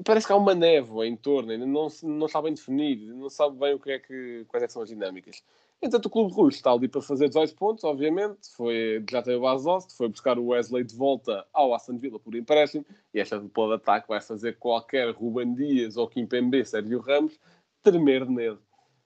parece 0.03 0.27
que 0.27 0.33
há 0.33 0.35
uma 0.35 0.55
névoa 0.55 1.05
em 1.05 1.15
torno, 1.15 1.51
ainda 1.51 1.65
não, 1.65 1.87
não 2.03 2.25
está 2.25 2.41
bem 2.41 2.53
definido, 2.53 3.13
não 3.15 3.29
sabe 3.29 3.57
bem 3.57 3.73
o 3.73 3.79
que 3.79 3.91
é 3.91 3.99
que, 3.99 4.45
quais 4.47 4.63
é 4.63 4.67
que 4.67 4.73
são 4.73 4.81
as 4.81 4.89
dinâmicas. 4.89 5.43
Entanto, 5.81 6.05
o 6.05 6.09
Clube 6.09 6.31
Russo 6.31 6.57
está 6.57 6.71
ali 6.71 6.87
para 6.87 7.01
fazer 7.01 7.27
18 7.27 7.55
pontos, 7.55 7.83
obviamente. 7.83 8.53
Foi, 8.55 9.03
já 9.09 9.21
teve 9.21 9.37
o 9.37 9.41
Basost, 9.41 9.95
foi 9.97 10.09
buscar 10.09 10.37
o 10.37 10.47
Wesley 10.47 10.83
de 10.83 10.95
volta 10.95 11.43
ao 11.51 11.73
Aston 11.73 11.97
Villa 11.97 12.19
por 12.19 12.35
empréstimo. 12.35 12.85
E 13.11 13.19
esta 13.19 13.39
dupla 13.39 13.67
de 13.67 13.73
ataque 13.75 14.07
vai 14.07 14.21
fazer 14.21 14.57
qualquer 14.59 15.09
Ruben 15.09 15.55
Dias 15.55 15.97
ou 15.97 16.07
Kimpembe, 16.07 16.63
Sérgio 16.63 16.99
Ramos, 16.99 17.39
tremer 17.81 18.29
medo. 18.29 18.59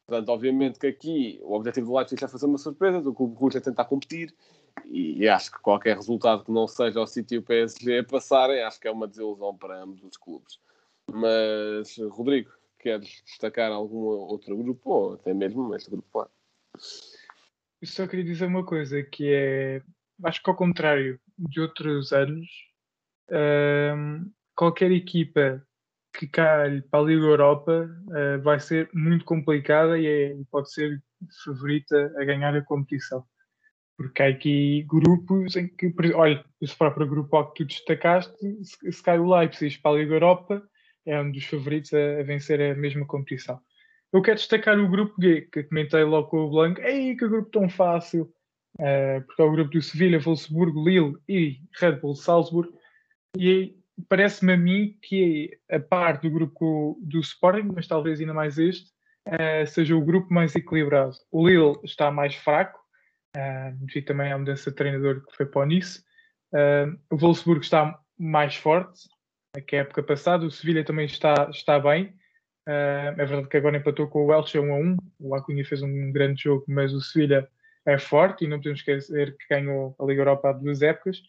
Portanto, 0.06 0.30
obviamente 0.30 0.78
que 0.78 0.88
aqui 0.88 1.40
o 1.44 1.56
objetivo 1.56 1.88
do 1.88 1.96
Leipzig 1.96 2.22
é 2.24 2.28
fazer 2.28 2.46
uma 2.46 2.58
surpresa, 2.58 3.02
do 3.02 3.14
Clube 3.14 3.36
Russo 3.36 3.58
é 3.58 3.62
tentar 3.62 3.86
competir. 3.86 4.36
E, 4.84 5.24
e, 5.24 5.30
acho 5.30 5.52
que 5.52 5.60
qualquer 5.60 5.96
resultado 5.96 6.44
que 6.44 6.52
não 6.52 6.68
seja 6.68 7.02
o 7.02 7.08
City 7.08 7.36
e 7.36 7.38
o 7.38 7.44
PSG 7.44 8.04
passarem, 8.04 8.62
acho 8.64 8.80
que 8.80 8.88
é 8.88 8.92
uma 8.92 9.08
desilusão 9.08 9.56
para 9.58 9.82
ambos 9.82 10.04
os 10.04 10.18
clubes. 10.18 10.60
Mas, 11.12 11.98
Rodrigo, 12.10 12.52
queres 12.80 13.22
destacar 13.26 13.72
algum 13.72 14.04
outro 14.04 14.56
grupo 14.58 14.90
ou 14.90 15.14
até 15.14 15.34
mesmo 15.34 15.76
este 15.76 15.90
grupo 15.90 16.20
lá? 16.20 16.30
Eu 17.82 17.88
só 17.88 18.08
queria 18.08 18.26
dizer 18.26 18.46
uma 18.46 18.66
coisa, 18.66 19.02
que 19.04 19.32
é, 19.32 19.82
acho 20.24 20.42
que 20.42 20.50
ao 20.50 20.56
contrário 20.56 21.20
de 21.38 21.60
outros 21.62 22.12
anos, 22.14 22.48
um, 23.32 24.32
qualquer 24.56 24.92
equipa 24.92 25.66
que 26.14 26.28
calhe 26.28 26.82
para 26.84 27.00
a 27.00 27.04
Liga 27.04 27.26
Europa 27.26 27.90
uh, 28.08 28.42
vai 28.42 28.60
ser 28.60 28.90
muito 28.94 29.26
complicada 29.26 30.00
e 30.00 30.08
é, 30.08 30.38
pode 30.50 30.72
ser 30.72 31.04
favorita 31.44 32.14
a 32.18 32.24
ganhar 32.24 32.56
a 32.56 32.62
competição. 32.62 33.26
Porque 33.98 34.22
há 34.22 34.28
aqui 34.28 34.84
grupos 34.88 35.56
em 35.56 35.68
que, 35.68 35.94
olha, 36.14 36.44
esse 36.62 36.76
próprio 36.76 37.08
grupo 37.08 37.46
que 37.52 37.64
tu 37.64 37.68
destacaste, 37.68 38.34
se, 38.64 39.04
cai 39.04 39.18
o 39.18 39.34
Leipzig 39.34 39.80
para 39.80 39.96
a 39.96 40.00
Liga 40.00 40.16
Europa, 40.16 40.62
é 41.06 41.20
um 41.22 41.32
dos 41.32 41.46
favoritos 41.46 41.94
a, 41.94 42.20
a 42.20 42.24
vencer 42.24 42.62
a 42.62 42.76
mesma 42.76 43.06
competição. 43.06 43.60
Eu 44.12 44.22
quero 44.22 44.38
destacar 44.38 44.80
o 44.80 44.90
grupo 44.90 45.22
G, 45.22 45.42
que 45.52 45.64
comentei 45.64 46.04
logo 46.04 46.30
com 46.30 46.38
o 46.40 46.50
Blanco. 46.50 46.82
Ei, 46.82 47.16
que 47.16 47.28
grupo 47.28 47.50
tão 47.50 47.70
fácil! 47.70 48.32
Uh, 48.80 49.22
porque 49.26 49.42
é 49.42 49.46
o 49.46 49.52
grupo 49.52 49.72
do 49.72 49.82
Sevilha, 49.82 50.20
Wolfsburgo, 50.20 50.84
Lille 50.84 51.18
e 51.28 51.60
Red 51.80 51.94
Bull 51.94 52.16
Salzburg. 52.16 52.70
E 53.38 53.76
parece-me 54.10 54.54
a 54.54 54.58
mim 54.58 54.98
que 55.02 55.58
a 55.70 55.80
parte 55.80 56.24
do 56.24 56.34
grupo 56.34 56.98
do 57.02 57.20
Sporting, 57.20 57.72
mas 57.74 57.88
talvez 57.88 58.20
ainda 58.20 58.34
mais 58.34 58.58
este, 58.58 58.90
uh, 59.28 59.66
seja 59.66 59.96
o 59.96 60.04
grupo 60.04 60.34
mais 60.34 60.56
equilibrado. 60.56 61.16
O 61.32 61.48
Lille 61.48 61.78
está 61.84 62.12
mais 62.12 62.36
fraco, 62.36 62.80
uh, 63.36 64.06
também 64.06 64.32
à 64.32 64.38
mudança 64.38 64.70
de 64.70 64.76
treinador 64.76 65.26
que 65.26 65.36
foi 65.36 65.46
para 65.46 65.62
o 65.62 65.66
Nice. 65.66 66.04
Uh, 66.54 66.98
o 67.10 67.18
Wolfsburgo 67.18 67.62
está 67.62 68.00
mais 68.18 68.56
forte 68.56 69.02
que 69.62 69.76
a 69.76 69.80
época 69.80 70.04
passada. 70.04 70.46
O 70.46 70.52
Sevilha 70.52 70.84
também 70.84 71.06
está, 71.06 71.50
está 71.52 71.80
bem. 71.80 72.14
Uh, 72.68 73.14
é 73.18 73.26
verdade 73.26 73.48
que 73.48 73.58
agora 73.58 73.78
empatou 73.78 74.08
com 74.08 74.24
o 74.24 74.28
Welsh 74.28 74.56
a 74.56 74.62
1 74.62 74.74
a 74.74 74.78
1. 74.78 74.98
O 75.20 75.36
Acunha 75.36 75.66
fez 75.66 75.82
um 75.82 76.12
grande 76.12 76.44
jogo, 76.44 76.66
mas 76.68 76.94
o 76.94 77.02
Sevilha 77.02 77.48
é 77.86 77.98
forte 77.98 78.44
e 78.44 78.48
não 78.48 78.58
podemos 78.58 78.80
esquecer 78.80 79.36
que 79.38 79.48
ganhou 79.50 79.96
a 80.00 80.06
Liga 80.06 80.22
Europa 80.22 80.50
há 80.50 80.54
duas 80.54 80.82
épocas. 80.82 81.22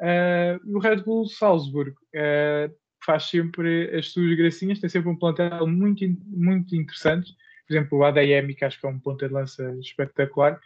Uh, 0.00 0.76
o 0.76 0.78
Red 0.78 1.02
Bull 1.02 1.26
Salzburg 1.26 1.90
uh, 1.90 2.74
faz 3.04 3.24
sempre 3.24 3.96
as 3.96 4.12
suas 4.12 4.36
gracinhas, 4.36 4.80
tem 4.80 4.88
sempre 4.88 5.10
um 5.10 5.16
plantel 5.16 5.66
muito, 5.66 6.04
muito 6.26 6.74
interessante. 6.76 7.32
Por 7.66 7.74
exemplo, 7.74 7.98
o 7.98 8.04
ADM, 8.04 8.54
que 8.56 8.64
acho 8.64 8.78
que 8.78 8.86
é 8.86 8.88
um 8.88 8.98
ponto 8.98 9.26
de 9.26 9.32
lança 9.32 9.74
espetacular. 9.80 10.60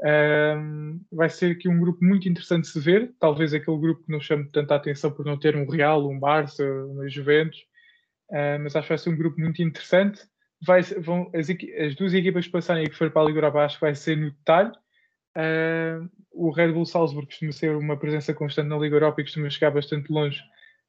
Uh, 0.00 0.98
vai 1.12 1.28
ser 1.28 1.52
aqui 1.52 1.68
um 1.68 1.78
grupo 1.78 2.02
muito 2.04 2.28
interessante 2.28 2.64
de 2.64 2.70
se 2.70 2.80
ver. 2.80 3.12
Talvez 3.20 3.52
aquele 3.52 3.78
grupo 3.78 4.04
que 4.04 4.12
não 4.12 4.20
chame 4.20 4.48
tanta 4.50 4.74
atenção 4.74 5.10
por 5.10 5.24
não 5.24 5.38
ter 5.38 5.56
um 5.56 5.68
Real, 5.68 6.08
um 6.08 6.18
Barça, 6.18 6.64
um 6.64 7.08
Juventus 7.08 7.60
uh, 8.30 8.58
mas 8.62 8.74
acho 8.74 8.86
que 8.86 8.92
vai 8.92 8.98
ser 8.98 9.10
um 9.10 9.16
grupo 9.16 9.40
muito 9.40 9.62
interessante. 9.62 10.22
Vai, 10.62 10.82
vão, 10.82 11.30
as, 11.34 11.48
as, 11.50 11.94
duas 11.96 12.14
equipas 12.14 12.46
que 12.46 12.52
passarem 12.52 12.84
e 12.84 12.88
que 12.88 12.96
for 12.96 13.10
para 13.10 13.22
a 13.22 13.24
Liga 13.26 13.38
Europa 13.38 13.64
acho 13.64 13.76
que 13.76 13.80
vai 13.80 13.94
ser 13.94 14.16
no 14.16 14.30
detalhe. 14.30 14.72
Uh, 15.36 16.10
o 16.32 16.50
Red 16.50 16.72
Bull 16.72 16.86
Salzburg 16.86 17.26
costuma 17.26 17.52
ser 17.52 17.76
uma 17.76 17.96
presença 17.96 18.34
constante 18.34 18.68
na 18.68 18.78
Liga 18.78 18.96
Europa 18.96 19.20
e 19.20 19.24
costuma 19.24 19.50
chegar 19.50 19.70
bastante 19.70 20.12
longe. 20.12 20.40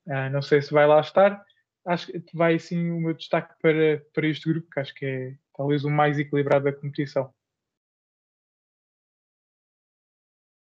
Uh, 0.07 0.29
não 0.31 0.41
sei 0.41 0.61
se 0.61 0.73
vai 0.73 0.87
lá 0.87 0.99
estar. 0.99 1.43
Acho 1.85 2.07
que 2.07 2.35
vai 2.35 2.59
sim 2.59 2.91
o 2.91 2.99
meu 2.99 3.13
destaque 3.13 3.53
para, 3.61 4.03
para 4.13 4.27
este 4.27 4.51
grupo, 4.51 4.69
que 4.71 4.79
acho 4.79 4.93
que 4.93 5.05
é 5.05 5.35
talvez 5.55 5.83
o 5.83 5.89
mais 5.89 6.19
equilibrado 6.19 6.65
da 6.65 6.73
competição. 6.73 7.33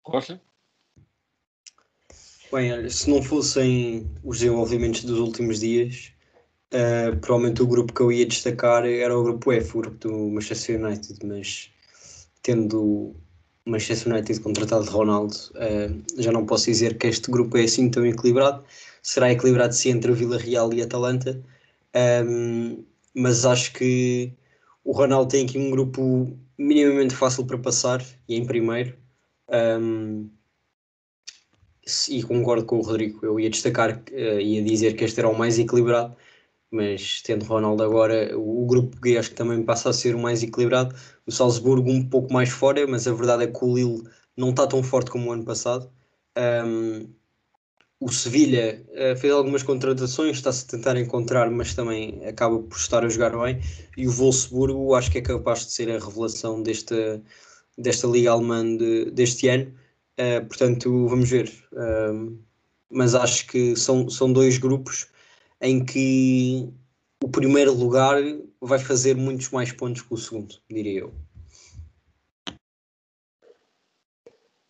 Rocha? 0.05 0.41
Bem, 2.51 2.71
olha, 2.71 2.89
se 2.89 3.09
não 3.09 3.21
fossem 3.23 4.11
os 4.23 4.39
desenvolvimentos 4.39 5.03
dos 5.03 5.19
últimos 5.19 5.59
dias, 5.59 6.13
Uh, 6.73 7.15
provavelmente 7.19 7.61
o 7.61 7.67
grupo 7.67 7.93
que 7.93 8.01
eu 8.01 8.11
ia 8.11 8.25
destacar 8.25 8.83
era 8.83 9.15
o 9.15 9.21
grupo 9.23 9.51
F, 9.51 9.77
o 9.77 9.81
grupo 9.81 9.97
do 10.07 10.29
Manchester 10.31 10.83
United, 10.83 11.19
mas 11.23 11.69
tendo 12.41 12.81
o 12.83 13.15
Manchester 13.63 14.11
United 14.11 14.39
contratado 14.39 14.89
Ronaldo, 14.89 15.35
uh, 15.53 16.03
já 16.19 16.31
não 16.31 16.47
posso 16.47 16.65
dizer 16.65 16.97
que 16.97 17.05
este 17.05 17.29
grupo 17.29 17.57
é 17.57 17.63
assim 17.65 17.91
tão 17.91 18.03
equilibrado. 18.03 18.65
Será 19.03 19.31
equilibrado 19.31 19.75
sim 19.75 19.89
entre 19.91 20.11
o 20.11 20.15
Vila 20.15 20.39
Real 20.39 20.73
e 20.73 20.81
Atalanta, 20.81 21.39
um, 22.25 22.83
mas 23.13 23.45
acho 23.45 23.71
que 23.73 24.33
o 24.83 24.93
Ronaldo 24.93 25.29
tem 25.29 25.45
aqui 25.45 25.59
um 25.59 25.69
grupo 25.69 26.35
minimamente 26.57 27.13
fácil 27.13 27.45
para 27.45 27.59
passar 27.59 28.03
e 28.27 28.35
em 28.35 28.47
primeiro. 28.47 28.97
Um, 29.53 30.29
e 32.09 32.23
concordo 32.23 32.65
com 32.65 32.79
o 32.79 32.81
Rodrigo, 32.81 33.25
eu 33.25 33.39
ia 33.39 33.49
destacar, 33.49 34.01
uh, 34.11 34.39
ia 34.39 34.63
dizer 34.63 34.95
que 34.95 35.03
este 35.03 35.19
era 35.19 35.29
o 35.29 35.37
mais 35.37 35.59
equilibrado 35.59 36.15
mas 36.73 37.21
tendo 37.21 37.45
Ronaldo 37.45 37.83
agora, 37.83 38.35
o 38.35 38.65
grupo 38.65 38.97
G 39.05 39.15
acho 39.17 39.29
que 39.29 39.35
também 39.35 39.61
passa 39.63 39.91
a 39.91 39.93
ser 39.93 40.15
o 40.15 40.19
mais 40.19 40.41
equilibrado. 40.41 40.95
O 41.25 41.31
Salzburgo 41.31 41.89
um 41.89 42.03
pouco 42.03 42.33
mais 42.33 42.49
fora, 42.49 42.87
mas 42.87 43.07
a 43.07 43.13
verdade 43.13 43.43
é 43.43 43.47
que 43.47 43.63
o 43.63 43.75
Lille 43.75 44.03
não 44.35 44.49
está 44.49 44.65
tão 44.65 44.81
forte 44.81 45.11
como 45.11 45.29
o 45.29 45.33
ano 45.33 45.45
passado. 45.45 45.87
Um, 46.35 47.07
o 47.99 48.11
Sevilha 48.11 48.83
uh, 48.89 49.15
fez 49.15 49.31
algumas 49.31 49.61
contratações, 49.61 50.37
está-se 50.37 50.65
a 50.65 50.69
tentar 50.69 50.97
encontrar, 50.97 51.51
mas 51.51 51.75
também 51.75 52.25
acaba 52.25 52.57
por 52.57 52.75
estar 52.75 53.05
a 53.05 53.09
jogar 53.09 53.37
bem. 53.37 53.61
E 53.95 54.07
o 54.07 54.11
Wolfsburgo 54.11 54.95
acho 54.95 55.11
que 55.11 55.19
é 55.19 55.21
capaz 55.21 55.67
de 55.67 55.73
ser 55.73 55.91
a 55.91 56.03
revelação 56.03 56.63
desta, 56.63 57.21
desta 57.77 58.07
Liga 58.07 58.31
Alemã 58.31 58.78
de, 58.78 59.11
deste 59.11 59.47
ano. 59.47 59.74
Uh, 60.19 60.45
portanto, 60.47 61.07
vamos 61.07 61.30
ver. 61.30 61.51
Um, 61.74 62.39
mas 62.89 63.15
acho 63.15 63.47
que 63.47 63.76
são, 63.76 64.09
são 64.09 64.32
dois 64.32 64.57
grupos 64.57 65.07
em 65.59 65.84
que 65.84 66.69
o 67.24 67.30
primeiro 67.30 67.74
lugar 67.74 68.21
vai 68.61 68.78
fazer 68.78 69.15
muitos 69.15 69.49
mais 69.49 69.71
pontos 69.71 70.01
que 70.01 70.13
o 70.13 70.17
segundo, 70.17 70.55
diria 70.69 71.01
eu. 71.01 71.13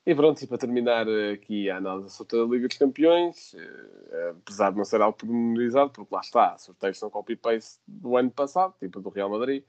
E 0.06 0.14
pronto, 0.14 0.44
e 0.44 0.48
para 0.48 0.58
terminar 0.58 1.08
aqui 1.34 1.70
a 1.70 1.78
análise 1.78 2.10
sobre 2.10 2.38
da 2.38 2.44
Liga 2.44 2.68
dos 2.68 2.78
Campeões, 2.78 3.56
eh, 3.56 4.30
apesar 4.32 4.72
de 4.72 4.78
não 4.78 4.84
ser 4.84 5.02
algo 5.02 5.18
pormenorizado, 5.18 5.92
porque 5.92 6.14
lá 6.14 6.20
está, 6.20 6.58
sorteios 6.58 7.00
são 7.00 7.10
copy-paste 7.10 7.80
do 7.88 8.18
ano 8.18 8.30
passado, 8.30 8.76
tipo 8.82 9.00
do 9.00 9.10
Real 9.10 9.30
Madrid, 9.30 9.64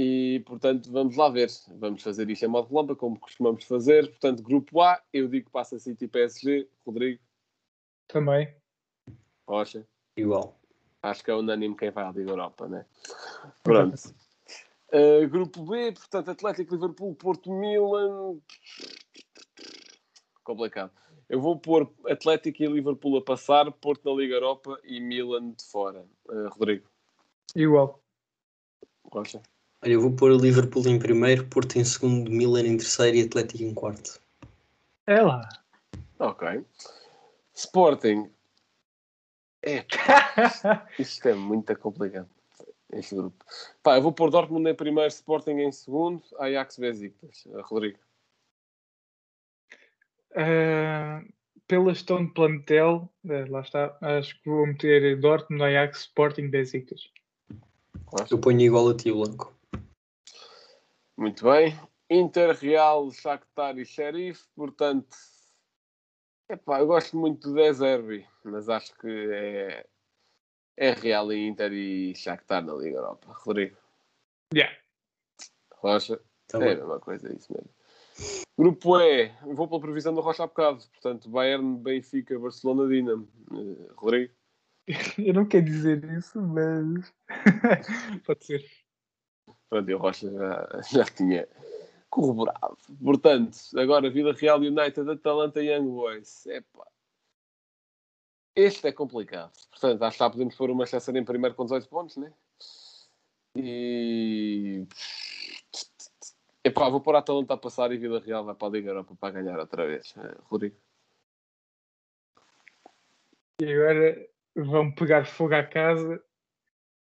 e 0.00 0.38
portanto 0.46 0.92
vamos 0.92 1.16
lá 1.16 1.28
ver, 1.28 1.48
vamos 1.70 2.04
fazer 2.04 2.30
isto 2.30 2.44
em 2.44 2.48
modo 2.48 2.68
relâmpago, 2.68 3.00
como 3.00 3.18
costumamos 3.18 3.64
fazer. 3.64 4.08
Portanto, 4.08 4.44
grupo 4.44 4.80
A, 4.80 5.02
eu 5.12 5.26
digo 5.26 5.46
que 5.46 5.50
passa 5.50 5.76
City 5.76 6.04
e 6.04 6.08
PSG, 6.08 6.68
Rodrigo. 6.86 7.20
Também. 8.06 8.54
Rocha 9.48 9.84
igual. 10.16 10.56
Acho 11.02 11.24
que 11.24 11.32
é 11.32 11.34
unânime 11.34 11.76
quem 11.76 11.90
vai 11.90 12.04
à 12.04 12.12
Liga 12.12 12.30
Europa, 12.30 12.68
né? 12.68 12.86
Pronto. 13.64 14.14
Uh, 14.92 15.26
grupo 15.30 15.64
B, 15.64 15.90
portanto, 15.90 16.30
Atlético, 16.30 16.76
Liverpool, 16.76 17.14
Porto, 17.16 17.50
Milan. 17.50 18.38
Complicado. 20.44 20.92
Eu 21.28 21.40
vou 21.40 21.58
pôr 21.58 21.92
Atlético 22.06 22.62
e 22.62 22.66
Liverpool 22.66 23.16
a 23.16 23.22
passar, 23.22 23.70
Porto 23.72 24.08
na 24.08 24.16
Liga 24.16 24.36
Europa 24.36 24.78
e 24.84 25.00
Milan 25.00 25.50
de 25.50 25.64
fora. 25.64 26.06
Uh, 26.28 26.48
Rodrigo, 26.50 26.88
Igual. 27.56 28.00
Rocha. 29.04 29.42
Olha, 29.82 29.92
eu 29.92 30.00
vou 30.00 30.12
pôr 30.12 30.32
o 30.32 30.36
Liverpool 30.36 30.86
em 30.88 30.98
primeiro, 30.98 31.46
Porto 31.46 31.76
em 31.76 31.84
segundo, 31.84 32.30
Milan 32.30 32.62
em 32.62 32.76
terceiro 32.76 33.16
e 33.16 33.22
Atlético 33.22 33.62
em 33.62 33.72
quarto. 33.72 34.20
É 35.06 35.22
lá. 35.22 35.48
Ok. 36.18 36.64
Sporting. 37.54 38.30
É, 39.62 39.84
isto 40.98 41.28
é 41.28 41.34
muito 41.34 41.76
complicado. 41.78 42.28
Este 42.92 43.14
grupo. 43.14 43.44
Pá, 43.82 43.96
eu 43.96 44.02
vou 44.02 44.12
pôr 44.12 44.30
Dortmund 44.30 44.68
em 44.68 44.74
primeiro, 44.74 45.08
Sporting 45.08 45.58
em 45.58 45.72
segundo, 45.72 46.22
Ajax 46.38 46.78
Besiktas. 46.78 47.44
Uh, 47.46 47.60
Rodrigo. 47.62 47.98
Ah, 50.34 51.22
pela 51.66 51.92
gestão 51.92 52.24
de 52.24 52.32
plantel, 52.32 53.08
eh, 53.28 53.44
lá 53.48 53.60
está, 53.60 53.96
acho 54.00 54.40
que 54.40 54.48
vou 54.48 54.66
meter 54.66 55.20
Dortmund, 55.20 55.62
Ajax, 55.62 56.00
Sporting, 56.00 56.48
Besiktas. 56.48 57.10
Eu 58.30 58.38
ponho 58.38 58.60
igual 58.60 58.88
a 58.88 58.94
ti, 58.94 59.12
Blanco. 59.12 59.57
Muito 61.18 61.44
bem. 61.44 61.76
Inter, 62.08 62.56
Real, 62.56 63.10
Shakhtar 63.10 63.76
e 63.76 63.84
Sheriff. 63.84 64.46
Portanto, 64.54 65.16
epá, 66.48 66.78
eu 66.78 66.86
gosto 66.86 67.16
muito 67.16 67.48
do 67.48 67.56
Deserbi, 67.56 68.24
mas 68.44 68.68
acho 68.68 68.96
que 68.98 69.08
é, 69.08 69.86
é 70.76 70.92
Real 70.92 71.32
e 71.32 71.48
Inter 71.48 71.72
e 71.72 72.14
Shakhtar 72.14 72.64
na 72.64 72.72
Liga 72.72 72.98
Europa. 72.98 73.32
Rodrigo, 73.32 73.76
Yeah. 74.54 74.74
Rocha, 75.74 76.20
Tá 76.46 76.58
é 76.58 76.72
a 76.72 76.76
mesma 76.76 77.00
coisa, 77.00 77.28
é 77.28 77.34
isso 77.34 77.52
mesmo. 77.52 77.70
Grupo 78.56 79.00
E, 79.00 79.28
vou 79.42 79.66
pela 79.66 79.80
previsão 79.80 80.14
do 80.14 80.20
Rocha 80.20 80.44
há 80.44 80.46
bocado. 80.46 80.86
Portanto, 80.88 81.28
Bayern, 81.28 81.78
Benfica, 81.78 82.38
Barcelona, 82.38 82.88
Dinamo. 82.88 83.28
Eh, 83.52 83.92
Rodrigo, 83.96 84.32
Eu 85.18 85.34
não 85.34 85.46
quero 85.46 85.64
dizer 85.64 86.02
isso, 86.12 86.40
mas 86.40 87.12
pode 88.24 88.46
ser. 88.46 88.87
Pronto, 89.68 89.90
e 89.90 89.94
o 89.94 89.98
Rocha 89.98 90.30
já, 90.30 90.80
já 90.90 91.04
tinha 91.04 91.48
corroborado. 92.10 92.76
Portanto, 93.02 93.56
agora 93.76 94.10
Vila 94.10 94.32
Real, 94.32 94.58
United, 94.58 95.10
Atalanta 95.10 95.62
e 95.62 95.70
Young 95.70 95.88
Boys. 95.88 96.46
Epá. 96.46 96.86
Este 98.54 98.88
é 98.88 98.92
complicado. 98.92 99.52
Portanto, 99.70 100.02
acho 100.02 100.18
que 100.18 100.24
já 100.24 100.30
podemos 100.30 100.54
pôr 100.56 100.70
o 100.70 100.74
Manchester 100.74 101.16
em 101.16 101.24
primeiro 101.24 101.54
com 101.54 101.64
18 101.64 101.88
pontos, 101.88 102.16
né? 102.16 102.32
E. 103.54 104.86
Epá, 106.64 106.88
vou 106.88 107.00
pôr 107.00 107.14
a 107.14 107.20
Atalanta 107.20 107.54
a 107.54 107.56
passar 107.56 107.92
e 107.92 107.96
Vila 107.96 108.20
Real 108.20 108.44
vai 108.44 108.54
para 108.54 108.68
a 108.68 108.70
Liga 108.70 108.90
Europa 108.90 109.16
para 109.18 109.34
ganhar 109.34 109.58
outra 109.58 109.86
vez. 109.86 110.14
Eh, 110.16 110.36
Rodrigo. 110.44 110.76
E 113.60 113.72
agora 113.72 114.28
vão 114.54 114.92
pegar 114.92 115.24
fogo 115.24 115.54
à 115.54 115.62
casa. 115.62 116.22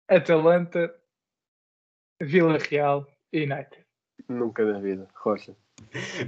Atalanta, 0.07 0.93
Vila 2.21 2.57
Real 2.57 3.07
e 3.33 3.43
United. 3.43 3.85
Nunca 4.29 4.63
na 4.63 4.79
vida. 4.79 5.07
Rocha. 5.15 5.55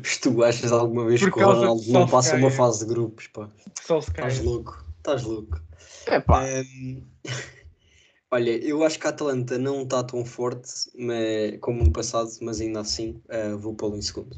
Mas 0.02 0.18
tu 0.18 0.44
achas 0.44 0.72
alguma 0.72 1.06
vez 1.06 1.22
Por 1.22 1.32
que 1.32 1.44
o 1.44 1.46
Ronaldo 1.46 1.84
não 1.92 2.08
passa 2.08 2.36
uma 2.36 2.50
fase 2.50 2.86
de 2.86 2.94
grupos, 2.94 3.28
pá? 3.28 3.50
Só 3.82 4.02
se. 4.02 4.10
Estás 4.10 4.40
louco, 4.40 4.84
estás 4.98 5.24
louco. 5.24 5.62
Epá. 6.08 6.44
Hum, 6.44 7.04
olha, 8.32 8.52
eu 8.66 8.84
acho 8.84 9.00
que 9.00 9.08
a 9.08 9.12
Atalanta 9.12 9.58
não 9.58 9.84
está 9.84 10.04
tão 10.04 10.26
forte 10.26 10.72
mas, 10.98 11.60
como 11.60 11.84
no 11.84 11.92
passado, 11.92 12.30
mas 12.42 12.60
ainda 12.60 12.82
assim 12.82 13.22
eh, 13.30 13.54
vou 13.54 13.76
pô-lo 13.76 13.96
em 13.96 14.02
segundo. 14.02 14.36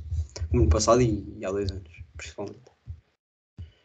Como 0.50 0.64
no 0.64 0.70
passado 0.70 1.02
e, 1.02 1.26
e 1.40 1.46
há 1.46 1.52
dois 1.52 1.72
anos, 1.72 1.92
principalmente. 2.18 2.76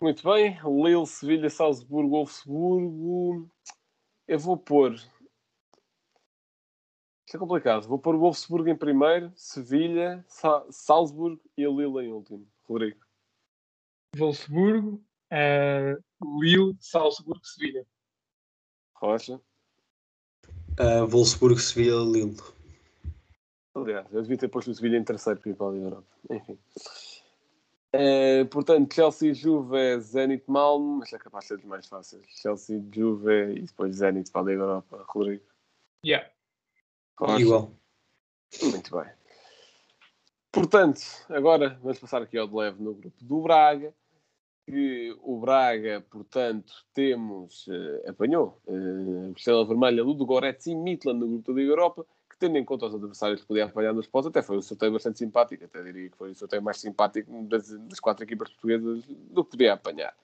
Muito 0.00 0.24
bem. 0.24 0.58
Lille, 0.64 1.06
Sevilha, 1.06 1.50
Salzburgo, 1.50 2.10
Wolfsburgo. 2.10 3.48
Eu 4.26 4.38
vou 4.38 4.56
pôr. 4.56 4.96
Isto 7.30 7.36
é 7.36 7.38
complicado. 7.38 7.86
Vou 7.86 7.96
pôr 7.96 8.16
o 8.16 8.18
Wolfsburgo 8.18 8.68
em 8.68 8.76
primeiro, 8.76 9.32
Sevilha, 9.36 10.24
Sa 10.26 10.66
Salzburgo 10.68 11.40
e 11.56 11.64
a 11.64 11.68
Lille 11.68 12.04
em 12.04 12.12
último. 12.12 12.44
Rodrigo. 12.64 12.98
Wolfsburgo, 14.16 15.00
eh, 15.30 15.96
Lille, 16.40 16.76
Salzburgo, 16.80 17.46
Sevilha. 17.46 17.86
Rocha. 18.96 19.40
Uh, 20.72 21.06
Wolfsburgo, 21.06 21.60
Sevilla, 21.60 22.02
Lille. 22.02 22.36
Aliás, 23.76 24.12
eu 24.12 24.22
devia 24.22 24.36
ter 24.36 24.48
posto 24.48 24.72
o 24.72 24.74
Sevilha 24.74 24.96
em 24.96 25.04
terceiro 25.04 25.38
para 25.38 25.50
ir 25.52 25.54
para 25.54 25.68
a 25.68 25.70
Liga 25.70 25.86
Europa. 25.86 26.16
Enfim. 26.30 26.58
Eh, 27.92 28.44
portanto, 28.46 28.92
Chelsea, 28.92 29.32
Juve, 29.32 30.00
Zenit, 30.00 30.42
Malmo. 30.48 30.98
Mas 30.98 31.12
é 31.12 31.18
capaz 31.18 31.44
de 31.44 31.48
ser 31.50 31.56
dos 31.58 31.66
mais 31.66 31.86
fáceis. 31.86 32.26
Chelsea, 32.26 32.82
Juve 32.92 33.54
e 33.54 33.62
depois 33.62 33.94
Zenit 33.94 34.32
para 34.32 34.40
a 34.40 34.44
Liga 34.46 34.62
Europa. 34.62 35.04
Rodrigo. 35.08 35.44
Yeah. 36.04 36.28
Igual. 37.38 37.72
Muito 38.62 38.96
bem. 38.96 39.10
Portanto, 40.52 41.00
agora 41.28 41.78
vamos 41.82 41.98
passar 41.98 42.22
aqui 42.22 42.36
ao 42.36 42.48
de 42.48 42.54
leve 42.54 42.82
no 42.82 42.94
grupo 42.94 43.16
do 43.24 43.42
Braga. 43.42 43.94
Que 44.66 45.16
o 45.22 45.38
Braga, 45.38 46.04
portanto, 46.10 46.72
temos, 46.94 47.66
eh, 47.68 48.10
apanhou 48.10 48.60
eh, 48.68 49.32
Estrela 49.36 49.64
Vermelha, 49.64 50.04
Ludo 50.04 50.24
Goretz 50.24 50.66
e 50.66 50.74
Midland 50.74 51.18
no 51.18 51.26
grupo 51.26 51.52
da 51.52 51.58
Liga 51.58 51.72
Europa, 51.72 52.06
que 52.28 52.38
tendo 52.38 52.56
em 52.56 52.64
conta 52.64 52.86
os 52.86 52.94
adversários 52.94 53.40
que 53.40 53.46
podia 53.48 53.64
apanhar 53.64 53.92
nos 53.92 54.06
pontos, 54.06 54.28
até 54.28 54.42
foi 54.42 54.58
um 54.58 54.62
sorteio 54.62 54.92
bastante 54.92 55.18
simpático, 55.18 55.64
até 55.64 55.82
diria 55.82 56.10
que 56.10 56.16
foi 56.16 56.30
o 56.30 56.34
sorteio 56.34 56.62
mais 56.62 56.78
simpático 56.78 57.32
das, 57.44 57.68
das 57.70 57.98
quatro 57.98 58.22
equipas 58.22 58.50
portuguesas 58.50 59.04
do 59.06 59.44
que 59.44 59.50
podia 59.52 59.72
apanhar. 59.72 60.14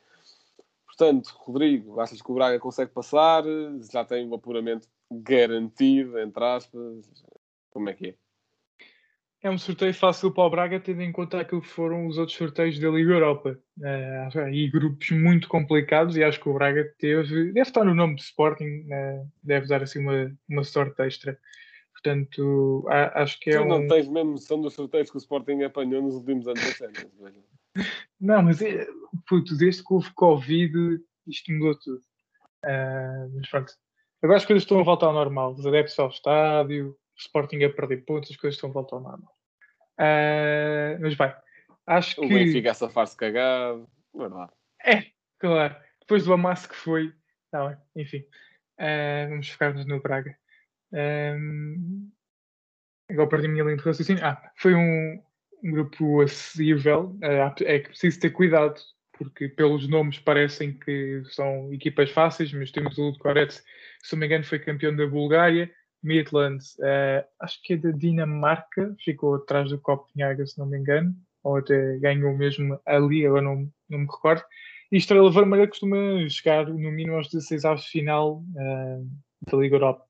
Portanto, 0.87 1.35
Rodrigo, 1.39 1.99
achas 2.01 2.23
que 2.23 2.31
o 2.31 2.35
Braga 2.35 2.61
consegue 2.61 2.93
passar? 2.93 3.43
Já 3.93 4.05
tem 4.05 4.29
um 4.29 4.35
apuramento 4.35 4.87
garantido, 5.11 6.19
entre 6.19 6.45
aspas? 6.45 7.25
Como 7.71 7.89
é 7.89 7.95
que 7.95 8.09
é? 8.09 8.15
É 9.43 9.51
um 9.51 9.59
sorteio 9.59 9.95
fácil 9.95 10.33
para 10.33 10.45
o 10.45 10.51
Braga, 10.51 10.81
tendo 10.81 11.03
em 11.03 11.13
conta 11.13 11.41
aquilo 11.41 11.61
que 11.61 11.69
foram 11.69 12.07
os 12.07 12.19
outros 12.19 12.37
sorteios 12.37 12.79
da 12.81 12.89
Liga 12.89 13.13
Europa. 13.13 13.57
Eh, 13.81 14.29
e 14.53 14.69
grupos 14.71 15.11
muito 15.11 15.47
complicados, 15.47 16.17
e 16.17 16.25
acho 16.25 16.41
que 16.41 16.49
o 16.49 16.55
Braga 16.55 16.85
teve. 16.99 17.53
Deve 17.53 17.61
estar 17.61 17.85
no 17.85 17.95
nome 17.95 18.17
de 18.17 18.23
Sporting, 18.23 18.87
eh, 18.91 19.25
deve 19.43 19.69
dar 19.69 19.83
assim 19.83 20.01
uma, 20.01 20.37
uma 20.49 20.65
sorte 20.65 21.01
extra. 21.03 21.39
Portanto, 21.93 22.85
a- 22.89 23.23
acho 23.23 23.39
que 23.39 23.51
é 23.51 23.59
tu 23.59 23.65
um. 23.65 23.69
não 23.69 23.87
tens 23.87 24.09
mesmo 24.09 24.33
noção 24.33 24.61
dos 24.61 24.75
sorteios 24.75 25.11
que 25.11 25.17
o 25.17 25.19
Sporting 25.19 25.63
apanhou 25.63 26.03
nos 26.03 26.15
últimos 26.15 26.49
anos 26.49 26.61
da 26.65 26.73
Champions, 26.73 27.15
velho. 27.21 27.45
Não, 28.19 28.43
mas 28.43 28.61
é, 28.63 28.87
puto, 29.29 29.57
desde 29.57 29.85
que 29.85 29.95
houve 29.95 30.11
Covid, 30.15 30.99
isto 31.27 31.53
mudou 31.53 31.79
tudo. 31.79 32.01
Ah, 32.65 33.29
mas 33.33 33.49
pronto. 33.49 33.73
Agora 34.27 34.39
as 34.39 34.45
coisas 34.45 34.65
estão 34.65 34.81
a 34.81 34.83
voltar 34.83 35.07
ao 35.07 35.13
normal. 35.13 35.53
Os 35.53 35.65
adeptos 35.65 35.97
ao 36.01 36.09
estádio, 36.09 36.89
o 36.89 36.97
Sporting 37.17 37.63
a 37.63 37.71
perder 37.71 38.05
pontos, 38.05 38.29
as 38.29 38.37
coisas 38.37 38.57
estão 38.57 38.71
a 38.71 38.73
voltar 38.73 38.97
ao 38.97 39.03
normal. 39.03 39.33
Ah, 39.99 40.99
mas 41.01 41.15
vai. 41.15 41.37
Acho 41.87 42.21
O 42.21 42.27
que. 42.27 42.35
Benfica 42.35 42.73
a 42.73 42.75
safar-se 42.75 43.17
cagado. 43.17 43.89
Verdade. 44.13 44.51
É, 44.85 45.07
claro. 45.39 45.77
Depois 46.01 46.25
do 46.25 46.33
amasso 46.33 46.69
que 46.69 46.75
foi. 46.75 47.15
Tá 47.53 47.69
bem, 47.69 47.77
enfim. 48.03 48.25
Ah, 48.81 49.27
vamos 49.29 49.49
focar-nos 49.49 49.87
no 49.87 50.03
Braga. 50.03 50.37
Ahm, 50.93 52.11
agora 53.09 53.29
perdi 53.29 53.47
a 53.47 53.51
minha 53.51 53.63
linha 53.63 53.77
de 53.77 53.85
raciocínio. 53.85 54.25
Ah, 54.25 54.43
foi 54.57 54.75
um, 54.75 55.23
um 55.63 55.71
grupo 55.71 56.21
acessível. 56.21 57.17
Ah, 57.23 57.55
é 57.61 57.79
que 57.79 57.91
preciso 57.91 58.19
ter 58.19 58.31
cuidado, 58.31 58.75
porque 59.19 59.49
pelos 59.49 59.89
nomes 59.89 60.19
parecem 60.19 60.73
que 60.73 61.23
são 61.31 61.73
equipas 61.73 62.11
fáceis, 62.11 62.53
mas 62.53 62.71
temos 62.71 62.97
o 62.99 63.03
Ludogorets, 63.03 63.65
se 64.03 64.13
não 64.13 64.21
me 64.21 64.27
engano, 64.27 64.45
foi 64.45 64.59
campeão 64.59 64.95
da 64.95 65.07
Bulgária. 65.07 65.71
Midland, 66.03 66.63
ah, 66.83 67.27
acho 67.41 67.61
que 67.63 67.75
é 67.75 67.77
da 67.77 67.91
Dinamarca, 67.91 68.95
ficou 69.05 69.35
atrás 69.35 69.71
do 69.71 69.79
Copenhaga, 69.79 70.47
se 70.47 70.59
não 70.59 70.67
me 70.67 70.79
engano, 70.79 71.15
ou 71.43 71.57
até 71.57 71.99
ganhou 71.99 72.37
mesmo 72.37 72.79
ali, 72.87 73.27
agora 73.27 73.43
não, 73.43 73.71
não 73.89 73.99
me 74.01 74.07
recordo. 74.07 74.43
E 74.93 74.97
Estrela 74.97 75.33
Vermelha 75.33 75.67
costuma 75.67 75.97
chegar 76.29 76.67
no 76.67 76.93
mínimo 76.93 77.17
aos 77.17 77.29
16 77.29 77.65
aos 77.65 77.83
de 77.83 77.89
final 77.89 78.45
ah, 78.57 79.01
da 79.51 79.59
Liga 79.59 79.77
Europa. 79.77 80.05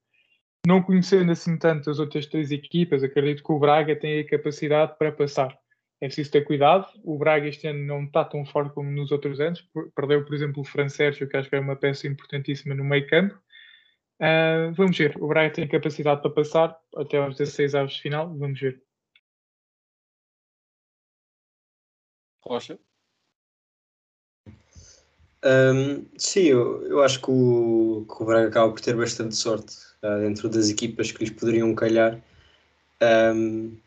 Não 0.67 0.83
conhecendo 0.83 1.31
assim 1.31 1.57
tanto 1.57 1.89
as 1.89 1.97
outras 1.97 2.25
três 2.25 2.51
equipas, 2.51 3.03
acredito 3.03 3.43
que 3.43 3.51
o 3.51 3.59
Braga 3.59 3.95
tem 3.95 4.19
a 4.19 4.27
capacidade 4.27 4.97
para 4.97 5.11
passar. 5.11 5.57
É 5.99 6.05
preciso 6.07 6.31
ter 6.31 6.41
cuidado. 6.43 6.87
O 7.03 7.17
Braga 7.17 7.47
este 7.47 7.67
ano 7.67 7.83
não 7.85 8.03
está 8.05 8.23
tão 8.23 8.45
forte 8.45 8.73
como 8.73 8.89
nos 8.91 9.11
outros 9.11 9.39
anos. 9.39 9.61
Per- 9.73 9.89
Perdeu, 9.95 10.23
por 10.25 10.33
exemplo, 10.35 10.61
o 10.61 10.65
Fran 10.65 10.89
Sérgio, 10.89 11.27
que 11.27 11.35
acho 11.37 11.49
que 11.49 11.55
é 11.55 11.59
uma 11.59 11.75
peça 11.75 12.07
importantíssima 12.07 12.75
no 12.75 12.83
meio 12.83 13.07
campo. 13.07 13.37
Ah, 14.19 14.71
vamos 14.75 14.97
ver. 14.97 15.15
O 15.21 15.27
Braga 15.27 15.53
tem 15.53 15.67
capacidade 15.67 16.21
para 16.21 16.31
passar 16.31 16.77
até 16.95 17.17
aos 17.17 17.35
16 17.37 17.73
aos 17.75 17.93
de 17.93 18.01
final. 18.01 18.35
Vamos 18.37 18.59
ver. 18.59 18.81
Rocha. 22.41 22.79
Hum, 25.43 26.05
sim, 26.17 26.41
eu, 26.45 26.83
eu 26.87 27.03
acho 27.03 27.21
que 27.21 27.29
o, 27.31 28.05
que 28.07 28.23
o 28.23 28.25
Braga 28.25 28.47
acaba 28.47 28.71
por 28.71 28.81
ter 28.81 28.95
bastante 28.95 29.35
sorte 29.35 29.75
ah, 30.01 30.17
dentro 30.17 30.49
das 30.49 30.69
equipas 30.69 31.11
que 31.11 31.19
lhes 31.23 31.29
poderiam 31.33 31.73
calhar. 31.75 32.19
Hum, 33.01 33.77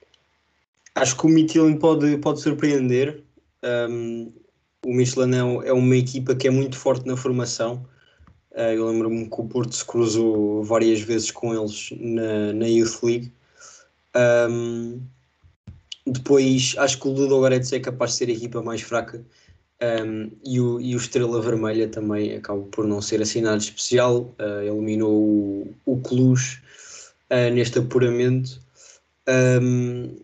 acho 1.01 1.17
que 1.17 1.27
o 1.27 1.29
Midtjylland 1.29 1.79
pode, 1.79 2.17
pode 2.19 2.41
surpreender. 2.41 3.23
Hum, 3.89 4.33
o 4.85 4.93
Michelin 4.95 5.35
é, 5.37 5.45
um- 5.45 5.63
é 5.63 5.73
uma 5.73 5.97
equipa 5.97 6.35
que 6.35 6.49
é 6.49 6.51
muito 6.51 6.77
forte 6.77 7.07
na 7.07 7.17
formação. 7.17 7.85
Eh, 8.53 8.77
eu 8.77 8.89
lembro-me 8.89 9.29
que 9.29 9.41
o 9.41 9.45
Porto 9.45 9.75
se 9.75 9.85
cruzou 9.85 10.63
várias 10.65 11.01
vezes 11.01 11.31
com 11.31 11.55
eles 11.55 11.91
na, 12.01 12.53
na 12.53 12.67
Youth 12.67 13.03
League. 13.03 13.33
Ahm, 14.15 15.01
depois, 16.07 16.75
acho 16.79 16.99
que 16.99 17.07
o 17.09 17.13
Ludo 17.13 17.39
Goretz 17.39 17.73
é 17.73 17.79
capaz 17.81 18.13
de 18.13 18.17
ser 18.19 18.29
a 18.29 18.33
equipa 18.33 18.63
mais 18.63 18.81
fraca. 18.81 19.25
Ahm, 19.81 20.31
e, 20.45 20.61
o, 20.61 20.81
e 20.81 20.95
o 20.95 20.99
Estrela 20.99 21.41
Vermelha 21.41 21.89
também 21.89 22.35
acaba 22.35 22.63
por 22.63 22.87
não 22.87 23.01
ser 23.01 23.21
nada 23.41 23.57
especial. 23.57 24.35
Eh, 24.39 24.67
eliminou 24.67 25.13
o, 25.13 25.75
o 25.87 26.01
Cluj 26.01 26.61
eh, 27.31 27.51
neste 27.51 27.79
apuramento. 27.79 28.61
Ahm, 29.27 30.17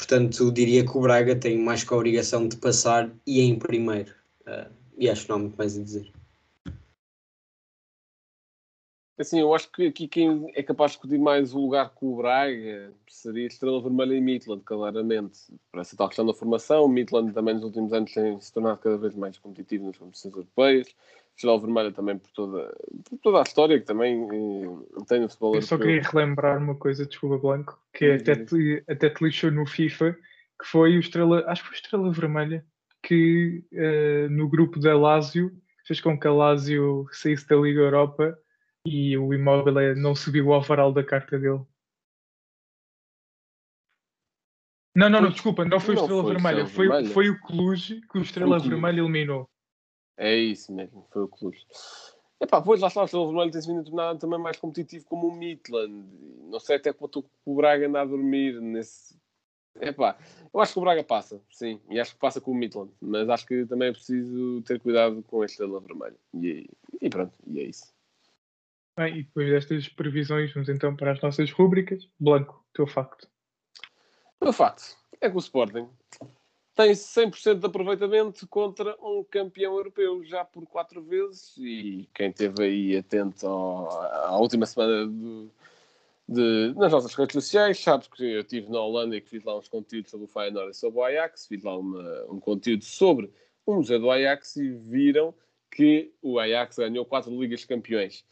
portanto, 0.00 0.50
diria 0.50 0.84
que 0.84 0.96
o 0.96 1.00
Braga 1.00 1.36
tem 1.36 1.58
mais 1.58 1.84
que 1.84 1.92
a 1.92 1.96
obrigação 1.96 2.48
de 2.48 2.56
passar 2.56 3.10
e 3.26 3.40
em 3.42 3.58
primeiro. 3.58 4.14
Ah, 4.46 4.68
e 4.96 5.08
acho 5.08 5.24
que 5.24 5.28
não 5.28 5.36
há 5.36 5.38
muito 5.40 5.56
mais 5.56 5.76
a 5.76 5.82
dizer. 5.82 6.10
Assim, 9.20 9.38
eu 9.38 9.54
acho 9.54 9.70
que 9.70 9.86
aqui 9.86 10.08
quem 10.08 10.50
é 10.54 10.62
capaz 10.62 10.92
de 10.92 10.96
discutir 10.96 11.18
mais 11.18 11.52
o 11.52 11.60
lugar 11.60 11.90
com 11.90 12.14
o 12.14 12.16
Braga 12.16 12.90
seria 13.06 13.46
Estrela 13.46 13.82
Vermelha 13.82 14.14
e 14.14 14.20
Midland, 14.20 14.62
claramente. 14.64 15.38
Por 15.70 15.78
essa 15.78 15.94
tal 15.94 16.08
questão 16.08 16.24
da 16.24 16.32
formação, 16.32 16.86
o 16.86 16.88
Midland 16.88 17.34
também 17.34 17.54
nos 17.54 17.64
últimos 17.64 17.92
anos 17.92 18.12
tem 18.14 18.40
se 18.40 18.50
tornado 18.50 18.78
cada 18.78 18.96
vez 18.96 19.14
mais 19.14 19.36
competitivo 19.36 19.86
nas 19.86 19.98
competições 19.98 20.34
europeias. 20.34 20.94
Estrela 21.36 21.60
Vermelha 21.60 21.92
também 21.92 22.16
por 22.16 22.30
toda, 22.30 22.74
por 23.04 23.18
toda 23.18 23.38
a 23.40 23.42
história 23.42 23.78
que 23.78 23.84
também 23.84 24.22
eh, 24.22 25.04
tem 25.06 25.20
no 25.20 25.28
futebol 25.28 25.54
Eu 25.54 25.62
só 25.62 25.76
queria 25.76 26.02
relembrar 26.02 26.56
uma 26.56 26.74
coisa, 26.74 27.04
desculpa, 27.04 27.36
Blanco, 27.36 27.78
que 27.92 28.12
até 28.12 28.36
te, 28.36 28.82
até 28.88 29.10
te 29.10 29.22
lixou 29.22 29.50
no 29.50 29.66
FIFA, 29.66 30.16
que 30.58 30.66
foi 30.66 30.96
o 30.96 31.00
Estrela, 31.00 31.44
acho 31.46 31.62
que 31.62 31.68
foi 31.68 31.76
o 31.76 31.80
Estrela 31.80 32.12
Vermelha, 32.12 32.64
que 33.02 33.62
eh, 33.72 34.28
no 34.30 34.48
grupo 34.48 34.80
da 34.80 34.96
Lazio 34.96 35.52
fez 35.86 36.00
com 36.00 36.18
que 36.18 36.26
a 36.26 36.32
Lazio 36.32 37.06
saísse 37.12 37.46
da 37.46 37.56
Liga 37.56 37.80
Europa 37.80 38.38
e 38.86 39.16
o 39.16 39.32
Immobile 39.34 39.94
não 39.94 40.14
subiu 40.14 40.48
o 40.48 40.56
overall 40.56 40.92
da 40.92 41.04
carta 41.04 41.38
dele. 41.38 41.60
Não, 44.94 45.08
não, 45.08 45.22
não, 45.22 45.30
desculpa, 45.30 45.64
não 45.64 45.78
foi 45.78 45.94
o 45.94 45.98
Estrela 45.98 46.22
foi 46.22 46.30
o 46.30 46.34
Vermelha, 46.34 46.66
foi, 46.66 46.88
Vermelha. 46.88 47.14
foi 47.14 47.30
o 47.30 47.40
Cluj 47.40 48.00
que 48.00 48.18
o 48.18 48.22
Estrela 48.22 48.56
Cluj. 48.56 48.68
Vermelha 48.68 49.00
eliminou. 49.00 49.48
É 50.16 50.34
isso 50.34 50.72
mesmo, 50.72 51.06
foi 51.10 51.22
o 51.22 51.28
Cluj. 51.28 51.56
Epá, 52.40 52.60
pois 52.60 52.80
lá 52.80 52.88
está, 52.88 53.02
o 53.02 53.04
Estrela 53.04 53.26
Vermelha 53.26 53.52
tem-se 53.52 53.68
vindo 53.68 53.80
a 53.80 53.84
tornar 53.84 54.18
também 54.18 54.38
mais 54.38 54.56
competitivo 54.56 55.04
como 55.04 55.28
o 55.28 55.36
Midland. 55.36 56.06
Não 56.50 56.58
sei 56.58 56.76
até 56.76 56.92
quanto 56.92 57.24
o 57.44 57.54
Braga 57.54 57.86
anda 57.86 58.00
a 58.00 58.04
dormir 58.04 58.60
nesse. 58.60 59.16
Epá, 59.80 60.18
eu 60.52 60.60
acho 60.60 60.72
que 60.72 60.78
o 60.80 60.82
Braga 60.82 61.04
passa, 61.04 61.40
sim, 61.50 61.80
e 61.88 62.00
acho 62.00 62.14
que 62.14 62.20
passa 62.20 62.40
com 62.40 62.50
o 62.50 62.54
Midland, 62.54 62.92
mas 63.00 63.28
acho 63.28 63.46
que 63.46 63.64
também 63.66 63.88
é 63.88 63.92
preciso 63.92 64.60
ter 64.62 64.80
cuidado 64.80 65.22
com 65.22 65.42
a 65.42 65.46
Estrela 65.46 65.80
Vermelha. 65.80 66.16
E, 66.34 66.68
e 67.00 67.08
pronto, 67.08 67.38
e 67.46 67.60
é 67.60 67.62
isso. 67.62 67.94
Bem, 68.96 69.18
e 69.18 69.22
depois 69.22 69.48
destas 69.48 69.88
previsões, 69.88 70.52
vamos 70.52 70.68
então 70.68 70.94
para 70.94 71.12
as 71.12 71.20
nossas 71.20 71.50
rúbricas. 71.50 72.08
Blanco, 72.18 72.64
teu 72.74 72.86
facto. 72.86 73.28
O 74.40 74.52
facto 74.52 74.96
é 75.20 75.28
que 75.28 75.36
o 75.36 75.38
Sporting 75.38 75.88
tem 76.74 76.92
100% 76.92 77.58
de 77.60 77.66
aproveitamento 77.66 78.46
contra 78.48 78.96
um 79.00 79.22
campeão 79.22 79.74
europeu 79.76 80.24
já 80.24 80.44
por 80.44 80.66
quatro 80.66 81.02
vezes 81.02 81.54
e 81.58 82.08
quem 82.14 82.30
esteve 82.30 82.62
aí 82.62 82.96
atento 82.96 83.46
ao- 83.46 84.02
à 84.02 84.38
última 84.38 84.64
semana 84.64 85.06
de- 86.26 86.72
nas 86.74 86.92
nossas 86.92 87.14
redes 87.14 87.34
sociais 87.34 87.78
sabe 87.78 88.08
que 88.08 88.24
eu 88.24 88.40
estive 88.40 88.70
na 88.70 88.80
Holanda 88.80 89.16
e 89.16 89.20
que 89.20 89.28
fiz 89.28 89.44
lá 89.44 89.58
uns 89.58 89.68
conteúdos 89.68 90.10
sobre 90.10 90.24
o 90.24 90.28
Feyenoord 90.28 90.70
e 90.70 90.74
sobre 90.74 91.00
o 91.00 91.04
Ajax, 91.04 91.46
fiz 91.46 91.62
lá 91.62 91.76
uma- 91.76 92.24
um 92.30 92.40
conteúdo 92.40 92.84
sobre 92.84 93.30
o 93.66 93.74
Museu 93.74 93.98
do 93.98 94.10
Ajax 94.10 94.56
e 94.56 94.70
viram 94.70 95.34
que 95.70 96.12
o 96.22 96.38
Ajax 96.38 96.78
ganhou 96.78 97.04
quatro 97.04 97.38
Ligas 97.38 97.64
Campeões. 97.64 98.24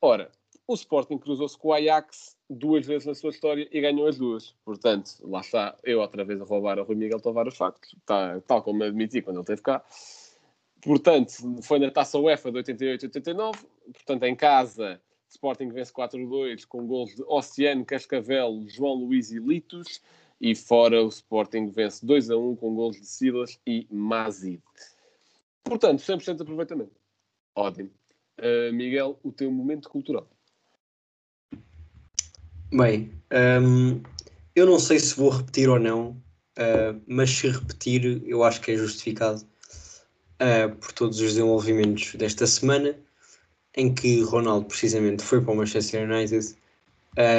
Ora, 0.00 0.30
o 0.66 0.74
Sporting 0.74 1.18
cruzou-se 1.18 1.56
com 1.56 1.68
o 1.68 1.72
Ajax 1.72 2.36
duas 2.48 2.86
vezes 2.86 3.06
na 3.06 3.14
sua 3.14 3.30
história 3.30 3.68
e 3.70 3.80
ganhou 3.80 4.06
as 4.06 4.18
duas. 4.18 4.54
Portanto, 4.64 5.10
lá 5.22 5.40
está 5.40 5.76
eu 5.82 6.00
outra 6.00 6.24
vez 6.24 6.40
a 6.40 6.44
roubar 6.44 6.78
a 6.78 6.82
Rui 6.82 6.94
Miguel 6.94 7.20
Tovar 7.20 7.48
os 7.48 7.56
factos, 7.56 7.94
tá, 8.06 8.40
tal 8.46 8.62
como 8.62 8.84
admiti 8.84 9.22
quando 9.22 9.36
ele 9.36 9.42
esteve 9.42 9.62
cá. 9.62 9.84
Portanto, 10.82 11.32
foi 11.62 11.78
na 11.78 11.90
taça 11.90 12.18
UEFA 12.18 12.52
de 12.52 12.58
88-89. 12.58 13.56
Portanto, 13.92 14.22
em 14.24 14.36
casa, 14.36 15.00
Sporting 15.28 15.70
vence 15.70 15.92
4-2 15.92 16.64
com 16.66 16.86
gols 16.86 17.14
de 17.16 17.22
Oceano, 17.26 17.84
Cascavel, 17.84 18.64
João 18.68 18.94
Luís 18.94 19.30
e 19.30 19.38
Litos. 19.38 20.00
E 20.40 20.54
fora, 20.54 21.02
o 21.02 21.08
Sporting 21.08 21.68
vence 21.68 22.06
2-1 22.06 22.56
com 22.58 22.74
gols 22.74 23.00
de 23.00 23.06
Silas 23.06 23.58
e 23.66 23.86
Mazid. 23.90 24.62
Portanto, 25.64 25.98
100% 26.00 26.36
de 26.36 26.42
aproveitamento. 26.42 26.92
Ótimo. 27.56 27.90
Uh, 28.38 28.72
Miguel, 28.72 29.18
o 29.22 29.32
teu 29.32 29.50
momento 29.50 29.88
cultural. 29.88 30.28
Bem, 32.70 33.10
hum, 33.62 34.00
eu 34.54 34.66
não 34.66 34.78
sei 34.78 35.00
se 35.00 35.16
vou 35.16 35.30
repetir 35.30 35.68
ou 35.68 35.78
não, 35.78 36.10
uh, 36.10 37.00
mas 37.06 37.30
se 37.30 37.48
repetir, 37.48 38.22
eu 38.26 38.44
acho 38.44 38.60
que 38.60 38.72
é 38.72 38.76
justificado 38.76 39.42
uh, 39.42 40.76
por 40.76 40.92
todos 40.92 41.18
os 41.18 41.30
desenvolvimentos 41.34 42.14
desta 42.14 42.46
semana, 42.46 42.94
em 43.76 43.92
que 43.92 44.20
Ronaldo 44.20 44.66
precisamente 44.66 45.22
foi 45.22 45.40
para 45.40 45.52
o 45.52 45.56
Manchester 45.56 46.08
United 46.08 46.54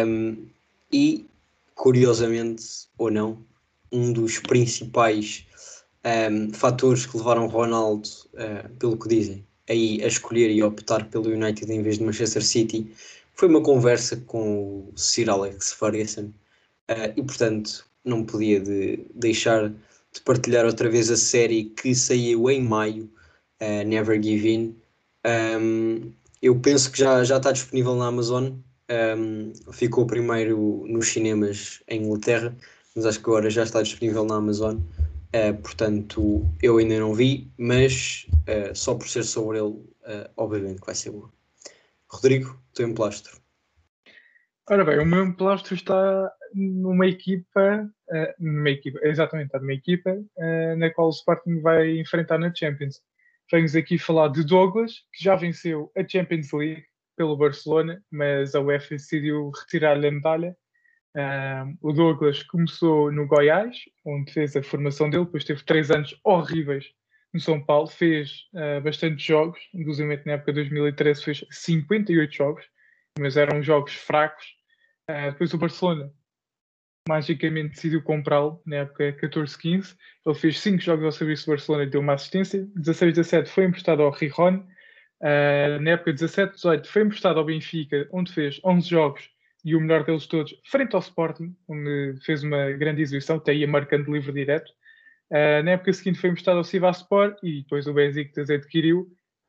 um, 0.06 0.48
e, 0.92 1.26
curiosamente 1.76 2.64
ou 2.98 3.12
não, 3.12 3.46
um 3.92 4.12
dos 4.12 4.40
principais 4.40 5.46
um, 6.32 6.54
fatores 6.54 7.06
que 7.06 7.18
levaram 7.18 7.48
Ronaldo, 7.48 8.10
pelo 8.80 8.98
que 8.98 9.10
dizem, 9.10 9.46
aí 9.70 10.02
a 10.04 10.08
escolher 10.08 10.50
e 10.50 10.64
optar 10.64 11.06
pelo 11.10 11.30
United 11.30 11.72
em 11.72 11.82
vez 11.82 11.98
de 11.98 12.04
Manchester 12.04 12.44
City 12.44 12.92
foi 13.36 13.48
uma 13.48 13.62
conversa 13.62 14.18
com 14.28 14.90
o 14.90 14.94
Sir 14.96 15.30
Alex 15.30 15.74
Ferguson 15.74 16.32
uh, 16.90 17.14
e 17.16 17.24
portanto 17.24 17.86
não 18.04 18.26
podia 18.26 18.60
de 18.60 19.06
deixar 19.14 19.70
de 20.12 20.22
partilhar 20.22 20.66
outra 20.66 20.90
vez 20.90 21.10
a 21.10 21.18
série 21.18 21.66
que 21.66 21.94
saiu 21.94 22.50
em 22.50 22.62
maio, 22.64 23.10
uh, 23.62 23.88
Never 23.88 24.22
Give 24.22 24.50
In. 24.50 24.76
Um, 25.26 26.12
eu 26.42 26.60
penso 26.60 26.92
que 26.92 27.00
já, 27.00 27.24
já 27.24 27.38
está 27.38 27.52
disponível 27.52 27.96
na 27.96 28.08
Amazon. 28.08 28.52
Um, 29.18 29.54
ficou 29.72 30.08
primeiro 30.08 30.84
nos 30.88 31.10
cinemas 31.10 31.82
em 31.88 32.04
Inglaterra, 32.04 32.56
mas 32.96 33.06
acho 33.06 33.20
que 33.20 33.30
agora 33.30 33.50
já 33.50 33.64
está 33.64 33.82
disponível 33.82 34.26
na 34.26 34.36
Amazon. 34.36 34.78
Uh, 35.30 35.56
portanto, 35.62 36.52
eu 36.62 36.78
ainda 36.78 37.00
não 37.00 37.14
vi, 37.14 37.52
mas 37.56 38.26
uh, 38.48 38.76
só 38.76 38.96
por 38.96 39.08
ser 39.08 39.24
sobre 39.24 39.60
ele, 39.60 39.68
uh, 39.68 40.30
obviamente 40.36 40.80
que 40.80 40.86
vai 40.88 40.96
ser 40.96 41.12
boa. 41.12 41.32
Rodrigo, 42.10 42.60
tu 42.74 42.82
emplastro. 42.82 43.40
Ora 44.68 44.84
bem, 44.84 45.00
o 45.00 45.06
meu 45.06 45.24
emplastro 45.24 45.76
está 45.76 46.32
numa 46.54 47.06
equipa, 47.08 47.88
numa 48.40 48.70
equipa, 48.70 49.00
exatamente, 49.04 49.48
está 49.48 49.60
numa 49.60 49.74
equipa 49.74 50.16
na 50.78 50.92
qual 50.92 51.08
o 51.08 51.12
Sporting 51.12 51.60
vai 51.60 51.98
enfrentar 51.98 52.38
na 52.38 52.54
Champions. 52.54 53.02
Venho 53.52 53.66
aqui 53.80 53.98
falar 53.98 54.28
de 54.28 54.44
Douglas, 54.44 55.06
que 55.12 55.24
já 55.24 55.36
venceu 55.36 55.92
a 55.98 56.08
Champions 56.08 56.52
League 56.52 56.84
pelo 57.16 57.36
Barcelona, 57.36 58.04
mas 58.12 58.54
a 58.54 58.62
UEFA 58.62 58.96
decidiu 58.96 59.50
retirar-lhe 59.50 60.08
a 60.08 60.12
medalha. 60.12 60.56
O 61.82 61.92
Douglas 61.92 62.44
começou 62.44 63.12
no 63.12 63.26
Goiás, 63.26 63.78
onde 64.06 64.32
fez 64.32 64.56
a 64.56 64.64
formação 64.64 65.10
dele, 65.10 65.26
depois 65.26 65.44
teve 65.44 65.64
três 65.64 65.90
anos 65.90 66.18
horríveis 66.24 66.86
no 67.34 67.40
São 67.40 67.64
Paulo, 67.64 67.88
fez 67.88 68.48
uh, 68.54 68.82
bastantes 68.82 69.24
jogos, 69.24 69.60
inclusive 69.74 70.22
na 70.26 70.34
época 70.34 70.52
de 70.52 70.62
2013 70.62 71.24
fez 71.24 71.46
58 71.52 72.34
jogos, 72.34 72.66
mas 73.20 73.38
eram 73.38 73.62
jogos 73.62 73.94
fracos. 73.94 74.46
Uh, 75.10 75.32
depois 75.32 75.54
o 75.54 75.58
Barcelona 75.58 76.12
magicamente 77.08 77.76
decidiu 77.76 78.04
comprá-lo 78.04 78.62
na 78.66 78.78
época 78.78 79.14
14-15. 79.14 79.96
Ele 80.26 80.36
fez 80.36 80.60
5 80.60 80.80
jogos 80.80 81.06
ao 81.06 81.12
serviço 81.12 81.46
do 81.46 81.52
Barcelona 81.52 81.84
e 81.84 81.90
deu 81.90 82.02
uma 82.02 82.14
assistência. 82.14 82.68
16-17 82.78 83.48
foi 83.48 83.66
emprestado 83.66 84.02
ao 84.02 84.12
Rijon. 84.12 84.58
Uh, 85.22 85.82
na 85.82 85.92
época 85.92 86.14
17-18 86.14 86.86
foi 86.88 87.02
emprestado 87.04 87.40
ao 87.40 87.46
Benfica, 87.46 88.08
onde 88.12 88.32
fez 88.32 88.60
11 88.64 88.90
jogos 88.90 89.30
e 89.64 89.76
o 89.76 89.82
melhor 89.82 90.04
deles 90.04 90.26
todos, 90.26 90.54
frente 90.66 90.96
ao 90.96 91.02
Sporting, 91.02 91.56
onde 91.68 92.18
fez 92.24 92.44
uma 92.44 92.72
grande 92.72 93.02
exibição, 93.02 93.38
até 93.38 93.54
ia 93.54 93.68
marcando 93.68 94.12
livre 94.12 94.32
direto. 94.32 94.72
Uh, 95.32 95.62
na 95.64 95.72
época 95.72 95.94
seguinte 95.94 96.20
foi 96.20 96.30
emprestado 96.30 96.58
ao 96.58 96.64
Sivaspor 96.64 97.36
e 97.44 97.62
depois 97.62 97.86
o 97.88 97.94
Besiktas 97.94 98.50
adquiriu. 98.50 99.02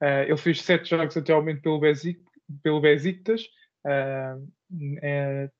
Uh, 0.02 0.24
ele 0.26 0.36
fez 0.36 0.62
7 0.62 0.88
jogos 0.88 1.16
até 1.16 1.32
ao 1.32 1.40
momento 1.40 1.62
pelo, 1.62 1.78
Besic, 1.78 2.20
pelo 2.62 2.80
Besiktas, 2.80 3.42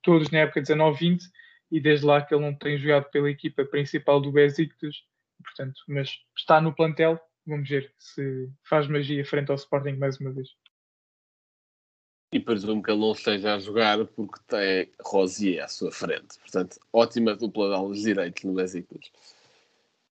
todos 0.03 0.29
na 0.29 0.39
época 0.39 0.61
19-20 0.61 1.21
e 1.71 1.79
desde 1.79 2.05
lá 2.05 2.21
que 2.21 2.35
ele 2.35 2.43
não 2.43 2.53
tem 2.55 2.77
jogado 2.77 3.09
pela 3.09 3.29
equipa 3.29 3.65
principal 3.65 4.19
do 4.19 4.31
Besiktas, 4.31 4.95
portanto, 5.43 5.79
mas 5.87 6.11
está 6.37 6.59
no 6.59 6.75
plantel, 6.75 7.19
vamos 7.47 7.67
ver 7.67 7.91
se 7.97 8.49
faz 8.67 8.87
magia 8.87 9.25
frente 9.25 9.49
ao 9.49 9.55
Sporting 9.55 9.93
mais 9.93 10.19
uma 10.19 10.31
vez. 10.31 10.49
E 12.31 12.39
presumo 12.39 12.81
que 12.81 12.89
ele 12.89 13.01
não 13.01 13.11
esteja 13.11 13.55
a 13.55 13.59
jogar 13.59 14.05
porque 14.05 14.39
tem 14.47 14.89
Rosier 15.01 15.63
à 15.63 15.67
sua 15.67 15.91
frente. 15.91 16.39
Portanto, 16.39 16.79
ótima 16.93 17.35
dupla 17.35 17.67
de 17.67 17.75
aulas 17.75 18.01
direitos 18.01 18.43
no 18.45 18.53
Besiktas. 18.53 19.11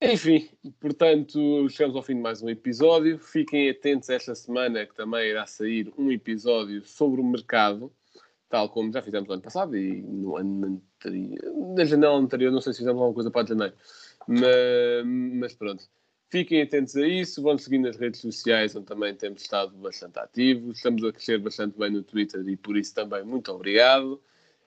Enfim, 0.02 0.48
portanto, 0.80 1.68
chegamos 1.68 1.94
ao 1.96 2.02
fim 2.02 2.14
de 2.14 2.20
mais 2.20 2.42
um 2.42 2.48
episódio. 2.48 3.18
Fiquem 3.18 3.68
atentos 3.70 4.08
esta 4.08 4.34
semana 4.34 4.86
que 4.86 4.94
também 4.94 5.28
irá 5.28 5.46
sair 5.46 5.92
um 5.96 6.10
episódio 6.10 6.84
sobre 6.86 7.20
o 7.20 7.24
mercado, 7.24 7.92
tal 8.48 8.68
como 8.70 8.92
já 8.92 9.02
fizemos 9.02 9.28
no 9.28 9.34
ano 9.34 9.42
passado 9.42 9.76
e 9.76 10.00
no 10.02 10.36
ano 10.36 10.82
anterior. 10.98 11.74
Na 11.76 11.84
janela 11.84 12.16
anterior, 12.16 12.50
não 12.50 12.62
sei 12.62 12.72
se 12.72 12.78
fizemos 12.78 12.98
alguma 12.98 13.14
coisa 13.14 13.30
para 13.30 13.46
janeiro, 13.46 13.74
mas, 14.26 15.04
mas 15.04 15.54
pronto. 15.54 15.84
Fiquem 16.30 16.62
atentos 16.62 16.96
a 16.96 17.08
isso, 17.08 17.42
vão 17.42 17.58
seguir 17.58 17.78
nas 17.78 17.96
redes 17.96 18.20
sociais, 18.20 18.76
onde 18.76 18.86
também 18.86 19.12
temos 19.16 19.42
estado 19.42 19.76
bastante 19.76 20.16
ativos. 20.20 20.76
Estamos 20.76 21.02
a 21.02 21.12
crescer 21.12 21.38
bastante 21.38 21.76
bem 21.76 21.90
no 21.90 22.04
Twitter 22.04 22.46
e 22.48 22.56
por 22.56 22.76
isso 22.76 22.94
também 22.94 23.24
muito 23.24 23.50
obrigado. 23.50 24.20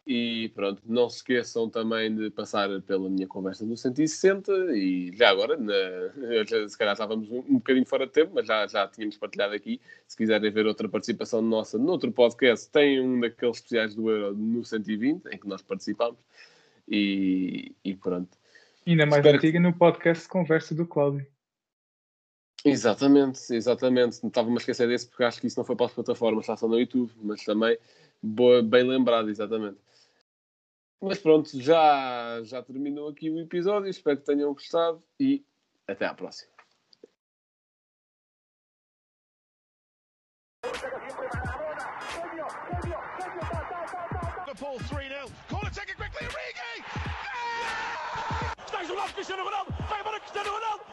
E 0.05 0.49
pronto, 0.53 0.81
não 0.85 1.09
se 1.09 1.17
esqueçam 1.17 1.69
também 1.69 2.13
de 2.13 2.29
passar 2.29 2.81
pela 2.81 3.09
minha 3.09 3.25
conversa 3.25 3.65
do 3.65 3.77
160 3.77 4.51
e 4.75 5.15
já 5.15 5.29
agora, 5.29 5.55
na, 5.55 5.73
já, 6.45 6.67
se 6.67 6.77
calhar 6.77 6.91
estávamos 6.91 7.31
um, 7.31 7.37
um 7.37 7.53
bocadinho 7.53 7.85
fora 7.85 8.05
de 8.05 8.11
tempo, 8.11 8.31
mas 8.35 8.45
já, 8.45 8.67
já 8.67 8.85
tínhamos 8.85 9.15
partilhado 9.15 9.53
aqui. 9.53 9.79
Se 10.05 10.17
quiserem 10.17 10.51
ver 10.51 10.65
outra 10.67 10.89
participação 10.89 11.41
nossa 11.41 11.77
noutro 11.77 12.11
podcast, 12.11 12.69
tem 12.69 12.99
um 12.99 13.21
daqueles 13.21 13.55
especiais 13.55 13.95
do 13.95 14.09
Euro 14.09 14.35
no 14.35 14.65
120, 14.65 15.27
em 15.27 15.37
que 15.37 15.47
nós 15.47 15.61
participamos. 15.61 16.19
E, 16.89 17.73
e 17.85 17.95
pronto. 17.95 18.37
Ainda 18.85 19.05
mais 19.05 19.19
Espero 19.19 19.37
antiga 19.37 19.59
no 19.61 19.71
podcast 19.71 20.27
Conversa 20.27 20.75
do 20.75 20.85
Cláudio. 20.85 21.25
Exatamente, 22.65 23.53
exatamente. 23.53 24.25
Estava-me 24.25 24.55
a 24.55 24.57
esquecer 24.57 24.87
desse 24.87 25.07
porque 25.07 25.23
acho 25.23 25.41
que 25.41 25.47
isso 25.47 25.59
não 25.59 25.65
foi 25.65 25.75
para 25.75 25.87
as 25.87 25.93
plataformas, 25.93 26.43
está 26.43 26.55
só 26.55 26.67
no 26.67 26.79
YouTube, 26.79 27.11
mas 27.21 27.43
também 27.43 27.77
boa, 28.21 28.63
bem 28.63 28.83
lembrado, 28.83 29.29
exatamente. 29.29 29.79
Mas 31.01 31.19
pronto, 31.19 31.49
já, 31.59 32.41
já 32.43 32.63
terminou 32.63 33.09
aqui 33.09 33.29
o 33.29 33.37
episódio. 33.39 33.89
Espero 33.89 34.17
que 34.17 34.25
tenham 34.25 34.53
gostado 34.53 35.03
e 35.19 35.43
até 35.85 36.05
à 36.05 36.13
próxima. 36.13 36.53
Liverpool 44.53 44.77
3 44.87 45.09
0. 45.09 45.31
Corner 45.49 45.71
taken 45.71 45.95
quickly. 45.95 46.27
Origi! 46.27 46.83
Está 48.65 48.83
isolado 48.83 49.13
Cristiano 49.13 49.43
Ronaldo. 49.43 49.73
Vai 49.89 50.19
Cristiano 50.21 50.51
Ronaldo. 50.51 50.92